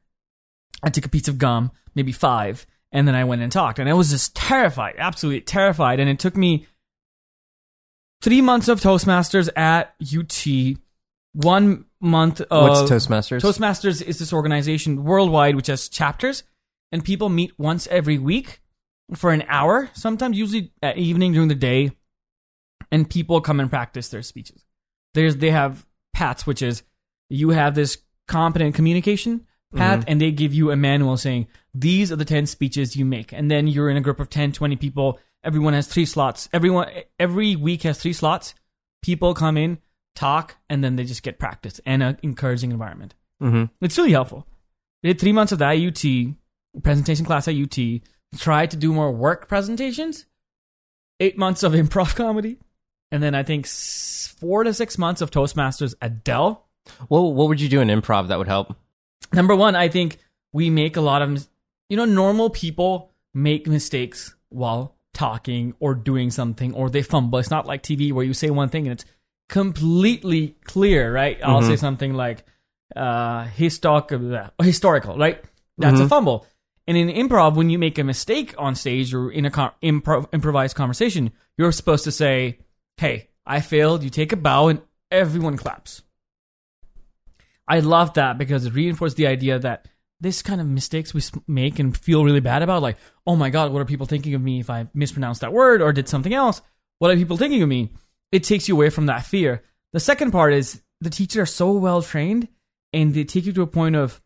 I 0.84 0.90
took 0.90 1.06
a 1.06 1.10
piece 1.10 1.30
of 1.30 1.38
gum, 1.38 1.72
maybe 1.96 2.12
five, 2.12 2.66
and 2.92 3.08
then 3.08 3.16
I 3.16 3.24
went 3.24 3.42
and 3.44 3.52
talked. 3.52 3.80
And 3.80 3.90
I 3.90 3.94
was 3.94 4.10
just 4.10 4.36
terrified, 4.36 4.96
absolutely 4.98 5.42
terrified. 5.42 6.02
And 6.02 6.10
it 6.10 6.20
took 6.20 6.36
me 6.36 6.68
three 8.22 8.42
months 8.42 8.68
of 8.68 8.80
Toastmasters 8.80 9.50
at 9.56 9.94
UT, 10.02 10.78
one 11.34 11.86
month 12.00 12.42
of 12.42 12.70
What's 12.70 12.92
Toastmasters? 12.92 13.42
Toastmasters 13.42 14.02
is 14.02 14.20
this 14.20 14.34
organization 14.34 15.04
worldwide 15.04 15.56
which 15.56 15.68
has 15.68 15.90
chapters, 15.90 16.44
and 16.92 17.04
people 17.04 17.30
meet 17.30 17.58
once 17.58 17.88
every 17.88 18.18
week 18.18 18.62
for 19.16 19.32
an 19.32 19.44
hour, 19.48 19.90
sometimes 19.94 20.38
usually 20.38 20.72
at 20.82 20.98
evening 20.98 21.34
during 21.34 21.48
the 21.48 21.56
day, 21.56 21.92
and 22.92 23.10
people 23.10 23.42
come 23.42 23.60
and 23.60 23.70
practice 23.70 24.10
their 24.10 24.22
speeches. 24.22 24.66
There's 25.14 25.38
they 25.38 25.52
have 25.52 25.86
PATs, 26.14 26.46
which 26.46 26.62
is 26.62 26.84
you 27.30 27.50
have 27.50 27.76
this 27.76 27.98
competent 28.28 28.76
communication 28.76 29.46
pat, 29.76 30.00
mm-hmm. 30.00 30.10
and 30.10 30.22
they 30.22 30.32
give 30.32 30.54
you 30.54 30.72
a 30.72 30.76
manual 30.76 31.18
saying 31.18 31.48
these 31.74 32.12
are 32.12 32.16
the 32.16 32.26
10 32.26 32.46
speeches 32.46 32.96
you 32.96 33.06
make. 33.06 33.32
And 33.32 33.50
then 33.50 33.68
you're 33.68 33.90
in 33.90 33.98
a 33.98 34.02
group 34.02 34.20
of 34.20 34.30
10, 34.30 34.52
20 34.52 34.76
people. 34.76 35.20
Everyone 35.44 35.74
has 35.74 35.88
three 35.88 36.06
slots. 36.06 36.50
Everyone 36.54 36.90
every 37.20 37.56
week 37.56 37.84
has 37.84 38.00
three 38.00 38.14
slots. 38.14 38.54
People 39.02 39.34
come 39.34 39.58
in, 39.58 39.80
talk, 40.16 40.58
and 40.70 40.84
then 40.84 40.96
they 40.96 41.04
just 41.04 41.24
get 41.24 41.40
practice 41.40 41.82
and 41.86 42.04
an 42.04 42.18
encouraging 42.22 42.72
environment. 42.72 43.16
Mm-hmm. 43.42 43.66
It's 43.84 43.98
really 43.98 44.12
helpful. 44.12 44.48
We 45.02 45.10
did 45.10 45.20
three 45.20 45.32
months 45.32 45.52
of 45.52 45.60
that 45.60 45.78
at 45.78 45.82
UT, 45.82 46.84
presentation 46.84 47.26
class 47.26 47.48
at 47.48 47.56
UT, 47.56 48.02
tried 48.38 48.72
to 48.72 48.78
do 48.78 48.94
more 48.94 49.12
work 49.12 49.48
presentations, 49.48 50.26
eight 51.20 51.38
months 51.38 51.64
of 51.64 51.74
improv 51.74 52.16
comedy, 52.16 52.58
and 53.12 53.24
then 53.24 53.34
I 53.34 53.44
think 53.44 53.66
four 53.68 54.64
to 54.64 54.74
six 54.74 54.98
months 54.98 55.22
of 55.22 55.32
Toastmasters 55.32 55.96
at 56.02 56.24
Dell. 56.24 56.68
What 57.08 57.22
what 57.22 57.48
would 57.48 57.62
you 57.62 57.70
do 57.70 57.82
in 57.82 57.88
improv 57.88 58.28
that 58.28 58.38
would 58.38 58.48
help? 58.48 58.76
Number 59.34 59.56
one, 59.56 59.76
I 59.76 59.88
think 59.88 60.18
we 60.54 60.70
make 60.70 60.98
a 60.98 61.02
lot 61.02 61.22
of, 61.22 61.48
you 61.90 61.98
know, 61.98 62.06
normal 62.06 62.50
people 62.50 63.12
make 63.34 63.68
mistakes 63.68 64.36
while 64.50 64.96
talking 65.14 65.74
or 65.80 65.96
doing 65.96 66.32
something 66.32 66.74
or 66.74 66.90
they 66.90 67.02
fumble. 67.02 67.40
It's 67.40 67.50
not 67.50 67.66
like 67.66 67.84
TV 67.84 68.12
where 68.12 68.26
you 68.26 68.34
say 68.34 68.50
one 68.50 68.70
thing 68.70 68.88
and 68.88 68.94
it's 68.94 69.06
completely 69.50 70.56
clear, 70.64 71.14
right? 71.14 71.40
I'll 71.44 71.60
mm-hmm. 71.60 71.70
say 71.70 71.76
something 71.76 72.14
like 72.14 72.46
uh, 72.96 73.46
historic, 73.46 74.12
uh, 74.12 74.50
historical, 74.64 75.18
right? 75.18 75.44
That's 75.78 76.00
a 76.00 76.04
mm-hmm. 76.04 76.08
fumble. 76.08 76.48
And 76.88 76.98
in 76.98 77.10
improv, 77.10 77.56
when 77.56 77.70
you 77.70 77.78
make 77.78 77.98
a 77.98 78.04
mistake 78.04 78.56
on 78.58 78.76
stage 78.76 79.14
or 79.14 79.32
in 79.32 79.46
a 79.46 79.52
con- 79.52 79.72
improv- 79.84 80.28
improvised 80.34 80.76
conversation, 80.76 81.32
you're 81.58 81.72
supposed 81.72 82.04
to 82.06 82.12
say, 82.12 82.60
"Hey, 82.98 83.30
I 83.46 83.62
failed." 83.62 84.04
You 84.04 84.10
take 84.10 84.32
a 84.32 84.36
bow 84.36 84.68
and 84.68 84.82
everyone 85.10 85.58
claps. 85.58 86.02
I 87.68 87.80
love 87.80 88.16
that 88.16 88.38
because 88.38 88.66
it 88.66 88.74
reinforced 88.74 89.16
the 89.16 89.28
idea 89.28 89.60
that 89.60 89.88
this 90.22 90.42
kind 90.42 90.62
of 90.62 90.68
mistakes 90.68 91.14
we 91.14 91.22
make 91.48 91.80
and 91.80 91.98
feel 91.98 92.24
really 92.24 92.40
bad 92.40 92.62
about, 92.62 92.82
like, 92.82 92.98
oh 93.28 93.36
my 93.36 93.50
God, 93.50 93.72
what 93.72 93.82
are 93.82 93.86
people 93.86 94.06
thinking 94.06 94.34
of 94.36 94.42
me 94.42 94.60
if 94.60 94.70
I 94.70 94.88
mispronounced 94.94 95.42
that 95.42 95.54
word 95.54 95.82
or 95.82 95.92
did 95.92 96.08
something 96.08 96.34
else? 96.34 96.62
What 97.00 97.12
are 97.12 97.18
people 97.18 97.38
thinking 97.38 97.64
of 97.64 97.70
me? 97.70 97.90
It 98.32 98.44
takes 98.44 98.68
you 98.70 98.76
away 98.76 98.90
from 98.90 99.08
that 99.08 99.26
fear. 99.26 99.64
The 99.94 100.00
second 100.00 100.32
part 100.32 100.54
is 100.54 100.82
the 101.02 101.10
teachers 101.10 101.42
are 101.42 101.46
so 101.46 101.72
well 101.74 102.02
trained 102.02 102.48
and 102.94 103.14
they 103.14 103.24
take 103.24 103.46
you 103.46 103.54
to 103.54 103.64
a 103.64 103.68
point 103.68 103.96
of 103.96 104.22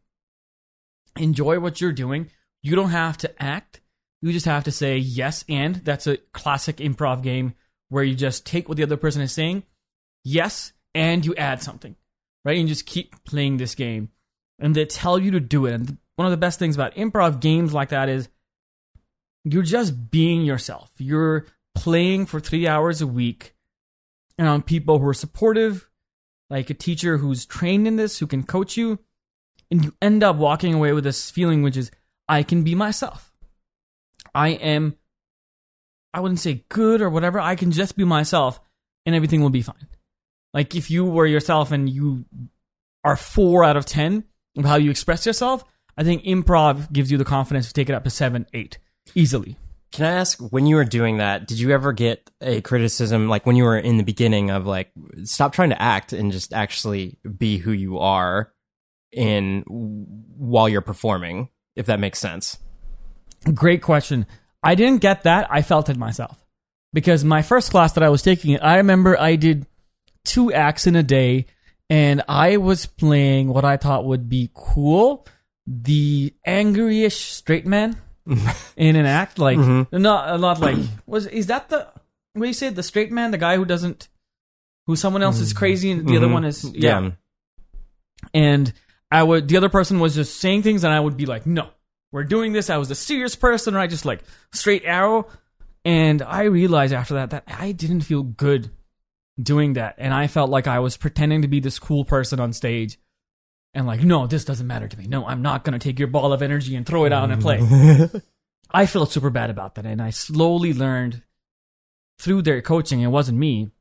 enjoy 1.17 1.60
what 1.60 1.81
you're 1.81 1.91
doing. 1.91 2.29
You 2.62 2.75
don't 2.75 2.89
have 2.89 3.17
to 3.19 3.41
act. 3.41 3.81
You 4.21 4.31
just 4.31 4.45
have 4.45 4.65
to 4.65 4.71
say 4.71 4.97
yes 4.97 5.45
and. 5.47 5.75
That's 5.75 6.08
a 6.08 6.17
classic 6.34 6.77
improv 6.77 7.23
game 7.23 7.53
where 7.89 8.03
you 8.03 8.15
just 8.15 8.45
take 8.45 8.67
what 8.67 8.77
the 8.77 8.84
other 8.84 8.97
person 8.97 9.21
is 9.21 9.31
saying, 9.31 9.63
yes, 10.23 10.73
and 10.93 11.25
you 11.25 11.36
add 11.36 11.62
something, 11.62 11.95
right? 12.43 12.58
And 12.58 12.67
you 12.67 12.73
just 12.73 12.86
keep 12.86 13.23
playing 13.23 13.58
this 13.58 13.75
game. 13.75 14.10
And 14.59 14.75
they 14.75 14.85
tell 14.85 15.19
you 15.19 15.31
to 15.31 15.39
do 15.39 15.65
it. 15.65 15.73
And 15.73 15.97
one 16.15 16.25
of 16.25 16.31
the 16.31 16.37
best 16.37 16.59
things 16.59 16.75
about 16.75 16.95
improv 16.95 17.39
games 17.39 17.73
like 17.73 17.89
that 17.89 18.09
is 18.09 18.29
you're 19.43 19.63
just 19.63 20.09
being 20.11 20.43
yourself. 20.43 20.91
You're 20.97 21.45
playing 21.75 22.25
for 22.25 22.39
three 22.39 22.67
hours 22.67 23.01
a 23.01 23.07
week 23.07 23.55
and 24.37 24.47
on 24.47 24.61
people 24.61 24.99
who 24.99 25.07
are 25.07 25.13
supportive, 25.13 25.87
like 26.49 26.69
a 26.69 26.73
teacher 26.73 27.17
who's 27.17 27.45
trained 27.45 27.87
in 27.87 27.95
this, 27.95 28.19
who 28.19 28.27
can 28.27 28.43
coach 28.43 28.77
you. 28.77 28.99
And 29.71 29.83
you 29.83 29.93
end 30.01 30.23
up 30.23 30.35
walking 30.35 30.73
away 30.73 30.93
with 30.93 31.03
this 31.03 31.29
feeling, 31.31 31.63
which 31.63 31.77
is, 31.77 31.91
I 32.27 32.43
can 32.43 32.63
be 32.63 32.75
myself. 32.75 33.33
I 34.33 34.49
am, 34.49 34.95
I 36.13 36.19
wouldn't 36.19 36.39
say 36.39 36.65
good 36.69 37.01
or 37.01 37.09
whatever. 37.09 37.39
I 37.39 37.55
can 37.55 37.71
just 37.71 37.95
be 37.95 38.03
myself 38.03 38.59
and 39.05 39.15
everything 39.15 39.41
will 39.41 39.49
be 39.49 39.61
fine. 39.61 39.87
Like 40.53 40.75
if 40.75 40.89
you 40.89 41.05
were 41.05 41.25
yourself 41.25 41.71
and 41.71 41.89
you 41.89 42.25
are 43.03 43.15
four 43.15 43.63
out 43.63 43.77
of 43.77 43.85
10 43.85 44.23
of 44.57 44.65
how 44.65 44.75
you 44.75 44.89
express 44.89 45.25
yourself, 45.25 45.63
I 45.97 46.03
think 46.03 46.23
improv 46.23 46.91
gives 46.91 47.11
you 47.11 47.17
the 47.17 47.25
confidence 47.25 47.67
to 47.67 47.73
take 47.73 47.89
it 47.89 47.93
up 47.93 48.03
to 48.03 48.09
seven, 48.09 48.45
eight 48.53 48.77
easily. 49.13 49.57
Can 49.91 50.05
I 50.05 50.11
ask 50.11 50.39
when 50.39 50.65
you 50.65 50.75
were 50.75 50.83
doing 50.83 51.17
that, 51.17 51.47
did 51.47 51.57
you 51.57 51.71
ever 51.71 51.93
get 51.93 52.29
a 52.41 52.59
criticism 52.61 53.29
like 53.29 53.45
when 53.45 53.55
you 53.55 53.63
were 53.63 53.77
in 53.77 53.97
the 53.97 54.03
beginning 54.03 54.49
of 54.49 54.65
like 54.65 54.91
stop 55.23 55.53
trying 55.53 55.69
to 55.69 55.81
act 55.81 56.11
and 56.11 56.31
just 56.31 56.51
actually 56.51 57.17
be 57.37 57.57
who 57.57 57.71
you 57.71 57.99
are 57.99 58.51
in 59.13 59.63
while 59.67 60.67
you're 60.67 60.81
performing, 60.81 61.49
if 61.77 61.85
that 61.85 62.01
makes 62.01 62.19
sense? 62.19 62.57
Great 63.53 63.81
question. 63.81 64.25
I 64.61 64.75
didn't 64.75 65.01
get 65.01 65.23
that. 65.23 65.47
I 65.49 65.61
felt 65.61 65.89
it 65.89 65.97
myself. 65.97 66.43
Because 66.91 67.23
my 67.23 67.41
first 67.41 67.71
class 67.71 67.93
that 67.93 68.03
I 68.03 68.09
was 68.09 68.21
taking, 68.21 68.59
I 68.59 68.77
remember 68.77 69.19
I 69.19 69.35
did 69.35 69.65
two 70.25 70.51
acts 70.51 70.87
in 70.87 70.95
a 70.95 71.03
day 71.03 71.45
and 71.89 72.24
I 72.28 72.58
was 72.58 72.86
playing 72.86 73.50
what 73.50 73.65
I 73.65 73.78
thought 73.78 74.06
would 74.06 74.30
be 74.30 74.50
cool, 74.54 75.28
the 75.67 76.34
angryish 76.48 77.19
straight 77.19 77.65
man 77.65 77.98
in 78.78 78.95
an 78.95 79.06
act. 79.06 79.39
Like, 79.39 79.58
mm-hmm. 79.58 79.98
not, 80.02 80.39
not 80.39 80.60
like, 80.60 80.78
was, 81.06 81.28
is 81.28 81.48
that 81.48 81.69
the, 81.69 81.88
what 82.34 82.48
you 82.48 82.54
say, 82.54 82.69
the 82.69 82.84
straight 82.84 83.12
man, 83.12 83.32
the 83.32 83.38
guy 83.38 83.56
who 83.56 83.65
doesn't, 83.65 84.08
who 84.88 84.95
someone 84.95 85.24
else 85.24 85.39
is 85.39 85.54
mm. 85.54 85.58
crazy 85.58 85.91
and 85.91 86.08
the 86.08 86.17
other 86.17 86.26
mm-hmm. 86.28 86.34
one 86.34 86.45
is, 86.45 86.63
yeah. 86.74 87.12
and 88.34 88.74
I 89.12 89.24
would 89.24 89.48
the 89.48 89.58
other 89.58 89.69
person 89.69 90.00
was 90.00 90.15
just 90.15 90.39
saying 90.39 90.63
things 90.63 90.84
and 90.84 90.93
I 90.93 91.00
would 91.00 91.17
be 91.17 91.26
like, 91.26 91.45
no, 91.45 91.69
we're 92.12 92.24
doing 92.24 92.54
this. 92.54 92.69
I 92.69 92.78
was 92.78 92.89
the 92.89 92.95
serious 92.95 93.36
person, 93.36 93.74
right? 93.74 93.89
Just 93.89 94.06
like 94.06 94.24
straight 94.52 94.84
arrow. 94.86 95.28
And 95.84 96.21
I 96.21 96.43
realized 96.43 96.93
after 96.93 97.15
that 97.15 97.30
that 97.30 97.43
I 97.48 97.71
didn't 97.71 98.02
feel 98.02 98.24
good 98.24 98.71
doing 99.41 99.74
that. 99.74 99.95
And 99.98 100.13
I 100.13 100.28
felt 100.28 100.50
like 100.50 100.67
I 100.67 100.80
was 100.80 100.98
pretending 100.98 101.41
to 101.41 101.48
be 101.48 101.60
this 101.60 101.80
cool 101.80 102.06
person 102.06 102.39
on 102.39 102.54
stage. 102.54 102.98
And 103.74 103.86
like, 103.86 104.02
no, 104.02 104.26
this 104.26 104.45
doesn't 104.45 104.67
matter 104.67 104.88
to 104.88 104.98
me. 104.98 105.08
No, 105.08 105.26
I'm 105.26 105.41
not 105.41 105.63
gonna 105.65 105.80
take 105.80 106.00
your 106.00 106.08
ball 106.08 106.32
of 106.32 106.41
energy 106.41 106.76
and 106.76 106.86
throw 106.86 107.06
it 107.06 107.12
out 107.12 107.30
and 107.30 107.41
play. 107.41 107.60
I 108.71 108.86
felt 108.86 109.12
super 109.12 109.30
bad 109.30 109.50
about 109.50 109.76
that. 109.76 109.86
And 109.86 110.02
I 110.02 110.12
slowly 110.12 110.74
learned 110.74 111.21
through 112.19 112.43
their 112.43 112.62
coaching, 112.62 113.02
it 113.02 113.08
wasn't 113.08 113.38
me, 113.38 113.71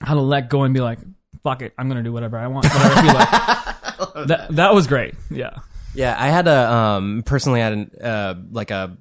how 0.00 0.14
to 0.14 0.20
let 0.20 0.48
go 0.48 0.62
and 0.62 0.72
be 0.72 0.80
like, 0.80 1.00
fuck 1.42 1.62
it, 1.62 1.72
I'm 1.76 1.88
gonna 1.88 2.02
do 2.02 2.12
whatever 2.12 2.38
I 2.38 2.46
want, 2.46 2.66
whatever 2.66 2.94
I 2.94 3.02
feel 3.02 3.14
like. 3.14 4.26
that 4.28 4.46
that 4.50 4.74
was 4.74 4.86
great. 4.86 5.14
Yeah. 5.30 5.58
Yeah, 5.94 6.16
I 6.18 6.28
had 6.28 6.48
a 6.48 6.72
um 6.72 7.22
personally 7.26 7.60
had 7.60 7.72
an 7.72 7.90
uh 8.00 8.34
like 8.50 8.70
a 8.70 8.96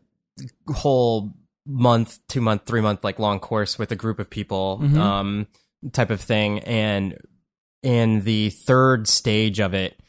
whole 0.68 1.34
month, 1.66 2.20
two 2.28 2.42
month, 2.42 2.66
three 2.66 2.82
month 2.82 3.04
like 3.04 3.20
long 3.20 3.40
course 3.40 3.78
with 3.78 3.92
a 3.92 3.96
group 3.96 4.20
of 4.20 4.30
people 4.30 4.80
um 5.00 5.48
type 5.91 6.10
of 6.10 6.22
thing. 6.22 6.60
And 6.60 7.17
in 7.82 8.22
the 8.22 8.50
third 8.50 9.08
stage 9.08 9.60
of 9.60 9.74
it 9.74 10.00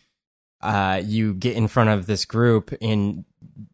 uh 0.61 1.03
you 1.05 1.35
get 1.35 1.57
in 1.57 1.67
front 1.67 1.91
of 1.91 2.07
this 2.07 2.25
group 2.25 2.73
and 2.81 3.25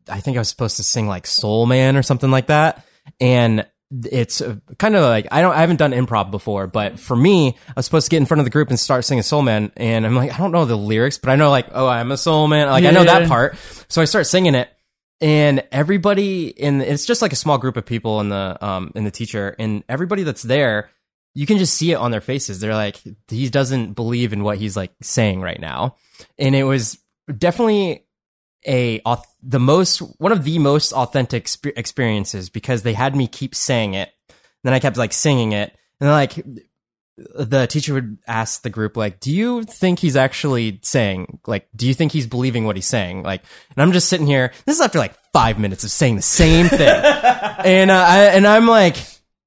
I 0.09 0.21
think 0.21 0.37
I 0.37 0.41
was 0.41 0.49
supposed 0.49 0.77
to 0.79 0.83
sing 0.83 1.07
like 1.07 1.27
Soul 1.27 1.67
Man 1.67 1.97
or 1.97 2.03
something 2.03 2.31
like 2.31 2.49
that. 2.49 2.85
And 3.21 3.67
it's 3.93 4.41
uh, 4.41 4.57
kind 4.79 4.95
of 4.95 5.03
like 5.03 5.27
I 5.31 5.43
don't 5.43 5.55
I 5.55 5.61
haven't 5.61 5.77
done 5.77 5.93
improv 5.93 6.31
before, 6.31 6.67
but 6.67 6.99
for 6.99 7.17
me, 7.17 7.57
I 7.69 7.73
was 7.77 7.87
supposed 7.87 8.07
to 8.07 8.11
get 8.11 8.19
in 8.19 8.27
front 8.27 8.41
of 8.41 8.45
the 8.45 8.51
group 8.51 8.71
and 8.71 8.79
start 8.79 9.05
singing 9.05 9.23
Soul 9.23 9.43
Man, 9.43 9.73
and 9.77 10.07
I'm 10.07 10.15
like 10.15 10.33
I 10.33 10.39
don't 10.39 10.53
know 10.53 10.65
the 10.65 10.77
lyrics, 10.77 11.19
but 11.19 11.31
I 11.31 11.37
know 11.37 11.51
like 11.51 11.67
oh 11.73 11.89
I'm 11.89 12.13
a 12.13 12.17
soul 12.17 12.47
man, 12.47 12.69
like 12.69 12.85
I 12.85 12.91
know 12.91 13.05
that 13.05 13.29
part, 13.29 13.57
so 13.89 14.01
I 14.01 14.05
start 14.05 14.27
singing 14.27 14.55
it, 14.55 14.71
and 15.21 15.65
everybody 15.73 16.49
in 16.49 16.81
it's 16.81 17.05
just 17.05 17.21
like 17.21 17.33
a 17.33 17.37
small 17.37 17.59
group 17.59 17.77
of 17.77 17.85
people 17.85 18.21
in 18.21 18.29
the 18.29 18.57
um 18.61 18.93
in 18.95 19.03
the 19.03 19.11
teacher, 19.11 19.57
and 19.59 19.83
everybody 19.89 20.23
that's 20.23 20.43
there, 20.43 20.91
you 21.35 21.47
can 21.47 21.59
just 21.59 21.75
see 21.75 21.93
it 21.93 21.97
on 21.97 22.11
their 22.11 22.21
faces. 22.21 22.61
They're 22.61 22.75
like 22.75 23.01
he 23.29 23.49
doesn't 23.49 23.95
believe 23.95 24.33
in 24.33 24.43
what 24.43 24.59
he's 24.59 24.77
like 24.77 24.93
saying 25.01 25.41
right 25.41 25.61
now, 25.61 25.97
and 26.39 26.55
it 26.55 26.65
was 26.65 26.99
definitely 27.39 28.05
a 28.67 29.01
the 29.43 29.61
most 29.61 29.99
one 30.19 30.33
of 30.33 30.45
the 30.45 30.59
most 30.59 30.93
authentic 30.93 31.49
experiences 31.77 32.51
because 32.51 32.83
they 32.83 32.93
had 32.93 33.17
me 33.17 33.27
keep 33.27 33.55
saying 33.55 33.95
it. 33.95 34.11
Then 34.63 34.75
I 34.75 34.81
kept 34.81 34.97
like 34.97 35.13
singing 35.13 35.53
it, 35.53 35.75
and 36.01 36.11
like 36.11 36.45
the 37.17 37.67
teacher 37.67 37.95
would 37.95 38.19
ask 38.27 38.63
the 38.63 38.71
group 38.71 38.97
like, 38.97 39.21
"Do 39.21 39.31
you 39.33 39.63
think 39.63 39.99
he's 39.99 40.17
actually 40.17 40.81
saying 40.83 41.41
like, 41.47 41.69
do 41.75 41.87
you 41.87 41.95
think 41.95 42.13
he's 42.13 42.27
believing 42.27 42.65
what 42.65 42.77
he's 42.77 42.87
saying?" 42.87 43.23
Like, 43.23 43.43
and 43.71 43.83
I'm 43.83 43.93
just 43.93 44.09
sitting 44.09 44.27
here. 44.27 44.53
This 44.67 44.77
is 44.77 44.83
after 44.83 44.99
like 44.99 45.15
five 45.33 45.59
minutes 45.59 45.85
of 45.85 45.91
saying 45.91 46.17
the 46.17 46.23
same 46.23 46.69
thing, 46.69 46.81
and 47.65 47.91
uh, 47.91 48.05
I, 48.07 48.25
and 48.27 48.47
I'm 48.47 48.67
like. 48.67 48.97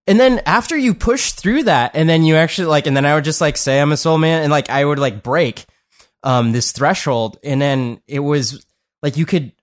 And 0.06 0.20
then 0.20 0.42
after 0.46 0.78
you 0.78 0.94
push 0.94 1.32
through 1.32 1.64
that, 1.64 1.92
and 1.94 2.10
then 2.10 2.24
you 2.24 2.36
actually 2.36 2.68
like, 2.68 2.88
and 2.88 2.96
then 2.96 3.06
I 3.06 3.16
would 3.16 3.24
just 3.24 3.42
like 3.42 3.58
say 3.58 3.80
I'm 3.80 3.92
a 3.92 3.98
soul 3.98 4.18
man, 4.18 4.44
and 4.44 4.52
like 4.52 4.70
I 4.70 4.84
would 4.84 5.00
like 5.00 5.24
break 5.24 5.66
um 6.24 6.52
this 6.52 6.72
threshold, 6.72 7.38
and 7.44 7.62
then 7.62 8.02
it 8.08 8.20
was 8.20 8.66
like 9.02 9.18
you 9.18 9.26
could 9.26 9.54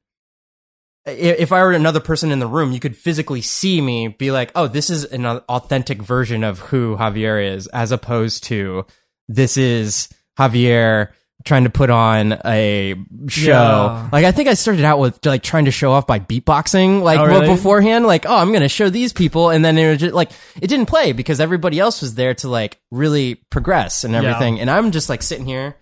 if 1.06 1.50
I 1.52 1.62
were 1.62 1.72
another 1.72 2.00
person 2.00 2.30
in 2.30 2.38
the 2.38 2.46
room, 2.46 2.72
you 2.72 2.80
could 2.80 2.96
physically 2.96 3.40
see 3.40 3.80
me 3.80 4.08
be 4.08 4.30
like, 4.30 4.52
"Oh, 4.54 4.66
this 4.66 4.90
is 4.90 5.04
an 5.04 5.26
authentic 5.26 6.02
version 6.02 6.44
of 6.44 6.58
who 6.58 6.96
Javier 6.96 7.54
is," 7.54 7.66
as 7.68 7.92
opposed 7.92 8.44
to 8.44 8.86
this 9.28 9.56
is 9.56 10.08
Javier 10.38 11.08
trying 11.44 11.64
to 11.64 11.70
put 11.70 11.90
on 11.90 12.38
a 12.44 12.94
show. 13.28 13.50
Yeah. 13.50 14.08
Like 14.12 14.24
I 14.24 14.32
think 14.32 14.48
I 14.48 14.54
started 14.54 14.84
out 14.84 14.98
with 14.98 15.24
like 15.24 15.42
trying 15.42 15.64
to 15.64 15.70
show 15.70 15.92
off 15.92 16.06
by 16.06 16.18
beatboxing, 16.18 17.02
like 17.02 17.18
Oh, 17.18 17.24
really? 17.26 17.46
beforehand. 17.46 18.06
Like, 18.06 18.26
oh, 18.26 18.36
I'm 18.36 18.48
going 18.48 18.60
to 18.62 18.68
show 18.68 18.90
these 18.90 19.12
people, 19.12 19.50
and 19.50 19.64
then 19.64 19.78
it 19.78 19.88
was 19.88 19.98
just 19.98 20.14
like 20.14 20.30
it 20.60 20.68
didn't 20.68 20.86
play 20.86 21.12
because 21.12 21.40
everybody 21.40 21.78
else 21.78 22.02
was 22.02 22.14
there 22.14 22.34
to 22.34 22.48
like 22.48 22.78
really 22.90 23.36
progress 23.50 24.04
and 24.04 24.14
everything, 24.14 24.60
and 24.60 24.70
I'm 24.70 24.90
just 24.90 25.08
like 25.08 25.22
sitting 25.22 25.46
here 25.46 25.76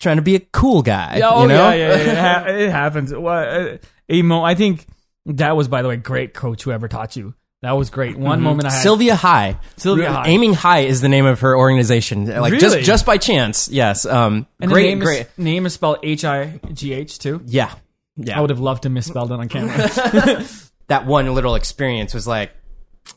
trying 0.00 0.16
to 0.16 0.22
be 0.22 0.34
a 0.36 0.40
cool 0.40 0.82
guy. 0.82 1.20
Oh 1.24 1.42
you 1.42 1.48
know? 1.48 1.70
yeah, 1.70 1.74
yeah, 1.74 1.96
yeah. 1.96 2.10
It, 2.12 2.18
ha- 2.18 2.44
it 2.48 2.70
happens. 2.70 3.12
Well, 3.14 3.74
uh, 3.74 3.78
a 4.08 4.22
mo- 4.22 4.44
I 4.44 4.54
think 4.54 4.86
that 5.26 5.56
was, 5.56 5.68
by 5.68 5.82
the 5.82 5.88
way, 5.88 5.96
great 5.96 6.34
coach 6.34 6.62
whoever 6.62 6.88
taught 6.88 7.16
you. 7.16 7.34
That 7.64 7.72
was 7.78 7.88
great. 7.88 8.16
One 8.18 8.42
moment 8.42 8.68
I 8.68 8.72
had 8.72 8.82
Sylvia 8.82 9.16
High. 9.16 9.58
Sylvia 9.78 10.12
High. 10.12 10.28
Aiming 10.28 10.52
High 10.52 10.80
is 10.80 11.00
the 11.00 11.08
name 11.08 11.24
of 11.24 11.40
her 11.40 11.56
organization. 11.56 12.26
Like 12.26 12.52
just 12.58 12.74
Really? 12.74 12.82
just 12.82 13.06
by 13.06 13.16
chance. 13.18 13.68
Yes. 13.68 14.04
Um 14.04 14.46
and 14.60 14.70
great 14.70 14.82
the 14.82 14.88
name 14.90 14.98
great. 14.98 15.20
Is, 15.22 15.38
name 15.38 15.64
is 15.66 15.72
spelled 15.72 15.98
H 16.02 16.24
I 16.26 16.60
G 16.72 16.92
H 16.92 17.18
too. 17.18 17.40
yeah. 17.46 17.74
Yeah. 18.16 18.38
I 18.38 18.42
would 18.42 18.50
have 18.50 18.60
loved 18.60 18.82
to 18.84 18.90
misspell 18.90 19.26
that 19.26 19.34
on 19.40 19.48
camera. 19.48 19.76
that 20.88 21.06
one 21.06 21.34
little 21.34 21.54
experience 21.54 22.12
was 22.14 22.26
like 22.26 22.52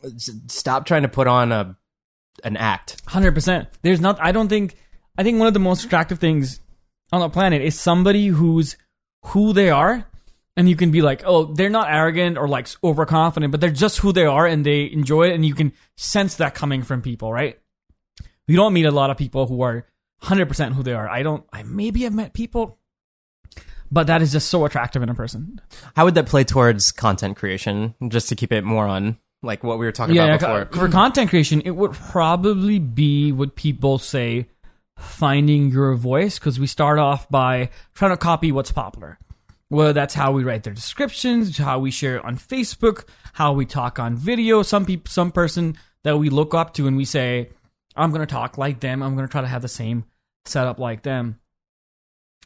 s- 0.02 0.30
stop 0.48 0.86
trying 0.86 1.02
to 1.02 1.08
put 1.08 1.26
on 1.26 1.52
a 1.52 1.76
an 2.42 2.56
act. 2.56 3.02
Hundred 3.06 3.34
percent. 3.34 3.68
There's 3.82 4.00
not. 4.00 4.18
I 4.20 4.32
don't 4.32 4.48
think. 4.48 4.76
I 5.18 5.22
think 5.24 5.38
one 5.38 5.46
of 5.46 5.54
the 5.54 5.60
most 5.60 5.84
attractive 5.84 6.18
things 6.18 6.60
on 7.12 7.20
the 7.20 7.28
planet 7.28 7.60
is 7.62 7.78
somebody 7.78 8.28
who's 8.28 8.76
who 9.26 9.52
they 9.52 9.68
are, 9.70 10.06
and 10.58 10.68
you 10.68 10.74
can 10.74 10.90
be 10.90 11.02
like, 11.02 11.22
oh, 11.24 11.44
they're 11.44 11.70
not 11.70 11.88
arrogant 11.88 12.36
or 12.36 12.48
like 12.48 12.66
overconfident, 12.82 13.52
but 13.52 13.60
they're 13.60 13.70
just 13.70 13.98
who 13.98 14.12
they 14.12 14.26
are, 14.26 14.44
and 14.44 14.66
they 14.66 14.90
enjoy 14.90 15.28
it, 15.28 15.34
and 15.34 15.46
you 15.46 15.54
can 15.54 15.72
sense 15.96 16.34
that 16.34 16.56
coming 16.56 16.82
from 16.82 17.00
people, 17.00 17.32
right? 17.32 17.60
You 18.48 18.56
don't 18.56 18.72
meet 18.72 18.84
a 18.84 18.90
lot 18.90 19.10
of 19.10 19.16
people 19.16 19.46
who 19.46 19.62
are 19.62 19.86
hundred 20.20 20.46
percent 20.46 20.74
who 20.74 20.82
they 20.82 20.94
are. 20.94 21.08
I 21.08 21.22
don't. 21.22 21.44
I 21.52 21.62
maybe 21.62 22.02
have 22.02 22.12
met 22.12 22.32
people, 22.32 22.80
but 23.92 24.08
that 24.08 24.20
is 24.20 24.32
just 24.32 24.48
so 24.48 24.64
attractive 24.64 25.00
in 25.00 25.08
a 25.08 25.14
person. 25.14 25.60
How 25.94 26.06
would 26.06 26.16
that 26.16 26.26
play 26.26 26.42
towards 26.42 26.90
content 26.90 27.36
creation? 27.36 27.94
Just 28.08 28.28
to 28.30 28.34
keep 28.34 28.50
it 28.50 28.64
more 28.64 28.88
on 28.88 29.16
like 29.44 29.62
what 29.62 29.78
we 29.78 29.86
were 29.86 29.92
talking 29.92 30.16
yeah, 30.16 30.24
about 30.24 30.40
yeah, 30.40 30.64
before. 30.64 30.82
Uh, 30.82 30.86
for 30.86 30.92
content 30.92 31.30
creation, 31.30 31.62
it 31.64 31.70
would 31.70 31.92
probably 31.92 32.80
be 32.80 33.30
what 33.30 33.54
people 33.54 33.98
say 33.98 34.48
finding 34.98 35.70
your 35.70 35.94
voice 35.94 36.40
because 36.40 36.58
we 36.58 36.66
start 36.66 36.98
off 36.98 37.30
by 37.30 37.70
trying 37.94 38.10
to 38.10 38.16
copy 38.16 38.50
what's 38.50 38.72
popular. 38.72 39.20
Whether 39.70 39.92
that's 39.92 40.14
how 40.14 40.32
we 40.32 40.44
write 40.44 40.62
their 40.62 40.72
descriptions, 40.72 41.58
how 41.58 41.78
we 41.78 41.90
share 41.90 42.16
it 42.16 42.24
on 42.24 42.38
Facebook, 42.38 43.04
how 43.34 43.52
we 43.52 43.66
talk 43.66 43.98
on 43.98 44.16
video. 44.16 44.62
Some 44.62 44.86
people, 44.86 45.10
some 45.10 45.30
person 45.30 45.76
that 46.04 46.18
we 46.18 46.30
look 46.30 46.54
up 46.54 46.74
to, 46.74 46.86
and 46.86 46.96
we 46.96 47.04
say, 47.04 47.50
"I'm 47.94 48.10
going 48.10 48.26
to 48.26 48.32
talk 48.32 48.56
like 48.56 48.80
them. 48.80 49.02
I'm 49.02 49.14
going 49.14 49.26
to 49.28 49.30
try 49.30 49.42
to 49.42 49.46
have 49.46 49.62
the 49.62 49.68
same 49.68 50.04
setup 50.46 50.78
like 50.78 51.02
them." 51.02 51.38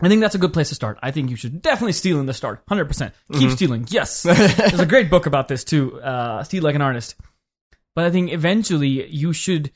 I 0.00 0.08
think 0.08 0.20
that's 0.20 0.34
a 0.34 0.38
good 0.38 0.52
place 0.52 0.70
to 0.70 0.74
start. 0.74 0.98
I 1.02 1.10
think 1.10 1.30
you 1.30 1.36
should 1.36 1.62
definitely 1.62 1.92
steal 1.92 2.18
in 2.18 2.26
the 2.26 2.34
start. 2.34 2.64
100%. 2.66 3.12
Keep 3.34 3.50
stealing. 3.50 3.86
Yes. 3.90 4.22
There's 4.24 4.80
a 4.80 4.86
great 4.86 5.10
book 5.10 5.26
about 5.26 5.48
this 5.48 5.64
too. 5.64 6.00
Uh, 6.00 6.42
Steal 6.44 6.62
Like 6.62 6.74
an 6.74 6.82
Artist. 6.82 7.14
But 7.94 8.06
I 8.06 8.10
think 8.10 8.32
eventually 8.32 9.06
you 9.08 9.32
should 9.32 9.70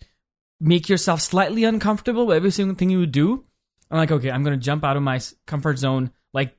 make 0.59 0.89
yourself 0.89 1.21
slightly 1.21 1.65
uncomfortable 1.65 2.27
with 2.27 2.37
every 2.39 2.51
single 2.51 2.75
thing 2.75 2.91
you 2.91 3.07
do. 3.07 3.45
I'm 3.91 3.99
like, 3.99 4.11
okay, 4.11 4.31
I'm 4.31 4.43
going 4.43 4.59
to 4.59 4.65
jump 4.65 4.85
out 4.85 4.97
of 4.97 5.03
my 5.03 5.21
comfort 5.47 5.79
zone, 5.79 6.11
like 6.33 6.57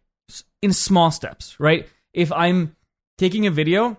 in 0.62 0.74
small 0.74 1.12
steps, 1.12 1.60
right? 1.60 1.88
If 2.14 2.32
I'm 2.32 2.76
taking 3.18 3.47
a 3.47 3.51
video, 3.51 3.97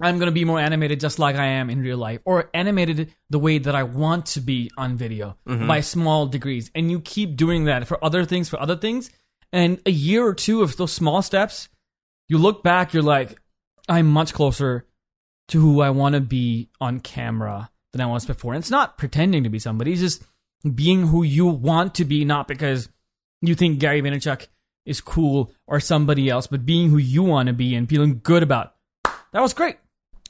I'm 0.00 0.18
going 0.18 0.28
to 0.28 0.32
be 0.32 0.44
more 0.44 0.58
animated 0.58 1.00
just 1.00 1.18
like 1.18 1.36
I 1.36 1.46
am 1.46 1.68
in 1.68 1.82
real 1.82 1.98
life, 1.98 2.22
or 2.24 2.48
animated 2.54 3.14
the 3.28 3.38
way 3.38 3.58
that 3.58 3.74
I 3.74 3.82
want 3.82 4.26
to 4.26 4.40
be 4.40 4.70
on 4.76 4.96
video 4.96 5.36
mm-hmm. 5.46 5.66
by 5.66 5.80
small 5.80 6.26
degrees. 6.26 6.70
And 6.74 6.90
you 6.90 7.00
keep 7.00 7.36
doing 7.36 7.64
that 7.64 7.86
for 7.86 8.02
other 8.02 8.24
things, 8.24 8.48
for 8.48 8.60
other 8.60 8.76
things. 8.76 9.10
And 9.52 9.80
a 9.84 9.90
year 9.90 10.24
or 10.24 10.34
two 10.34 10.62
of 10.62 10.76
those 10.76 10.92
small 10.92 11.20
steps, 11.22 11.68
you 12.28 12.38
look 12.38 12.62
back, 12.62 12.94
you're 12.94 13.02
like, 13.02 13.38
I'm 13.88 14.06
much 14.06 14.32
closer 14.32 14.86
to 15.48 15.60
who 15.60 15.80
I 15.80 15.90
want 15.90 16.14
to 16.14 16.20
be 16.20 16.70
on 16.80 17.00
camera 17.00 17.70
than 17.92 18.00
I 18.00 18.06
was 18.06 18.24
before. 18.24 18.54
And 18.54 18.62
it's 18.62 18.70
not 18.70 18.96
pretending 18.96 19.42
to 19.42 19.50
be 19.50 19.58
somebody, 19.58 19.92
it's 19.92 20.00
just 20.00 20.22
being 20.74 21.08
who 21.08 21.22
you 21.22 21.46
want 21.46 21.96
to 21.96 22.04
be, 22.04 22.24
not 22.24 22.46
because 22.46 22.88
you 23.42 23.54
think 23.54 23.80
Gary 23.80 24.00
Vaynerchuk 24.00 24.46
is 24.86 25.00
cool 25.00 25.52
or 25.66 25.80
somebody 25.80 26.28
else, 26.28 26.46
but 26.46 26.66
being 26.66 26.90
who 26.90 26.98
you 26.98 27.22
want 27.22 27.46
to 27.48 27.52
be 27.52 27.74
and 27.74 27.88
feeling 27.88 28.20
good 28.22 28.42
about. 28.42 28.74
That 29.32 29.40
was 29.40 29.52
great. 29.52 29.76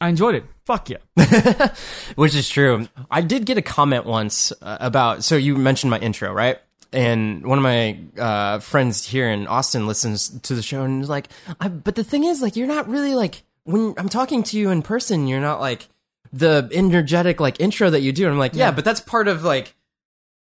I 0.00 0.08
enjoyed 0.08 0.34
it. 0.34 0.44
Fuck 0.64 0.88
yeah. 0.90 0.98
Which 2.14 2.34
is 2.34 2.48
true. 2.48 2.88
I 3.10 3.20
did 3.20 3.44
get 3.44 3.58
a 3.58 3.62
comment 3.62 4.06
once 4.06 4.52
uh, 4.62 4.78
about. 4.80 5.24
So 5.24 5.36
you 5.36 5.56
mentioned 5.56 5.90
my 5.90 5.98
intro, 5.98 6.32
right? 6.32 6.58
And 6.92 7.46
one 7.46 7.58
of 7.58 7.62
my 7.62 7.98
uh, 8.18 8.58
friends 8.60 9.06
here 9.06 9.28
in 9.28 9.46
Austin 9.46 9.86
listens 9.86 10.28
to 10.40 10.54
the 10.54 10.62
show 10.62 10.82
and 10.82 11.02
is 11.02 11.08
like, 11.08 11.28
I, 11.60 11.68
"But 11.68 11.94
the 11.94 12.02
thing 12.04 12.24
is, 12.24 12.42
like, 12.42 12.56
you're 12.56 12.66
not 12.66 12.88
really 12.88 13.14
like 13.14 13.42
when 13.64 13.94
I'm 13.96 14.08
talking 14.08 14.42
to 14.44 14.58
you 14.58 14.70
in 14.70 14.82
person. 14.82 15.28
You're 15.28 15.40
not 15.40 15.60
like 15.60 15.88
the 16.32 16.68
energetic 16.72 17.38
like 17.38 17.60
intro 17.60 17.90
that 17.90 18.00
you 18.00 18.12
do." 18.12 18.24
And 18.24 18.32
I'm 18.32 18.38
like, 18.38 18.54
"Yeah, 18.54 18.70
but 18.72 18.84
that's 18.84 19.00
part 19.00 19.28
of 19.28 19.44
like." 19.44 19.74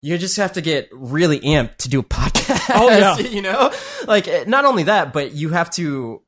You 0.07 0.18
just 0.18 0.36
have 0.36 0.52
to 0.52 0.61
get 0.61 0.88
really 0.92 1.40
amped 1.40 1.78
to 1.78 1.88
do 1.88 1.98
a 1.98 2.02
podcast. 2.04 2.70
Oh, 2.72 2.88
yeah. 2.88 3.18
you 3.28 3.42
know, 3.42 3.72
like 4.07 4.28
eh, 4.28 4.44
not 4.46 4.64
only 4.64 4.84
that, 4.84 5.12
but 5.12 5.32
you 5.32 5.48
have 5.48 5.68
to 5.72 6.22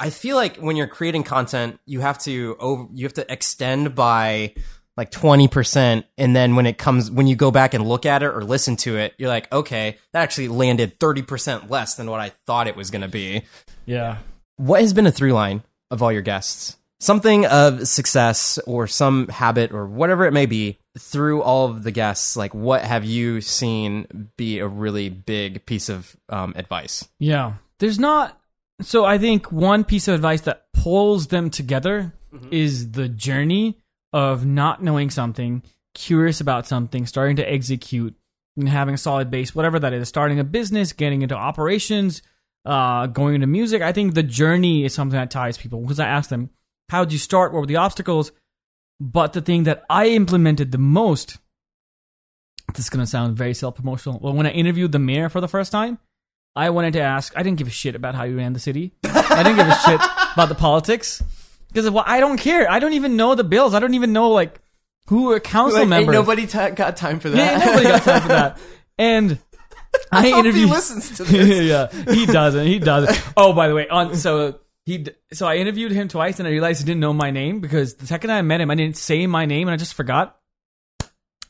I 0.00 0.08
feel 0.08 0.34
like 0.34 0.56
when 0.56 0.76
you're 0.76 0.86
creating 0.86 1.24
content, 1.24 1.78
you 1.84 2.00
have 2.00 2.18
to 2.20 2.56
over, 2.58 2.88
you 2.94 3.04
have 3.04 3.12
to 3.14 3.30
extend 3.30 3.94
by 3.94 4.54
like 4.96 5.10
20% 5.10 6.04
and 6.16 6.34
then 6.34 6.56
when 6.56 6.64
it 6.64 6.78
comes 6.78 7.10
when 7.10 7.26
you 7.26 7.36
go 7.36 7.50
back 7.50 7.74
and 7.74 7.86
look 7.86 8.06
at 8.06 8.22
it 8.22 8.28
or 8.28 8.42
listen 8.42 8.76
to 8.76 8.96
it, 8.96 9.12
you're 9.18 9.28
like, 9.28 9.52
"Okay, 9.52 9.98
that 10.12 10.22
actually 10.22 10.48
landed 10.48 10.98
30% 10.98 11.68
less 11.68 11.96
than 11.96 12.10
what 12.10 12.20
I 12.20 12.30
thought 12.46 12.66
it 12.66 12.76
was 12.76 12.90
going 12.90 13.02
to 13.02 13.08
be." 13.08 13.42
Yeah. 13.84 14.18
What 14.56 14.80
has 14.80 14.94
been 14.94 15.06
a 15.06 15.12
through 15.12 15.34
line 15.34 15.62
of 15.90 16.02
all 16.02 16.10
your 16.10 16.22
guests? 16.22 16.78
Something 16.98 17.44
of 17.44 17.86
success 17.86 18.58
or 18.66 18.86
some 18.86 19.28
habit 19.28 19.70
or 19.72 19.86
whatever 19.86 20.24
it 20.24 20.32
may 20.32 20.46
be 20.46 20.78
through 20.98 21.42
all 21.42 21.66
of 21.66 21.82
the 21.84 21.90
guests, 21.90 22.36
like 22.36 22.54
what 22.54 22.82
have 22.82 23.04
you 23.04 23.40
seen 23.40 24.30
be 24.36 24.58
a 24.58 24.66
really 24.66 25.08
big 25.08 25.64
piece 25.66 25.88
of 25.88 26.16
um, 26.28 26.52
advice? 26.56 27.08
Yeah. 27.18 27.54
There's 27.78 27.98
not. 27.98 28.40
So 28.80 29.04
I 29.04 29.18
think 29.18 29.50
one 29.50 29.84
piece 29.84 30.08
of 30.08 30.14
advice 30.14 30.42
that 30.42 30.66
pulls 30.72 31.28
them 31.28 31.50
together 31.50 32.12
is 32.50 32.92
the 32.92 33.08
journey 33.08 33.78
of 34.12 34.46
not 34.46 34.82
knowing 34.82 35.10
something, 35.10 35.62
curious 35.94 36.40
about 36.40 36.66
something, 36.66 37.06
starting 37.06 37.36
to 37.36 37.50
execute, 37.50 38.14
and 38.56 38.68
having 38.68 38.94
a 38.94 38.98
solid 38.98 39.30
base, 39.30 39.54
whatever 39.54 39.78
that 39.78 39.92
is, 39.92 40.08
starting 40.08 40.38
a 40.38 40.44
business, 40.44 40.92
getting 40.92 41.22
into 41.22 41.34
operations, 41.34 42.22
uh, 42.64 43.06
going 43.06 43.36
into 43.36 43.46
music. 43.46 43.82
I 43.82 43.92
think 43.92 44.14
the 44.14 44.22
journey 44.22 44.84
is 44.84 44.94
something 44.94 45.18
that 45.18 45.30
ties 45.30 45.58
people 45.58 45.80
because 45.80 46.00
I 46.00 46.06
asked 46.06 46.30
them, 46.30 46.50
how 46.88 47.04
did 47.04 47.12
you 47.12 47.18
start? 47.18 47.52
What 47.52 47.60
were 47.60 47.66
the 47.66 47.76
obstacles? 47.76 48.32
But 49.00 49.32
the 49.32 49.40
thing 49.40 49.64
that 49.64 49.84
I 49.88 50.08
implemented 50.08 50.72
the 50.72 50.78
most, 50.78 51.38
this 52.74 52.86
is 52.86 52.90
going 52.90 53.04
to 53.04 53.06
sound 53.10 53.36
very 53.36 53.54
self 53.54 53.76
promotional. 53.76 54.18
Well, 54.20 54.32
when 54.34 54.46
I 54.46 54.50
interviewed 54.50 54.92
the 54.92 54.98
mayor 54.98 55.28
for 55.28 55.40
the 55.40 55.48
first 55.48 55.70
time, 55.72 55.98
I 56.56 56.70
wanted 56.70 56.94
to 56.94 57.00
ask. 57.00 57.32
I 57.36 57.42
didn't 57.42 57.58
give 57.58 57.68
a 57.68 57.70
shit 57.70 57.94
about 57.94 58.14
how 58.14 58.24
you 58.24 58.36
ran 58.36 58.52
the 58.52 58.58
city. 58.58 58.92
I 59.04 59.42
didn't 59.42 59.56
give 59.56 59.68
a 59.68 59.78
shit 59.86 60.00
about 60.34 60.48
the 60.48 60.56
politics 60.56 61.22
because 61.68 61.88
well, 61.90 62.04
I 62.06 62.18
don't 62.20 62.38
care. 62.38 62.70
I 62.70 62.80
don't 62.80 62.94
even 62.94 63.16
know 63.16 63.34
the 63.34 63.44
bills. 63.44 63.74
I 63.74 63.78
don't 63.78 63.94
even 63.94 64.12
know 64.12 64.30
like 64.30 64.60
who 65.06 65.30
are 65.30 65.38
council 65.40 65.86
members. 65.86 66.12
nobody 66.12 66.46
t- 66.46 66.70
got 66.70 66.96
time 66.96 67.20
for 67.20 67.30
that. 67.30 67.36
yeah, 67.38 67.64
nobody 67.64 67.84
got 67.84 68.02
time 68.02 68.22
for 68.22 68.28
that. 68.28 68.58
And 69.00 69.38
I 70.10 70.22
hope 70.22 70.24
he 70.24 70.38
interviewed. 70.40 70.70
listens 70.70 71.16
to 71.18 71.22
this. 71.24 71.64
yeah, 71.64 72.12
he 72.12 72.26
doesn't. 72.26 72.66
He 72.66 72.80
doesn't. 72.80 73.32
Oh, 73.36 73.52
by 73.52 73.68
the 73.68 73.76
way, 73.76 73.86
on 73.86 74.16
so 74.16 74.58
he 74.88 75.06
so 75.32 75.46
I 75.46 75.56
interviewed 75.56 75.92
him 75.92 76.08
twice, 76.08 76.38
and 76.38 76.48
I 76.48 76.50
realized 76.50 76.80
he 76.80 76.86
didn't 76.86 77.00
know 77.00 77.12
my 77.12 77.30
name 77.30 77.60
because 77.60 77.94
the 77.94 78.06
second 78.06 78.30
I 78.30 78.42
met 78.42 78.60
him, 78.60 78.70
I 78.70 78.74
didn't 78.74 78.96
say 78.96 79.26
my 79.26 79.46
name, 79.46 79.68
and 79.68 79.74
I 79.74 79.76
just 79.76 79.94
forgot. 79.94 80.36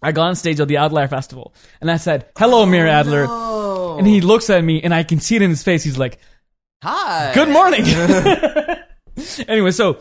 I 0.03 0.13
got 0.13 0.29
on 0.29 0.37
stage 0.37 0.61
at 0.61 0.69
the 0.69 0.77
Adler 0.77 1.09
Festival, 1.09 1.55
and 1.81 1.91
I 1.91 1.97
said, 1.97 2.27
"Hello, 2.37 2.67
Mir 2.67 2.87
oh, 2.87 2.91
Adler," 2.91 3.99
and 3.99 4.07
he 4.07 4.21
looks 4.21 4.51
at 4.51 4.63
me, 4.63 4.83
and 4.83 4.93
I 4.93 5.03
can 5.05 5.21
see 5.21 5.37
it 5.37 5.43
in 5.43 5.51
his 5.51 5.63
face. 5.63 5.85
He's 5.85 5.99
like, 5.99 6.19
Hi. 6.83 7.33
Good 7.35 7.49
morning. 7.49 7.85
anyway, 9.49 9.73
so 9.73 9.99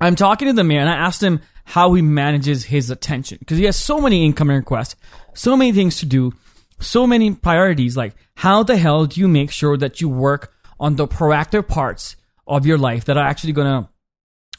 I'm 0.00 0.16
talking 0.16 0.48
to 0.48 0.52
the 0.52 0.64
man. 0.64 0.86
I 0.86 0.96
asked 0.96 1.22
him 1.22 1.40
how 1.64 1.94
he 1.94 2.02
manages 2.02 2.64
his 2.64 2.90
attention 2.90 3.38
because 3.40 3.56
he 3.56 3.64
has 3.64 3.76
so 3.76 3.98
many 3.98 4.24
incoming 4.24 4.56
requests, 4.56 4.96
so 5.32 5.56
many 5.56 5.72
things 5.72 5.98
to 6.00 6.06
do, 6.06 6.32
so 6.78 7.06
many 7.06 7.34
priorities. 7.34 7.96
Like, 7.96 8.14
how 8.34 8.62
the 8.62 8.76
hell 8.76 9.06
do 9.06 9.18
you 9.18 9.28
make 9.28 9.50
sure 9.50 9.78
that 9.78 10.00
you 10.02 10.10
work 10.10 10.52
on 10.78 10.96
the 10.96 11.08
proactive 11.08 11.68
parts 11.68 12.16
of 12.56 12.66
your 12.66 12.78
life 12.78 13.06
that 13.06 13.16
are 13.16 13.26
actually 13.26 13.52
going 13.52 13.66
to 13.66 13.88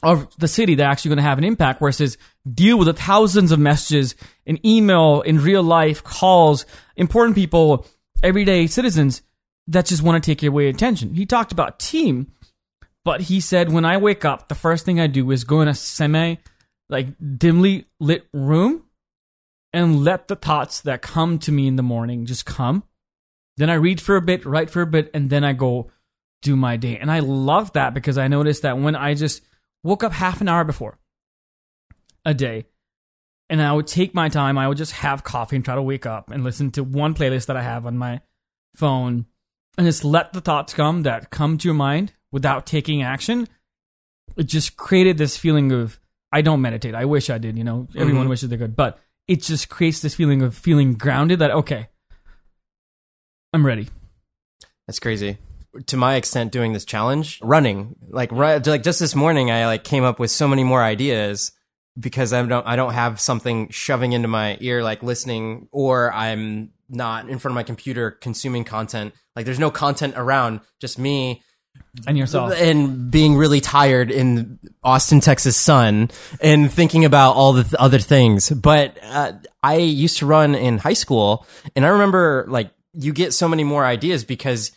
of 0.02 0.36
the 0.36 0.48
city 0.48 0.74
that 0.74 0.84
are 0.84 0.90
actually 0.90 1.10
going 1.10 1.16
to 1.16 1.22
have 1.22 1.38
an 1.38 1.44
impact 1.44 1.80
versus 1.80 2.18
deal 2.52 2.76
with 2.76 2.86
the 2.86 2.92
thousands 2.92 3.52
of 3.52 3.58
messages 3.58 4.14
in 4.44 4.64
email, 4.66 5.22
in 5.22 5.40
real 5.40 5.62
life, 5.62 6.04
calls, 6.04 6.66
important 6.96 7.34
people, 7.34 7.86
everyday 8.22 8.66
citizens 8.66 9.22
that 9.66 9.86
just 9.86 10.02
want 10.02 10.22
to 10.22 10.34
take 10.34 10.42
away 10.42 10.68
attention. 10.68 11.14
He 11.14 11.24
talked 11.24 11.52
about 11.52 11.78
team, 11.78 12.32
but 13.02 13.22
he 13.22 13.40
said, 13.40 13.72
when 13.72 13.86
I 13.86 13.96
wake 13.96 14.26
up, 14.26 14.48
the 14.48 14.54
first 14.54 14.84
thing 14.84 15.00
I 15.00 15.06
do 15.06 15.30
is 15.30 15.44
go 15.44 15.62
in 15.62 15.68
a 15.68 15.74
semi, 15.74 16.36
like 16.90 17.06
dimly 17.38 17.86
lit 17.98 18.26
room 18.34 18.84
and 19.72 20.04
let 20.04 20.28
the 20.28 20.36
thoughts 20.36 20.82
that 20.82 21.00
come 21.00 21.38
to 21.38 21.52
me 21.52 21.66
in 21.66 21.76
the 21.76 21.82
morning 21.82 22.26
just 22.26 22.44
come 22.44 22.82
Then 23.56 23.70
I 23.70 23.74
read 23.74 24.00
for 24.00 24.16
a 24.16 24.22
bit, 24.22 24.44
write 24.44 24.70
for 24.70 24.82
a 24.82 24.86
bit, 24.86 25.10
and 25.14 25.30
then 25.30 25.44
I 25.44 25.52
go 25.52 25.90
do 26.44 26.54
my 26.54 26.76
day. 26.76 26.98
And 26.98 27.10
I 27.10 27.18
love 27.18 27.72
that 27.72 27.94
because 27.94 28.18
I 28.18 28.28
noticed 28.28 28.62
that 28.62 28.78
when 28.78 28.94
I 28.94 29.14
just 29.14 29.42
woke 29.82 30.04
up 30.04 30.12
half 30.12 30.40
an 30.40 30.48
hour 30.48 30.62
before 30.62 30.98
a 32.24 32.32
day, 32.34 32.66
and 33.50 33.60
I 33.60 33.72
would 33.72 33.86
take 33.86 34.14
my 34.14 34.28
time, 34.28 34.56
I 34.56 34.68
would 34.68 34.78
just 34.78 34.92
have 34.92 35.24
coffee 35.24 35.56
and 35.56 35.64
try 35.64 35.74
to 35.74 35.82
wake 35.82 36.06
up 36.06 36.30
and 36.30 36.44
listen 36.44 36.70
to 36.72 36.84
one 36.84 37.14
playlist 37.14 37.46
that 37.46 37.56
I 37.56 37.62
have 37.62 37.84
on 37.86 37.98
my 37.98 38.20
phone 38.76 39.26
and 39.76 39.86
just 39.86 40.04
let 40.04 40.32
the 40.32 40.40
thoughts 40.40 40.72
come 40.72 41.02
that 41.02 41.30
come 41.30 41.58
to 41.58 41.68
your 41.68 41.74
mind 41.74 42.12
without 42.32 42.66
taking 42.66 43.02
action. 43.02 43.46
It 44.36 44.44
just 44.44 44.76
created 44.76 45.18
this 45.18 45.36
feeling 45.36 45.72
of 45.72 45.98
I 46.32 46.40
don't 46.42 46.62
meditate. 46.62 46.94
I 46.94 47.04
wish 47.04 47.28
I 47.30 47.38
did, 47.38 47.58
you 47.58 47.64
know. 47.64 47.86
Everyone 47.94 48.26
Mhm. 48.26 48.30
wishes 48.30 48.48
they 48.48 48.56
could, 48.56 48.74
but 48.74 48.98
it 49.28 49.42
just 49.42 49.68
creates 49.68 50.00
this 50.00 50.14
feeling 50.14 50.42
of 50.42 50.54
feeling 50.56 50.94
grounded 50.94 51.38
that 51.40 51.50
okay, 51.50 51.88
I'm 53.52 53.64
ready. 53.64 53.88
That's 54.86 54.98
crazy. 54.98 55.38
To 55.86 55.96
my 55.96 56.14
extent, 56.16 56.52
doing 56.52 56.72
this 56.72 56.84
challenge, 56.84 57.40
running, 57.42 57.96
like 58.08 58.30
right, 58.32 58.64
like 58.66 58.82
just 58.82 59.00
this 59.00 59.14
morning, 59.14 59.50
I 59.50 59.66
like 59.66 59.84
came 59.84 60.04
up 60.04 60.18
with 60.18 60.30
so 60.30 60.46
many 60.48 60.62
more 60.64 60.82
ideas 60.82 61.52
because 61.98 62.32
I 62.32 62.42
don't, 62.44 62.66
I 62.66 62.76
don't 62.76 62.92
have 62.92 63.20
something 63.20 63.68
shoving 63.70 64.12
into 64.12 64.28
my 64.28 64.56
ear, 64.60 64.82
like 64.82 65.02
listening, 65.02 65.68
or 65.72 66.12
I'm 66.12 66.70
not 66.88 67.28
in 67.28 67.38
front 67.38 67.52
of 67.52 67.54
my 67.56 67.62
computer 67.62 68.10
consuming 68.10 68.64
content. 68.64 69.14
Like 69.36 69.46
there's 69.46 69.58
no 69.58 69.70
content 69.70 70.14
around, 70.16 70.60
just 70.80 70.98
me 70.98 71.42
And 72.06 72.16
yourself. 72.18 72.52
and 72.56 73.10
being 73.10 73.36
really 73.36 73.60
tired 73.60 74.10
in 74.10 74.58
Austin, 74.82 75.20
Texas 75.20 75.56
sun 75.56 76.10
and 76.40 76.72
thinking 76.72 77.04
about 77.04 77.32
all 77.36 77.52
the 77.52 77.62
th- 77.64 77.74
other 77.74 77.98
things. 77.98 78.50
But 78.50 78.98
uh, 79.02 79.32
I 79.62 79.76
used 79.76 80.18
to 80.18 80.26
run 80.26 80.54
in 80.54 80.78
high 80.78 80.92
school, 80.92 81.46
and 81.74 81.84
I 81.84 81.88
remember 81.88 82.44
like 82.48 82.70
you 82.92 83.12
get 83.12 83.32
so 83.32 83.48
many 83.48 83.64
more 83.64 83.84
ideas 83.84 84.24
because 84.24 84.70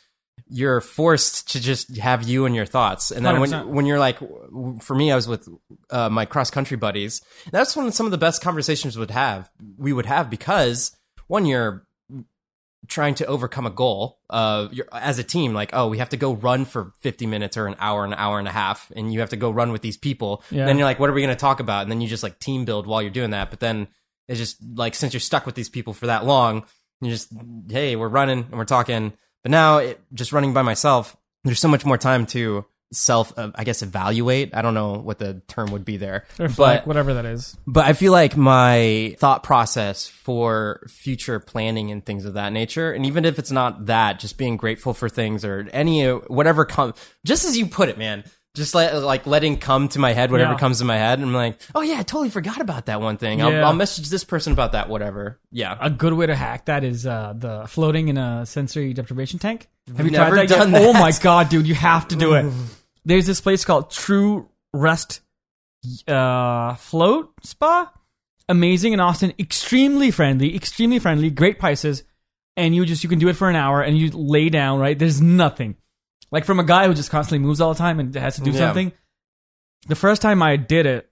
you're 0.50 0.82
forced 0.82 1.50
to 1.52 1.60
just 1.62 1.98
have 1.98 2.24
you 2.24 2.45
and 2.45 2.56
your 2.56 2.66
thoughts. 2.66 3.12
And 3.12 3.26
then 3.26 3.39
when 3.39 3.50
100%. 3.52 3.68
when 3.68 3.86
you're 3.86 4.00
like, 4.00 4.18
for 4.82 4.95
me, 4.95 5.12
I 5.12 5.16
was 5.16 5.28
with 5.28 5.48
uh, 5.89 6.10
my 6.10 6.26
cross 6.26 6.50
country 6.50 6.78
buddies. 6.78 7.22
That's 7.52 7.76
when 7.76 7.91
some 7.91 8.06
of 8.08 8.12
the 8.12 8.18
best 8.18 8.41
conversations 8.41 8.98
would 8.98 9.12
have 9.12 9.50
we 9.78 9.91
would 9.93 10.06
have 10.06 10.30
because 10.30 10.95
one, 11.28 11.45
you're 11.45 11.86
trying 12.88 13.16
to 13.16 13.26
overcome 13.26 13.66
a 13.66 13.70
goal 13.70 14.20
uh 14.30 14.68
as 14.93 15.20
a 15.20 15.24
team 15.24 15.54
like 15.54 15.72
oh 15.74 15.88
we 15.89 15.98
have 15.98 16.08
to 16.10 16.16
go 16.16 16.32
run 16.34 16.64
for 16.64 16.93
50 17.02 17.26
minutes 17.26 17.58
or 17.58 17.68
an 17.68 17.76
hour 17.80 18.06
an 18.06 18.14
hour 18.14 18.39
and 18.39 18.48
a 18.48 18.52
half 18.52 18.89
and 18.95 19.12
you 19.12 19.20
have 19.20 19.32
to 19.32 19.36
go 19.36 19.50
run 19.50 19.74
with 19.74 19.82
these 19.82 19.98
people 19.98 20.41
Yeah. 20.52 20.68
then 20.68 20.78
you're 20.78 20.86
like 20.86 20.98
what 21.00 21.10
are 21.10 21.14
we 21.14 21.22
going 21.22 21.36
to 21.36 21.39
talk 21.39 21.60
about 21.60 21.82
and 21.82 21.91
then 21.91 22.00
you 22.00 22.08
just 22.08 22.24
like 22.24 22.39
team 22.39 22.64
build 22.64 22.88
while 22.88 23.02
you're 23.02 23.12
doing 23.12 23.32
that 23.32 23.50
but 23.50 23.60
then 23.60 23.89
it's 24.30 24.39
just 24.39 24.58
like 24.76 24.95
since 24.95 25.12
you're 25.12 25.20
stuck 25.20 25.45
with 25.45 25.56
these 25.56 25.68
people 25.70 25.91
for 25.91 26.06
that 26.06 26.24
long 26.26 26.64
you 27.02 27.10
just 27.10 27.30
hey 27.70 27.98
we're 27.98 28.08
running 28.08 28.39
and 28.43 28.54
we're 28.54 28.64
talking 28.64 29.12
but 29.43 29.51
now 29.51 29.77
it, 29.77 29.99
just 30.13 30.31
running 30.31 30.53
by 30.53 30.61
myself 30.61 31.15
there's 31.43 31.59
so 31.59 31.67
much 31.67 31.85
more 31.85 31.97
time 31.97 32.25
to 32.25 32.65
self 32.93 33.38
uh, 33.38 33.51
i 33.55 33.65
guess 33.65 33.81
evaluate 33.81 34.55
i 34.55 34.61
don't 34.61 34.73
know 34.73 34.93
what 34.93 35.19
the 35.19 35.41
term 35.49 35.71
would 35.71 35.83
be 35.83 35.97
there 35.97 36.25
Reflect, 36.39 36.83
but 36.83 36.88
whatever 36.88 37.13
that 37.15 37.25
is. 37.25 37.57
but 37.67 37.85
I 37.85 37.91
feel 37.91 38.13
like 38.13 38.38
my 38.38 39.13
thought 39.19 39.43
process 39.43 40.07
for 40.07 40.88
future 40.88 41.39
planning 41.41 41.91
and 41.91 42.05
things 42.05 42.23
of 42.23 42.35
that 42.35 42.53
nature, 42.53 42.93
and 42.93 43.05
even 43.05 43.25
if 43.25 43.39
it's 43.39 43.51
not 43.51 43.88
that, 43.88 44.19
just 44.19 44.38
being 44.38 44.55
grateful 44.55 44.93
for 44.93 45.09
things 45.09 45.43
or 45.43 45.67
any 45.73 46.07
whatever 46.07 46.63
come, 46.63 46.93
just 47.25 47.43
as 47.43 47.57
you 47.57 47.65
put 47.65 47.89
it, 47.89 47.97
man, 47.97 48.23
just 48.56 48.74
let, 48.74 48.95
like 49.04 49.28
letting 49.28 49.58
come 49.58 49.88
to 49.89 50.00
my 50.00 50.14
head 50.14 50.32
whatever 50.32 50.54
Yeah. 50.54 50.58
comes 50.58 50.80
to 50.80 50.86
my 50.86 50.98
head, 50.98 51.20
and 51.20 51.28
I'm 51.28 51.34
like, 51.34 51.60
oh 51.76 51.82
yeah, 51.82 52.00
I 52.00 52.04
totally 52.04 52.30
forgot 52.30 52.60
about 52.60 52.88
that 52.88 53.02
one 53.02 53.18
thing. 53.18 53.41
I'll, 53.41 53.52
Yeah. 53.52 53.66
I'll 53.68 53.74
message 53.74 54.10
this 54.10 54.24
person 54.24 54.52
about 54.54 54.72
that, 54.72 54.89
whatever. 54.89 55.39
Yeah, 55.52 55.78
A 55.80 55.89
good 55.89 56.14
way 56.14 56.26
to 56.26 56.36
hack 56.36 56.66
that 56.66 56.84
is 56.84 57.06
uh, 57.06 57.34
the 57.38 57.66
floating 57.68 58.08
in 58.08 58.18
a 58.18 58.45
sensory 58.45 58.93
deprivation 58.93 59.38
tank. 59.39 59.68
Have 59.95 60.06
you 60.06 60.12
Never 60.12 60.32
tried 60.36 60.50
that 60.50 60.58
done 60.58 60.72
yet? 60.72 60.82
Oh 60.82 60.93
my 60.93 61.12
god, 61.22 61.50
dude, 61.50 61.68
you 61.68 61.76
have 61.76 62.08
to 62.10 62.16
do 62.16 62.34
it. 62.34 62.52
There's 63.06 63.26
this 63.28 63.39
place 63.41 63.64
called 63.64 63.91
True 63.91 64.50
Rest 64.74 65.22
uh, 66.08 66.76
Float 66.76 67.32
Spa. 67.43 67.91
Amazing 68.50 68.93
in 68.93 69.00
Austin, 69.02 69.34
extremely 69.38 70.10
friendly, 70.10 70.56
extremely 70.56 71.00
friendly, 71.00 71.30
great 71.30 71.60
prices, 71.60 72.04
and 72.56 72.74
you 72.74 72.86
just 72.86 73.04
you 73.04 73.10
can 73.10 73.20
do 73.20 73.28
it 73.28 73.34
for 73.36 73.50
an 73.50 73.56
hour 73.58 73.82
and 73.82 73.98
you 73.98 74.10
lay 74.12 74.48
down, 74.50 74.80
right? 74.80 74.98
There's 74.98 75.22
nothing. 75.22 75.76
Like 76.32 76.45
from 76.45 76.59
a 76.59 76.63
guy 76.63 76.88
who 76.88 76.93
just 76.93 77.09
constantly 77.09 77.45
moves 77.45 77.61
all 77.61 77.73
the 77.73 77.78
time 77.78 77.99
and 77.99 78.13
has 78.15 78.36
to 78.36 78.41
do 78.41 78.51
Yeah. 78.51 78.57
something. 78.59 78.91
The 79.88 79.95
first 79.95 80.21
time 80.21 80.41
I 80.43 80.57
did 80.57 80.86
it, 80.86 81.09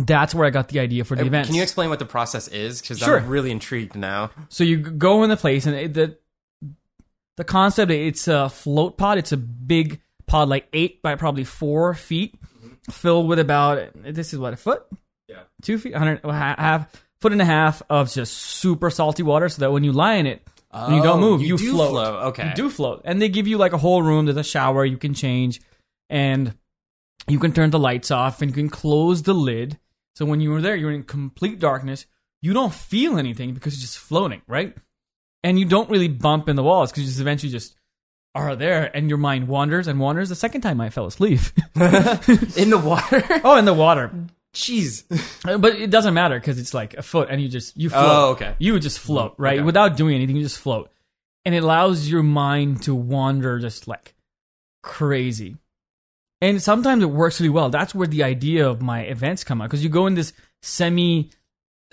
that's 0.00 0.34
where 0.34 0.46
I 0.46 0.50
got 0.50 0.68
the 0.68 0.78
idea 0.80 1.04
for 1.04 1.16
the 1.16 1.22
uh, 1.22 1.26
event. 1.26 1.46
Can 1.46 1.56
you 1.56 1.62
explain 1.62 1.88
what 1.88 1.98
the 1.98 2.04
process 2.04 2.48
is? 2.48 2.80
Because 2.80 2.98
Sure. 2.98 3.18
I'm 3.18 3.28
really 3.28 3.50
intrigued 3.50 3.96
now. 3.96 4.30
So 4.48 4.62
you 4.62 4.76
g- 4.78 4.90
go 4.90 5.24
in 5.24 5.30
the 5.30 5.36
place, 5.36 5.66
and 5.66 5.74
it, 5.74 5.94
the 5.94 6.18
the 7.36 7.44
concept 7.44 7.90
it's 7.90 8.28
a 8.28 8.48
float 8.48 8.96
pod. 8.96 9.18
It's 9.18 9.32
a 9.32 9.36
big 9.36 10.00
pod, 10.26 10.48
like 10.48 10.68
eight 10.72 11.02
by 11.02 11.14
probably 11.16 11.44
four 11.44 11.94
feet, 11.94 12.38
mm-hmm. 12.40 12.92
filled 12.92 13.26
with 13.28 13.38
about 13.38 13.88
this 13.94 14.32
is 14.32 14.38
what 14.38 14.52
a 14.52 14.56
foot, 14.56 14.84
Yeah. 15.28 15.40
two 15.62 15.78
feet, 15.78 15.94
hundred 15.94 16.20
half 16.24 16.92
foot 17.20 17.32
and 17.32 17.40
a 17.42 17.46
half 17.46 17.82
of 17.88 18.12
just 18.12 18.34
super 18.34 18.90
salty 18.90 19.22
water, 19.22 19.48
so 19.48 19.60
that 19.60 19.72
when 19.72 19.82
you 19.82 19.92
lie 19.92 20.14
in 20.14 20.26
it. 20.26 20.46
And 20.86 20.96
you 20.96 21.02
don't 21.02 21.18
Oh, 21.18 21.20
move. 21.20 21.40
you 21.40 21.48
You, 21.48 21.58
do 21.58 21.70
float. 21.72 21.90
float, 21.90 22.22
okay. 22.28 22.48
You 22.48 22.54
do 22.54 22.70
float, 22.70 23.02
and 23.04 23.20
they 23.22 23.28
give 23.28 23.46
you 23.46 23.56
like 23.58 23.72
a 23.72 23.78
whole 23.78 24.02
room. 24.02 24.26
There's 24.26 24.36
a 24.36 24.44
shower 24.44 24.84
you 24.84 24.96
can 24.98 25.14
change, 25.14 25.60
and 26.10 26.54
you 27.28 27.38
can 27.38 27.52
turn 27.52 27.70
the 27.70 27.78
lights 27.78 28.10
off, 28.10 28.42
and 28.42 28.50
you 28.50 28.54
can 28.54 28.68
close 28.68 29.22
the 29.22 29.34
lid. 29.34 29.78
So 30.14 30.24
when 30.24 30.40
you 30.40 30.50
were 30.50 30.60
there, 30.62 30.76
you're 30.76 30.92
in 30.92 31.02
complete 31.02 31.58
darkness. 31.58 32.06
You 32.42 32.52
don't 32.52 32.72
feel 32.72 33.18
anything 33.18 33.54
because 33.54 33.74
you're 33.74 33.82
just 33.82 33.98
floating, 33.98 34.42
right? 34.46 34.74
And 35.42 35.58
you 35.58 35.64
don't 35.64 35.90
really 35.90 36.08
bump 36.08 36.48
in 36.48 36.56
the 36.56 36.62
walls 36.62 36.90
because 36.90 37.02
you 37.04 37.08
just 37.08 37.20
eventually 37.20 37.50
just 37.52 37.74
are 38.34 38.54
there, 38.54 38.94
and 38.94 39.08
your 39.08 39.18
mind 39.18 39.48
wanders 39.48 39.88
and 39.88 39.98
wanders. 39.98 40.28
The 40.28 40.34
second 40.34 40.60
time 40.60 40.80
I 40.80 40.90
fell 40.90 41.06
asleep. 41.06 41.40
In 41.76 42.70
the 42.70 42.80
water. 42.84 43.22
oh, 43.44 43.56
in 43.56 43.64
the 43.64 43.72
water. 43.74 44.12
Jeez. 44.56 45.04
Uh, 45.46 45.58
but 45.58 45.74
it 45.74 45.90
doesn't 45.90 46.14
matter 46.14 46.40
because 46.40 46.58
it's 46.58 46.72
like 46.72 46.94
a 46.94 47.02
foot, 47.02 47.28
and 47.30 47.40
you 47.40 47.48
just 47.48 47.76
you 47.76 47.88
oh, 47.88 47.90
float. 47.90 48.06
Oh, 48.06 48.30
okay. 48.30 48.54
You 48.58 48.72
would 48.72 48.82
just 48.82 48.98
float, 48.98 49.32
mm-hmm. 49.32 49.42
right? 49.42 49.58
Okay. 49.58 49.64
Without 49.64 49.96
doing 49.96 50.14
anything, 50.14 50.34
you 50.34 50.42
just 50.42 50.58
float, 50.58 50.90
and 51.44 51.54
it 51.54 51.62
allows 51.62 52.08
your 52.08 52.22
mind 52.22 52.82
to 52.84 52.94
wander 52.94 53.58
just 53.58 53.86
like 53.86 54.14
crazy. 54.82 55.56
And 56.40 56.62
sometimes 56.62 57.02
it 57.02 57.10
works 57.10 57.38
really 57.38 57.50
well. 57.50 57.68
That's 57.68 57.94
where 57.94 58.06
the 58.06 58.22
idea 58.22 58.66
of 58.66 58.80
my 58.80 59.02
events 59.02 59.44
come 59.44 59.60
out 59.60 59.68
because 59.68 59.84
you 59.84 59.90
go 59.90 60.06
in 60.06 60.14
this 60.14 60.32
semi 60.62 61.30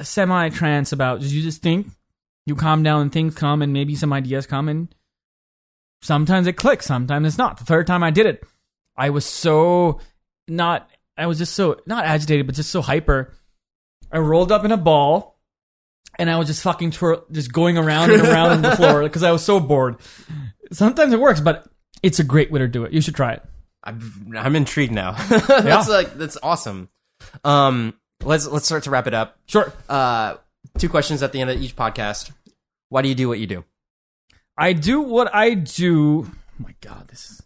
semi 0.01 0.49
trance 0.49 0.93
about 0.93 1.21
you 1.21 1.41
just 1.41 1.61
think, 1.61 1.87
you 2.45 2.55
calm 2.55 2.81
down, 2.81 3.01
and 3.01 3.11
things 3.11 3.35
come, 3.35 3.61
and 3.61 3.73
maybe 3.73 3.93
some 3.93 4.13
ideas 4.13 4.47
come, 4.47 4.69
and 4.69 4.95
sometimes 6.01 6.47
it 6.47 6.53
clicks, 6.53 6.85
sometimes 6.85 7.27
it's 7.27 7.37
not. 7.37 7.57
The 7.57 7.65
third 7.65 7.87
time 7.87 8.03
I 8.03 8.09
did 8.09 8.25
it, 8.25 8.43
I 8.95 9.09
was 9.09 9.25
so 9.25 9.99
not. 10.47 10.89
I 11.17 11.27
was 11.27 11.37
just 11.37 11.53
so 11.53 11.79
not 11.85 12.05
agitated, 12.05 12.45
but 12.47 12.55
just 12.55 12.71
so 12.71 12.81
hyper. 12.81 13.33
I 14.11 14.17
rolled 14.19 14.51
up 14.51 14.65
in 14.65 14.71
a 14.71 14.77
ball, 14.77 15.39
and 16.19 16.29
I 16.29 16.37
was 16.37 16.47
just 16.47 16.61
fucking 16.63 16.91
twirl, 16.91 17.25
just 17.31 17.51
going 17.51 17.77
around 17.77 18.11
and 18.11 18.21
around 18.21 18.51
on 18.51 18.61
the 18.61 18.75
floor 18.75 19.03
because 19.03 19.23
I 19.23 19.31
was 19.31 19.43
so 19.43 19.59
bored. 19.59 19.97
Sometimes 20.71 21.13
it 21.13 21.19
works, 21.19 21.39
but 21.41 21.67
it's 22.01 22.19
a 22.19 22.23
great 22.23 22.51
way 22.51 22.59
to 22.59 22.67
do 22.67 22.83
it. 22.83 22.93
You 22.93 23.01
should 23.01 23.15
try 23.15 23.33
it. 23.33 23.43
I'm, 23.83 24.33
I'm 24.37 24.55
intrigued 24.55 24.93
now. 24.93 25.11
that's 25.29 25.65
Yeah. 25.65 25.79
like 25.87 26.13
that's 26.17 26.37
awesome. 26.41 26.89
Um, 27.43 27.93
let's 28.23 28.47
let's 28.47 28.65
start 28.65 28.83
to 28.83 28.89
wrap 28.89 29.07
it 29.07 29.13
up. 29.13 29.37
Sure. 29.45 29.71
Uh, 29.89 30.35
two 30.77 30.89
questions 30.89 31.21
at 31.21 31.31
the 31.31 31.41
end 31.41 31.49
of 31.49 31.61
each 31.61 31.75
podcast. 31.75 32.31
Why 32.89 33.01
do 33.01 33.09
you 33.09 33.15
do 33.15 33.27
what 33.27 33.39
you 33.39 33.47
do? 33.47 33.65
I 34.57 34.73
do 34.73 35.01
what 35.01 35.33
I 35.33 35.53
do. 35.53 36.25
Oh 36.29 36.31
my 36.59 36.75
god, 36.81 37.07
this 37.07 37.29
is. 37.31 37.42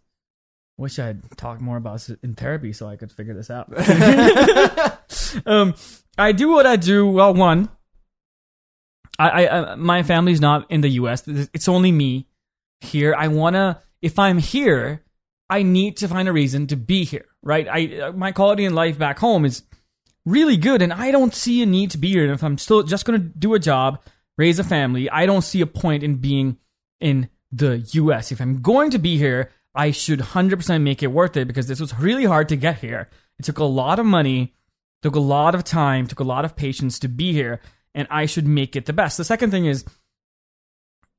Wish 0.77 0.99
I 0.99 1.07
had 1.07 1.23
talked 1.37 1.59
more 1.59 1.77
about 1.77 1.93
this 1.93 2.09
in 2.21 2.35
therapy 2.35 2.71
so 2.71 2.87
I 2.87 2.97
could 2.97 3.11
figure 3.11 3.33
this 3.33 3.49
out. 3.49 3.67
um, 5.45 5.73
I 6.17 6.31
do 6.31 6.51
what 6.51 6.67
I 6.67 6.75
do. 6.75 7.07
Well, 7.09 7.33
one, 7.33 7.69
I, 9.17 9.29
I, 9.29 9.71
I 9.71 9.75
my 9.75 10.03
family's 10.03 10.39
not 10.41 10.69
in 10.69 10.81
the 10.81 10.89
U.S. 10.89 11.27
It's 11.27 11.67
only 11.67 11.91
me 11.91 12.27
here. 12.81 13.15
I 13.17 13.27
wanna. 13.27 13.81
If 14.01 14.19
I'm 14.19 14.37
here, 14.37 15.03
I 15.49 15.63
need 15.63 15.97
to 15.97 16.07
find 16.07 16.27
a 16.27 16.33
reason 16.33 16.67
to 16.67 16.75
be 16.75 17.03
here. 17.03 17.25
Right. 17.41 17.67
I 17.67 17.99
uh, 17.99 18.11
my 18.11 18.31
quality 18.31 18.65
in 18.65 18.75
life 18.75 18.99
back 18.99 19.17
home 19.17 19.45
is 19.45 19.63
really 20.25 20.57
good, 20.57 20.83
and 20.83 20.93
I 20.93 21.09
don't 21.09 21.33
see 21.33 21.63
a 21.63 21.65
need 21.65 21.91
to 21.91 21.97
be 21.97 22.09
here. 22.09 22.23
And 22.23 22.33
if 22.33 22.43
I'm 22.43 22.59
still 22.59 22.83
just 22.83 23.05
gonna 23.05 23.17
do 23.17 23.55
a 23.55 23.59
job, 23.59 24.01
raise 24.37 24.59
a 24.59 24.63
family, 24.63 25.09
I 25.09 25.25
don't 25.25 25.41
see 25.41 25.61
a 25.61 25.67
point 25.67 26.03
in 26.03 26.17
being 26.17 26.57
in 26.99 27.29
the 27.51 27.77
US. 27.93 28.31
If 28.31 28.41
I'm 28.41 28.61
going 28.61 28.91
to 28.91 28.99
be 28.99 29.17
here, 29.17 29.51
I 29.75 29.91
should 29.91 30.19
100% 30.19 30.81
make 30.81 31.03
it 31.03 31.07
worth 31.07 31.37
it 31.37 31.47
because 31.47 31.67
this 31.67 31.79
was 31.79 31.97
really 31.99 32.25
hard 32.25 32.49
to 32.49 32.55
get 32.55 32.79
here. 32.79 33.09
It 33.39 33.45
took 33.45 33.59
a 33.59 33.63
lot 33.63 33.99
of 33.99 34.05
money, 34.05 34.53
took 35.01 35.15
a 35.15 35.19
lot 35.19 35.53
of 35.53 35.63
time, 35.63 36.07
took 36.07 36.19
a 36.19 36.23
lot 36.23 36.45
of 36.45 36.55
patience 36.55 36.99
to 36.99 37.07
be 37.07 37.33
here, 37.33 37.61
and 37.93 38.07
I 38.09 38.25
should 38.25 38.47
make 38.47 38.75
it 38.75 38.85
the 38.85 38.93
best. 38.93 39.17
The 39.17 39.23
second 39.23 39.51
thing 39.51 39.65
is, 39.65 39.85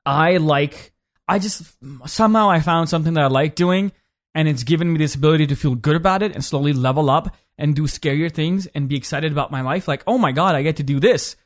I 0.04 0.38
like, 0.38 0.92
I 1.28 1.38
just 1.38 1.76
somehow 2.06 2.50
I 2.50 2.60
found 2.60 2.88
something 2.88 3.14
that 3.14 3.24
I 3.24 3.28
like 3.28 3.54
doing, 3.54 3.92
and 4.34 4.48
it's 4.48 4.64
given 4.64 4.92
me 4.92 4.98
this 4.98 5.14
ability 5.14 5.46
to 5.48 5.56
feel 5.56 5.74
good 5.74 5.96
about 5.96 6.22
it 6.22 6.34
and 6.34 6.44
slowly 6.44 6.72
level 6.72 7.10
up 7.10 7.34
and 7.58 7.74
do 7.74 7.82
scarier 7.82 8.32
things 8.32 8.66
and 8.68 8.88
be 8.88 8.96
excited 8.96 9.32
about 9.32 9.50
my 9.50 9.60
life. 9.60 9.88
Like, 9.88 10.02
oh 10.06 10.18
my 10.18 10.32
God, 10.32 10.54
I 10.54 10.62
get 10.62 10.76
to 10.76 10.82
do 10.82 11.00
this. 11.00 11.36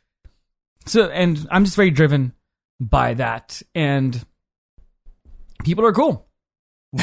So, 0.86 1.08
and 1.08 1.46
I'm 1.50 1.64
just 1.64 1.76
very 1.76 1.90
driven 1.90 2.34
by 2.80 3.14
that. 3.14 3.62
And 3.74 4.24
people 5.64 5.86
are 5.86 5.92
cool. 5.92 6.28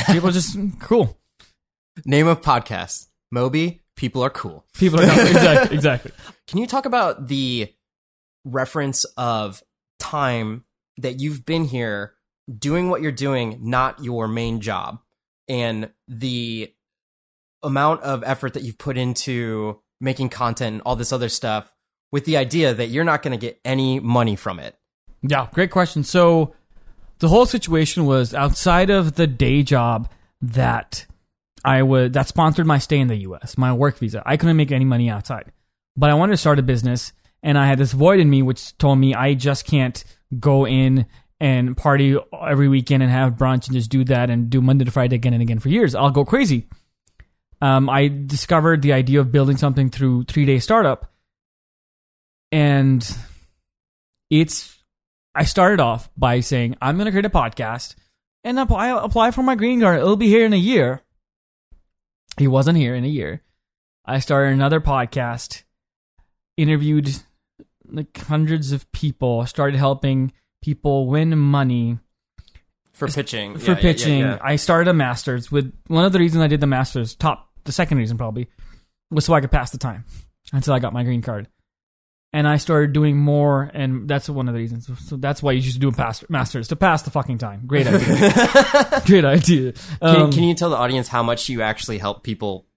People 0.07 0.31
just 0.31 0.57
cool. 0.79 1.19
Name 2.05 2.27
of 2.27 2.41
podcast: 2.41 3.07
Moby. 3.31 3.81
People 3.95 4.23
are 4.23 4.29
cool. 4.29 4.65
People 4.75 4.99
are 4.99 5.03
exactly, 5.27 5.75
exactly. 5.75 6.11
Can 6.47 6.59
you 6.59 6.67
talk 6.67 6.85
about 6.85 7.27
the 7.27 7.73
reference 8.45 9.03
of 9.17 9.61
time 9.99 10.63
that 10.97 11.19
you've 11.19 11.45
been 11.45 11.65
here 11.65 12.13
doing 12.57 12.89
what 12.89 13.01
you're 13.01 13.11
doing, 13.11 13.59
not 13.61 14.03
your 14.03 14.27
main 14.27 14.61
job, 14.61 14.99
and 15.47 15.91
the 16.07 16.73
amount 17.61 18.01
of 18.03 18.23
effort 18.23 18.53
that 18.53 18.63
you've 18.63 18.77
put 18.77 18.97
into 18.97 19.81
making 19.99 20.29
content 20.29 20.75
and 20.75 20.81
all 20.83 20.95
this 20.95 21.11
other 21.11 21.29
stuff 21.29 21.73
with 22.11 22.25
the 22.25 22.37
idea 22.37 22.73
that 22.73 22.87
you're 22.87 23.03
not 23.03 23.21
going 23.21 23.37
to 23.37 23.45
get 23.45 23.59
any 23.65 23.99
money 23.99 24.35
from 24.35 24.59
it? 24.59 24.75
Yeah, 25.21 25.47
great 25.53 25.71
question. 25.71 26.03
So 26.03 26.55
the 27.19 27.27
whole 27.27 27.45
situation 27.45 28.05
was 28.05 28.33
outside 28.33 28.89
of 28.89 29.15
the 29.15 29.27
day 29.27 29.63
job 29.63 30.09
that 30.41 31.05
I 31.63 31.83
would 31.83 32.13
that 32.13 32.27
sponsored 32.27 32.65
my 32.65 32.77
stay 32.77 32.99
in 32.99 33.07
the 33.07 33.17
US, 33.17 33.57
my 33.57 33.73
work 33.73 33.97
visa. 33.97 34.23
I 34.25 34.37
couldn't 34.37 34.57
make 34.57 34.71
any 34.71 34.85
money 34.85 35.09
outside. 35.09 35.51
But 35.97 36.09
I 36.09 36.13
wanted 36.13 36.33
to 36.33 36.37
start 36.37 36.59
a 36.59 36.63
business 36.63 37.11
and 37.43 37.57
I 37.57 37.67
had 37.67 37.77
this 37.77 37.91
void 37.91 38.19
in 38.19 38.29
me 38.29 38.41
which 38.41 38.77
told 38.77 38.99
me 38.99 39.13
I 39.13 39.33
just 39.33 39.65
can't 39.65 40.03
go 40.39 40.65
in 40.65 41.05
and 41.39 41.75
party 41.75 42.17
every 42.47 42.67
weekend 42.67 43.01
and 43.03 43.11
have 43.11 43.33
brunch 43.33 43.67
and 43.67 43.73
just 43.73 43.89
do 43.89 44.03
that 44.05 44.29
and 44.29 44.49
do 44.49 44.61
Monday 44.61 44.85
to 44.85 44.91
Friday 44.91 45.15
again 45.15 45.33
and 45.33 45.41
again 45.41 45.59
for 45.59 45.69
years. 45.69 45.95
I'll 45.95 46.11
go 46.11 46.25
crazy. 46.25 46.67
Um, 47.61 47.89
I 47.89 48.07
discovered 48.07 48.81
the 48.81 48.93
idea 48.93 49.19
of 49.19 49.31
building 49.31 49.57
something 49.57 49.89
through 49.89 50.25
three 50.25 50.45
day 50.45 50.59
startup, 50.59 51.11
and 52.51 53.05
it's. 54.29 54.78
I 55.39 55.45
started 55.45 55.79
off 55.79 56.09
by 56.17 56.41
saying 56.41 56.75
I'm 56.81 56.97
going 56.97 57.05
to 57.05 57.11
create 57.11 57.25
a 57.25 57.29
podcast 57.29 57.95
and 58.43 58.59
apply 58.59 58.89
apply 58.89 59.31
for 59.31 59.41
my 59.41 59.55
green 59.55 59.79
card. 59.79 59.99
It'll 59.99 60.17
be 60.17 60.27
here 60.27 60.45
in 60.45 60.51
a 60.51 60.57
year. 60.57 61.01
He 62.37 62.45
wasn't 62.45 62.77
here 62.77 62.93
in 62.93 63.05
a 63.05 63.07
year. 63.07 63.41
I 64.03 64.19
started 64.19 64.51
another 64.51 64.81
podcast, 64.81 65.63
interviewed 66.57 67.09
like 67.89 68.17
hundreds 68.17 68.73
of 68.73 68.91
people, 68.91 69.45
started 69.45 69.77
helping 69.77 70.33
people 70.61 71.07
win 71.07 71.37
money 71.37 71.99
for 72.91 73.07
pitching. 73.07 73.57
for 73.57 73.71
Yeah, 73.71 73.75
pitching. 73.75 74.19
yeah, 74.19 74.31
yeah. 74.31 74.37
I 74.41 74.57
started 74.57 74.89
a 74.89 74.93
masters 74.93 75.49
with 75.49 75.71
one 75.87 76.03
of 76.03 76.11
the 76.11 76.19
reasons 76.19 76.43
I 76.43 76.47
did 76.47 76.59
the 76.59 76.67
masters, 76.67 77.15
top 77.15 77.49
the 77.63 77.71
second 77.71 77.97
reason 77.97 78.17
probably, 78.17 78.49
was 79.09 79.23
so 79.23 79.33
I 79.33 79.39
could 79.39 79.51
pass 79.51 79.71
the 79.71 79.77
time 79.77 80.03
until 80.51 80.73
I 80.73 80.79
got 80.79 80.91
my 80.91 81.03
green 81.03 81.21
card. 81.21 81.47
And 82.31 82.47
I 82.47 82.57
started 82.57 82.93
doing 82.93 83.17
more, 83.17 83.71
and 83.73 84.07
that's 84.07 84.29
one 84.29 84.47
of 84.47 84.53
the 84.53 84.59
reasons. 84.59 84.87
So 85.07 85.17
that's 85.17 85.41
why 85.41 85.53
you 85.53 85.63
should 85.63 85.81
do 85.81 85.89
a 85.89 86.13
masters 86.29 86.67
to 86.67 86.75
pass 86.75 87.01
the 87.01 87.09
fucking 87.09 87.39
time. 87.39 87.63
Great 87.65 87.87
idea. 87.87 89.01
Great 89.07 89.25
idea. 89.25 89.71
Can, 89.71 89.81
Um, 90.21 90.31
can 90.31 90.43
you 90.43 90.53
tell 90.53 90.69
the 90.69 90.75
audience 90.77 91.07
how 91.07 91.23
much 91.23 91.49
you 91.49 91.63
actually 91.63 91.97
help 91.97 92.21
people 92.23 92.67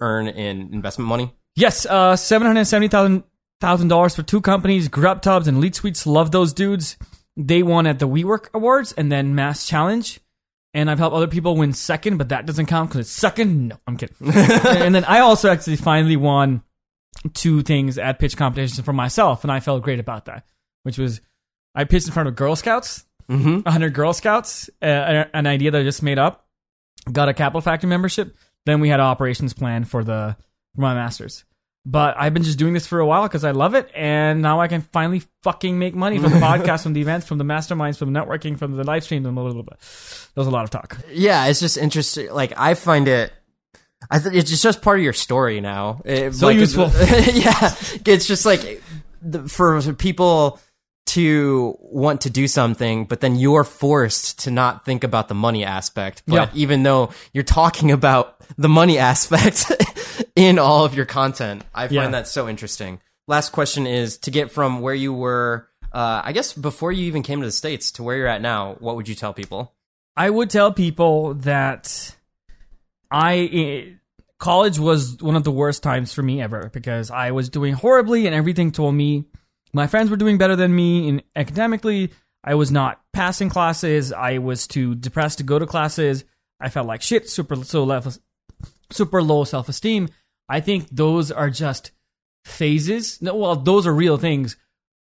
earn 0.00 0.28
in 0.28 0.72
investment 0.72 1.08
money? 1.08 1.32
Yes, 1.56 1.86
uh, 1.86 2.14
seven 2.14 2.46
hundred 2.46 2.66
seventy 2.66 2.86
thousand 2.86 3.24
thousand 3.60 3.88
dollars 3.88 4.14
for 4.14 4.22
two 4.22 4.40
companies. 4.40 4.86
Grub 4.86 5.22
Tubs 5.22 5.48
and 5.48 5.56
Elite 5.58 5.74
Suites. 5.74 6.06
Love 6.06 6.30
those 6.30 6.52
dudes. 6.52 6.96
They 7.36 7.64
won 7.64 7.88
at 7.88 7.98
the 7.98 8.06
WeWork 8.08 8.48
Awards 8.54 8.92
and 8.92 9.10
then 9.10 9.34
Mass 9.34 9.66
Challenge. 9.66 10.20
And 10.72 10.88
I've 10.88 11.00
helped 11.00 11.16
other 11.16 11.26
people 11.26 11.56
win 11.56 11.72
second, 11.72 12.16
but 12.16 12.28
that 12.28 12.46
doesn't 12.46 12.66
count 12.66 12.90
because 12.90 13.00
it's 13.00 13.10
second. 13.10 13.68
No, 13.68 13.76
I'm 13.88 13.96
kidding. 13.96 14.14
and 14.32 14.94
then 14.94 15.04
I 15.04 15.18
also 15.18 15.50
actually 15.50 15.74
finally 15.76 16.16
won 16.16 16.62
two 17.34 17.62
things 17.62 17.98
at 17.98 18.18
pitch 18.18 18.36
competitions 18.36 18.80
for 18.80 18.92
myself, 18.92 19.44
and 19.44 19.52
I 19.52 19.60
felt 19.60 19.82
great 19.82 20.00
about 20.00 20.26
that. 20.26 20.44
Which 20.82 20.98
was 20.98 21.20
I 21.74 21.84
pitched 21.84 22.06
in 22.06 22.12
front 22.12 22.28
of 22.28 22.36
Girl 22.36 22.56
Scouts, 22.56 23.04
Mm-hmm. 23.28 23.60
100 23.60 23.94
Girl 23.94 24.12
Scouts, 24.12 24.68
uh, 24.82 25.24
an 25.32 25.46
idea 25.46 25.70
that 25.70 25.80
I 25.80 25.84
just 25.84 26.02
made 26.02 26.18
up. 26.18 26.48
Got 27.12 27.28
a 27.28 27.34
Capital 27.34 27.60
Factory 27.60 27.88
membership. 27.88 28.34
Then 28.66 28.80
we 28.80 28.88
had 28.88 28.98
an 28.98 29.06
operations 29.06 29.52
plan 29.52 29.84
for 29.84 30.02
the 30.02 30.36
for 30.74 30.80
my 30.80 30.94
masters. 30.94 31.44
But 31.86 32.16
I've 32.18 32.34
been 32.34 32.42
just 32.42 32.58
doing 32.58 32.74
this 32.74 32.86
for 32.86 32.98
a 33.00 33.06
while 33.06 33.22
because 33.22 33.44
I 33.44 33.52
love 33.52 33.74
it, 33.74 33.88
and 33.94 34.42
now 34.42 34.60
I 34.60 34.68
can 34.68 34.80
finally 34.82 35.22
fucking 35.44 35.78
make 35.78 35.94
money 35.94 36.18
from 36.18 36.32
the 36.32 36.36
podcast, 36.40 36.82
from 36.82 36.92
the 36.92 37.00
events, 37.00 37.26
from 37.26 37.38
the 37.38 37.44
masterminds, 37.44 37.96
from 37.98 38.12
the 38.12 38.20
networking, 38.20 38.58
from 38.58 38.76
the 38.76 38.84
live 38.84 39.02
streams, 39.04 39.26
and 39.26 39.38
a 39.38 39.40
little 39.40 39.62
bit. 39.62 39.78
That 39.78 40.36
was 40.40 40.46
a 40.46 40.50
lot 40.50 40.64
of 40.64 40.70
talk. 40.70 40.98
Yeah, 41.10 41.46
it's 41.46 41.60
just 41.60 41.78
interesting. 41.78 42.30
Like 42.32 42.52
I 42.56 42.74
find 42.74 43.08
it. 43.08 43.32
I 44.10 44.18
think 44.18 44.34
it's 44.34 44.50
just- 44.50 44.62
just 44.62 44.82
part 44.82 44.98
of 44.98 45.04
your 45.04 45.12
story 45.12 45.60
now. 45.60 46.00
It- 46.04 46.34
So 46.34 46.46
like, 46.46 46.56
useful. 46.58 46.90
yeah, 47.32 47.74
it's 48.06 48.26
just 48.26 48.44
like 48.44 48.82
the, 49.22 49.48
for 49.48 49.80
people 49.94 50.58
to 51.06 51.76
want 51.80 52.20
to 52.22 52.30
do 52.30 52.46
something, 52.46 53.04
but 53.04 53.20
then 53.20 53.34
you're 53.36 53.64
forced 53.64 54.38
to 54.40 54.50
not 54.50 54.84
think 54.84 55.02
about 55.04 55.28
the 55.28 55.34
money 55.34 55.64
aspect. 55.64 56.22
But 56.26 56.34
Yeah. 56.34 56.50
even 56.54 56.82
though 56.84 57.10
you're 57.32 57.42
talking 57.44 57.90
about 57.90 58.36
the 58.56 58.68
money 58.68 58.96
aspect 58.98 59.70
in 60.36 60.58
all 60.58 60.84
of 60.84 60.94
your 60.94 61.06
content, 61.06 61.62
I 61.74 61.82
find 61.88 61.92
Yeah. 61.92 62.08
that 62.10 62.28
so 62.28 62.48
interesting. 62.48 63.00
Last 63.26 63.50
question 63.50 63.86
is 63.86 64.18
to 64.18 64.30
get 64.30 64.50
from 64.52 64.80
where 64.80 64.94
you 64.94 65.12
were, 65.12 65.68
uh, 65.92 66.22
I 66.24 66.32
guess 66.32 66.52
before 66.52 66.92
you 66.92 67.04
even 67.06 67.22
came 67.22 67.40
to 67.40 67.46
the 67.46 67.52
States 67.52 67.90
to 67.92 68.02
where 68.04 68.16
you're 68.16 68.26
at 68.28 68.40
now, 68.42 68.76
what 68.78 68.94
would 68.96 69.08
you 69.08 69.14
tell 69.16 69.32
people? 69.32 69.72
I 70.16 70.30
would 70.30 70.50
tell 70.50 70.72
people 70.72 71.34
that 71.34 72.14
I 73.10 73.34
eh, 73.52 73.84
college 74.40 74.78
was 74.78 75.22
one 75.22 75.36
of 75.36 75.44
the 75.44 75.52
worst 75.52 75.82
times 75.82 76.12
for 76.12 76.22
me 76.22 76.42
ever 76.42 76.70
because 76.72 77.10
I 77.10 77.30
was 77.30 77.48
doing 77.48 77.74
horribly 77.74 78.26
and 78.26 78.34
everything 78.34 78.72
told 78.72 78.94
me 78.94 79.26
my 79.72 79.86
friends 79.86 80.10
were 80.10 80.16
doing 80.16 80.38
better 80.38 80.56
than 80.56 80.74
me 80.74 81.08
in 81.08 81.22
academically. 81.36 82.10
I 82.42 82.56
was 82.56 82.72
not 82.72 83.00
passing 83.12 83.50
classes. 83.50 84.12
I 84.12 84.38
was 84.38 84.66
too 84.66 84.94
depressed 84.96 85.38
to 85.38 85.44
go 85.44 85.58
to 85.58 85.66
classes. 85.66 86.24
I 86.58 86.70
felt 86.70 86.88
like 86.88 87.02
shit, 87.02 87.28
super 87.28 87.54
so 87.56 87.84
level, 87.84 88.12
super 88.90 89.22
low 89.22 89.44
self 89.44 89.68
esteem. 89.68 90.08
I 90.48 90.60
think 90.60 90.88
those 90.90 91.30
are 91.30 91.50
just 91.50 91.92
phases. 92.44 93.22
No, 93.22 93.36
well, 93.36 93.54
those 93.54 93.86
are 93.86 93.94
real 93.94 94.16
things, 94.16 94.56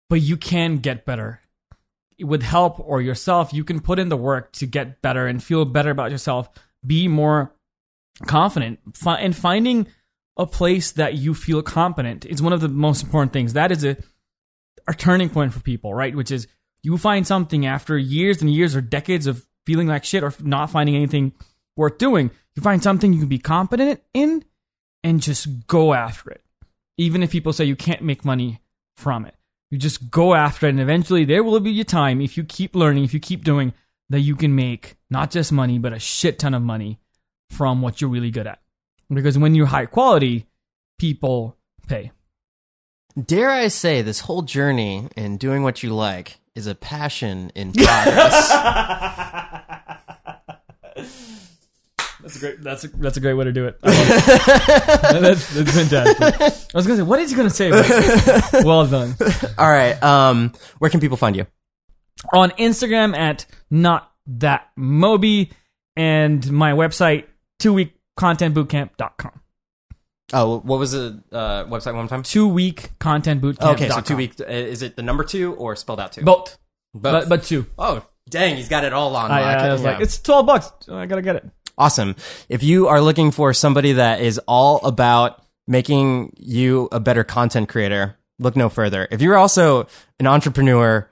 but 0.08 0.22
you 0.22 0.36
can 0.36 0.78
get 0.78 1.04
better 1.04 1.40
with 2.20 2.42
help 2.42 2.78
or 2.78 3.00
yourself, 3.00 3.52
you 3.52 3.64
can 3.64 3.80
put 3.80 3.98
in 3.98 4.08
the 4.08 4.16
work 4.16 4.52
to 4.52 4.66
get 4.66 5.02
better 5.02 5.26
and 5.26 5.42
feel 5.42 5.64
better 5.64 5.90
about 5.90 6.10
yourself, 6.10 6.48
be 6.86 7.08
more 7.08 7.52
confident. 8.26 8.80
Fi- 8.94 9.20
and 9.20 9.34
finding 9.34 9.86
a 10.36 10.46
place 10.46 10.92
that 10.92 11.14
you 11.14 11.34
feel 11.34 11.62
competent 11.62 12.24
is 12.24 12.42
one 12.42 12.52
of 12.52 12.60
the 12.60 12.68
most 12.68 13.02
important 13.02 13.32
things. 13.32 13.52
That 13.52 13.70
is 13.70 13.84
a, 13.84 13.96
a 14.88 14.94
turning 14.94 15.30
point 15.30 15.52
for 15.52 15.60
people, 15.60 15.94
right? 15.94 16.14
Which 16.14 16.30
is 16.30 16.46
you 16.82 16.98
find 16.98 17.26
something 17.26 17.66
after 17.66 17.96
years 17.96 18.40
and 18.40 18.52
years 18.52 18.76
or 18.76 18.80
decades 18.80 19.26
of 19.26 19.46
feeling 19.66 19.88
like 19.88 20.04
shit 20.04 20.22
or 20.22 20.32
not 20.40 20.70
finding 20.70 20.96
anything 20.96 21.32
worth 21.76 21.98
doing. 21.98 22.30
You 22.54 22.62
find 22.62 22.82
something 22.82 23.12
you 23.12 23.20
can 23.20 23.28
be 23.28 23.38
competent 23.38 24.00
in 24.12 24.44
and 25.02 25.20
just 25.20 25.66
go 25.66 25.94
after 25.94 26.30
it. 26.30 26.42
Even 26.96 27.22
if 27.22 27.30
people 27.30 27.52
say 27.52 27.64
you 27.64 27.76
can't 27.76 28.02
make 28.02 28.24
money 28.24 28.60
from 28.96 29.24
it. 29.26 29.34
You 29.70 29.78
just 29.78 30.10
go 30.10 30.34
after 30.34 30.66
it, 30.66 30.70
and 30.70 30.80
eventually 30.80 31.24
there 31.24 31.42
will 31.42 31.58
be 31.58 31.80
a 31.80 31.84
time 31.84 32.20
if 32.20 32.36
you 32.36 32.44
keep 32.44 32.76
learning, 32.76 33.02
if 33.02 33.12
you 33.12 33.18
keep 33.18 33.42
doing, 33.42 33.72
that 34.10 34.20
you 34.20 34.36
can 34.36 34.54
make 34.54 34.96
not 35.10 35.32
just 35.32 35.50
money, 35.50 35.78
but 35.78 35.92
a 35.92 35.98
shit 35.98 36.38
ton 36.38 36.54
of 36.54 36.62
money 36.62 37.00
from 37.54 37.80
what 37.82 38.00
you're 38.00 38.10
really 38.10 38.30
good 38.30 38.46
at. 38.46 38.60
Because 39.08 39.38
when 39.38 39.54
you're 39.54 39.66
high 39.66 39.86
quality, 39.86 40.46
people 40.98 41.56
pay. 41.86 42.10
Dare 43.22 43.50
I 43.50 43.68
say, 43.68 44.02
this 44.02 44.20
whole 44.20 44.42
journey 44.42 45.08
in 45.16 45.36
doing 45.36 45.62
what 45.62 45.82
you 45.82 45.94
like 45.94 46.40
is 46.54 46.66
a 46.66 46.74
passion 46.74 47.50
in 47.54 47.72
progress. 47.74 48.48
That's 52.20 52.36
a 52.36 52.40
great. 52.40 52.62
That's 52.62 52.84
a 52.84 52.88
that's 52.88 53.16
a 53.18 53.20
great 53.20 53.34
way 53.34 53.44
to 53.44 53.52
do 53.52 53.66
it. 53.66 53.78
I 53.82 53.88
love 53.90 55.14
it. 55.16 55.20
that's, 55.20 55.54
that's 55.54 55.72
fantastic. 55.72 56.22
I 56.74 56.76
was 56.76 56.86
gonna 56.86 56.96
say, 56.96 57.02
what 57.02 57.20
is 57.20 57.30
he 57.30 57.36
gonna 57.36 57.50
say? 57.50 57.70
Well 58.64 58.86
done. 58.86 59.14
All 59.58 59.70
right. 59.70 60.02
Um, 60.02 60.52
where 60.78 60.90
can 60.90 61.00
people 61.00 61.18
find 61.18 61.36
you? 61.36 61.46
On 62.32 62.50
Instagram 62.52 63.14
at 63.14 63.44
not 63.70 64.10
that 64.26 64.70
moby 64.74 65.52
and 65.96 66.50
my 66.50 66.72
website 66.72 67.26
two 67.58 67.72
week 67.72 67.94
contentbootcamp.com. 68.18 69.40
Oh, 70.32 70.60
what 70.60 70.78
was 70.78 70.92
the 70.92 71.22
uh, 71.32 71.64
website 71.64 71.86
one 71.94 71.96
more 71.96 72.08
time? 72.08 72.22
Two 72.22 72.48
week 72.48 72.90
content 72.98 73.42
bootcamp. 73.42 73.74
Okay, 73.74 73.88
so 73.88 74.00
two 74.00 74.16
week. 74.16 74.40
uh, 74.40 74.44
Is 74.44 74.82
it 74.82 74.96
the 74.96 75.02
number 75.02 75.22
two 75.22 75.54
or 75.54 75.76
spelled 75.76 76.00
out 76.00 76.12
two? 76.12 76.22
Both, 76.22 76.58
Both. 76.94 77.02
but 77.02 77.28
but 77.28 77.42
two. 77.44 77.66
oh, 77.78 78.04
dang, 78.28 78.56
he's 78.56 78.68
got 78.68 78.84
it 78.84 78.92
all 78.92 79.14
on. 79.16 79.30
I, 79.30 79.40
lock. 79.40 79.56
I 79.62 79.72
was 79.72 79.82
Yeah. 79.82 79.92
like, 79.92 80.00
it's 80.00 80.18
twelve 80.18 80.46
bucks. 80.46 80.72
I 80.88 81.06
gotta 81.06 81.22
get 81.22 81.36
it. 81.36 81.44
Awesome. 81.76 82.16
If 82.48 82.62
you 82.62 82.88
are 82.88 83.00
looking 83.00 83.32
for 83.32 83.52
somebody 83.52 83.92
that 83.92 84.20
is 84.20 84.38
all 84.48 84.84
about 84.84 85.42
making 85.66 86.32
you 86.38 86.88
a 86.92 87.00
better 87.00 87.24
content 87.24 87.68
creator, 87.68 88.16
look 88.38 88.56
no 88.56 88.68
further. 88.68 89.06
If 89.10 89.20
you're 89.20 89.36
also 89.36 89.86
an 90.18 90.26
entrepreneur, 90.26 91.08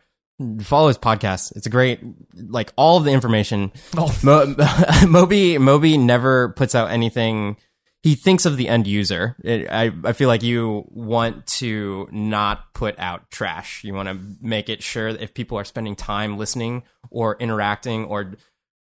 follow 0.61 0.89
his 0.89 0.99
podcast. 0.99 1.57
It's 1.57 1.66
a 1.66 1.70
great, 1.70 2.01
like 2.35 2.72
all 2.76 2.99
of 2.99 3.05
the 3.05 3.12
information. 3.12 3.72
Oh. 3.97 4.16
Mo- 4.22 4.55
Moby, 5.09 5.59
Moby 5.59 5.97
never 5.97 6.51
puts 6.51 6.74
out 6.74 6.91
anything. 6.91 7.57
He 8.03 8.14
thinks 8.14 8.47
of 8.47 8.57
the 8.57 8.68
end 8.68 8.87
user. 8.87 9.37
It, 9.45 9.68
I, 9.70 9.93
I 10.05 10.12
feel 10.12 10.28
like 10.28 10.43
you 10.43 10.85
want 10.89 11.47
to 11.59 12.09
not 12.11 12.74
put 12.74 12.99
out 12.99 13.30
trash. 13.30 13.85
You 13.85 13.95
want 13.95 14.09
to 14.09 14.18
make 14.41 14.68
it 14.68 14.83
sure 14.83 15.12
that 15.12 15.22
if 15.22 15.35
people 15.35 15.57
are 15.59 15.64
spending 15.64 15.95
time 15.95 16.37
listening 16.37 16.83
or 17.11 17.37
interacting 17.39 18.05
or 18.05 18.35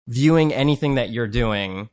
viewing 0.08 0.52
anything 0.52 0.96
that 0.96 1.10
you're 1.10 1.28
doing, 1.28 1.90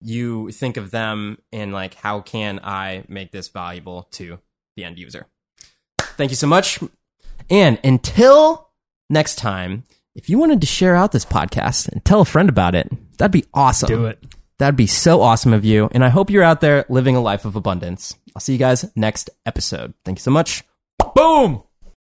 you 0.00 0.50
think 0.50 0.76
of 0.76 0.90
them 0.90 1.38
and 1.52 1.72
like, 1.72 1.94
how 1.94 2.20
can 2.20 2.60
I 2.62 3.04
make 3.08 3.30
this 3.30 3.48
valuable 3.48 4.08
to 4.12 4.40
the 4.76 4.84
end 4.84 4.98
user? 4.98 5.26
Thank 6.00 6.30
you 6.30 6.36
so 6.36 6.46
much. 6.46 6.80
And 7.48 7.78
until 7.84 8.65
next 9.08 9.36
time, 9.36 9.84
if 10.14 10.30
you 10.30 10.38
wanted 10.38 10.60
to 10.62 10.66
share 10.66 10.96
out 10.96 11.12
this 11.12 11.24
podcast 11.24 11.88
and 11.88 12.04
tell 12.04 12.20
a 12.20 12.24
friend 12.24 12.48
about 12.48 12.74
it, 12.74 12.90
that'd 13.18 13.32
be 13.32 13.44
awesome. 13.52 13.88
Do 13.88 14.06
it. 14.06 14.22
That'd 14.58 14.76
be 14.76 14.86
so 14.86 15.20
awesome 15.20 15.52
of 15.52 15.64
you. 15.64 15.88
And 15.92 16.02
I 16.02 16.08
hope 16.08 16.30
you're 16.30 16.42
out 16.42 16.62
there 16.62 16.86
living 16.88 17.14
a 17.16 17.20
life 17.20 17.44
of 17.44 17.56
abundance. 17.56 18.14
I'll 18.34 18.40
see 18.40 18.52
you 18.52 18.58
guys 18.58 18.90
next 18.96 19.28
episode. 19.44 19.92
Thank 20.04 20.18
you 20.18 20.22
so 20.22 20.30
much. 20.30 20.64
Boom. 21.14 21.62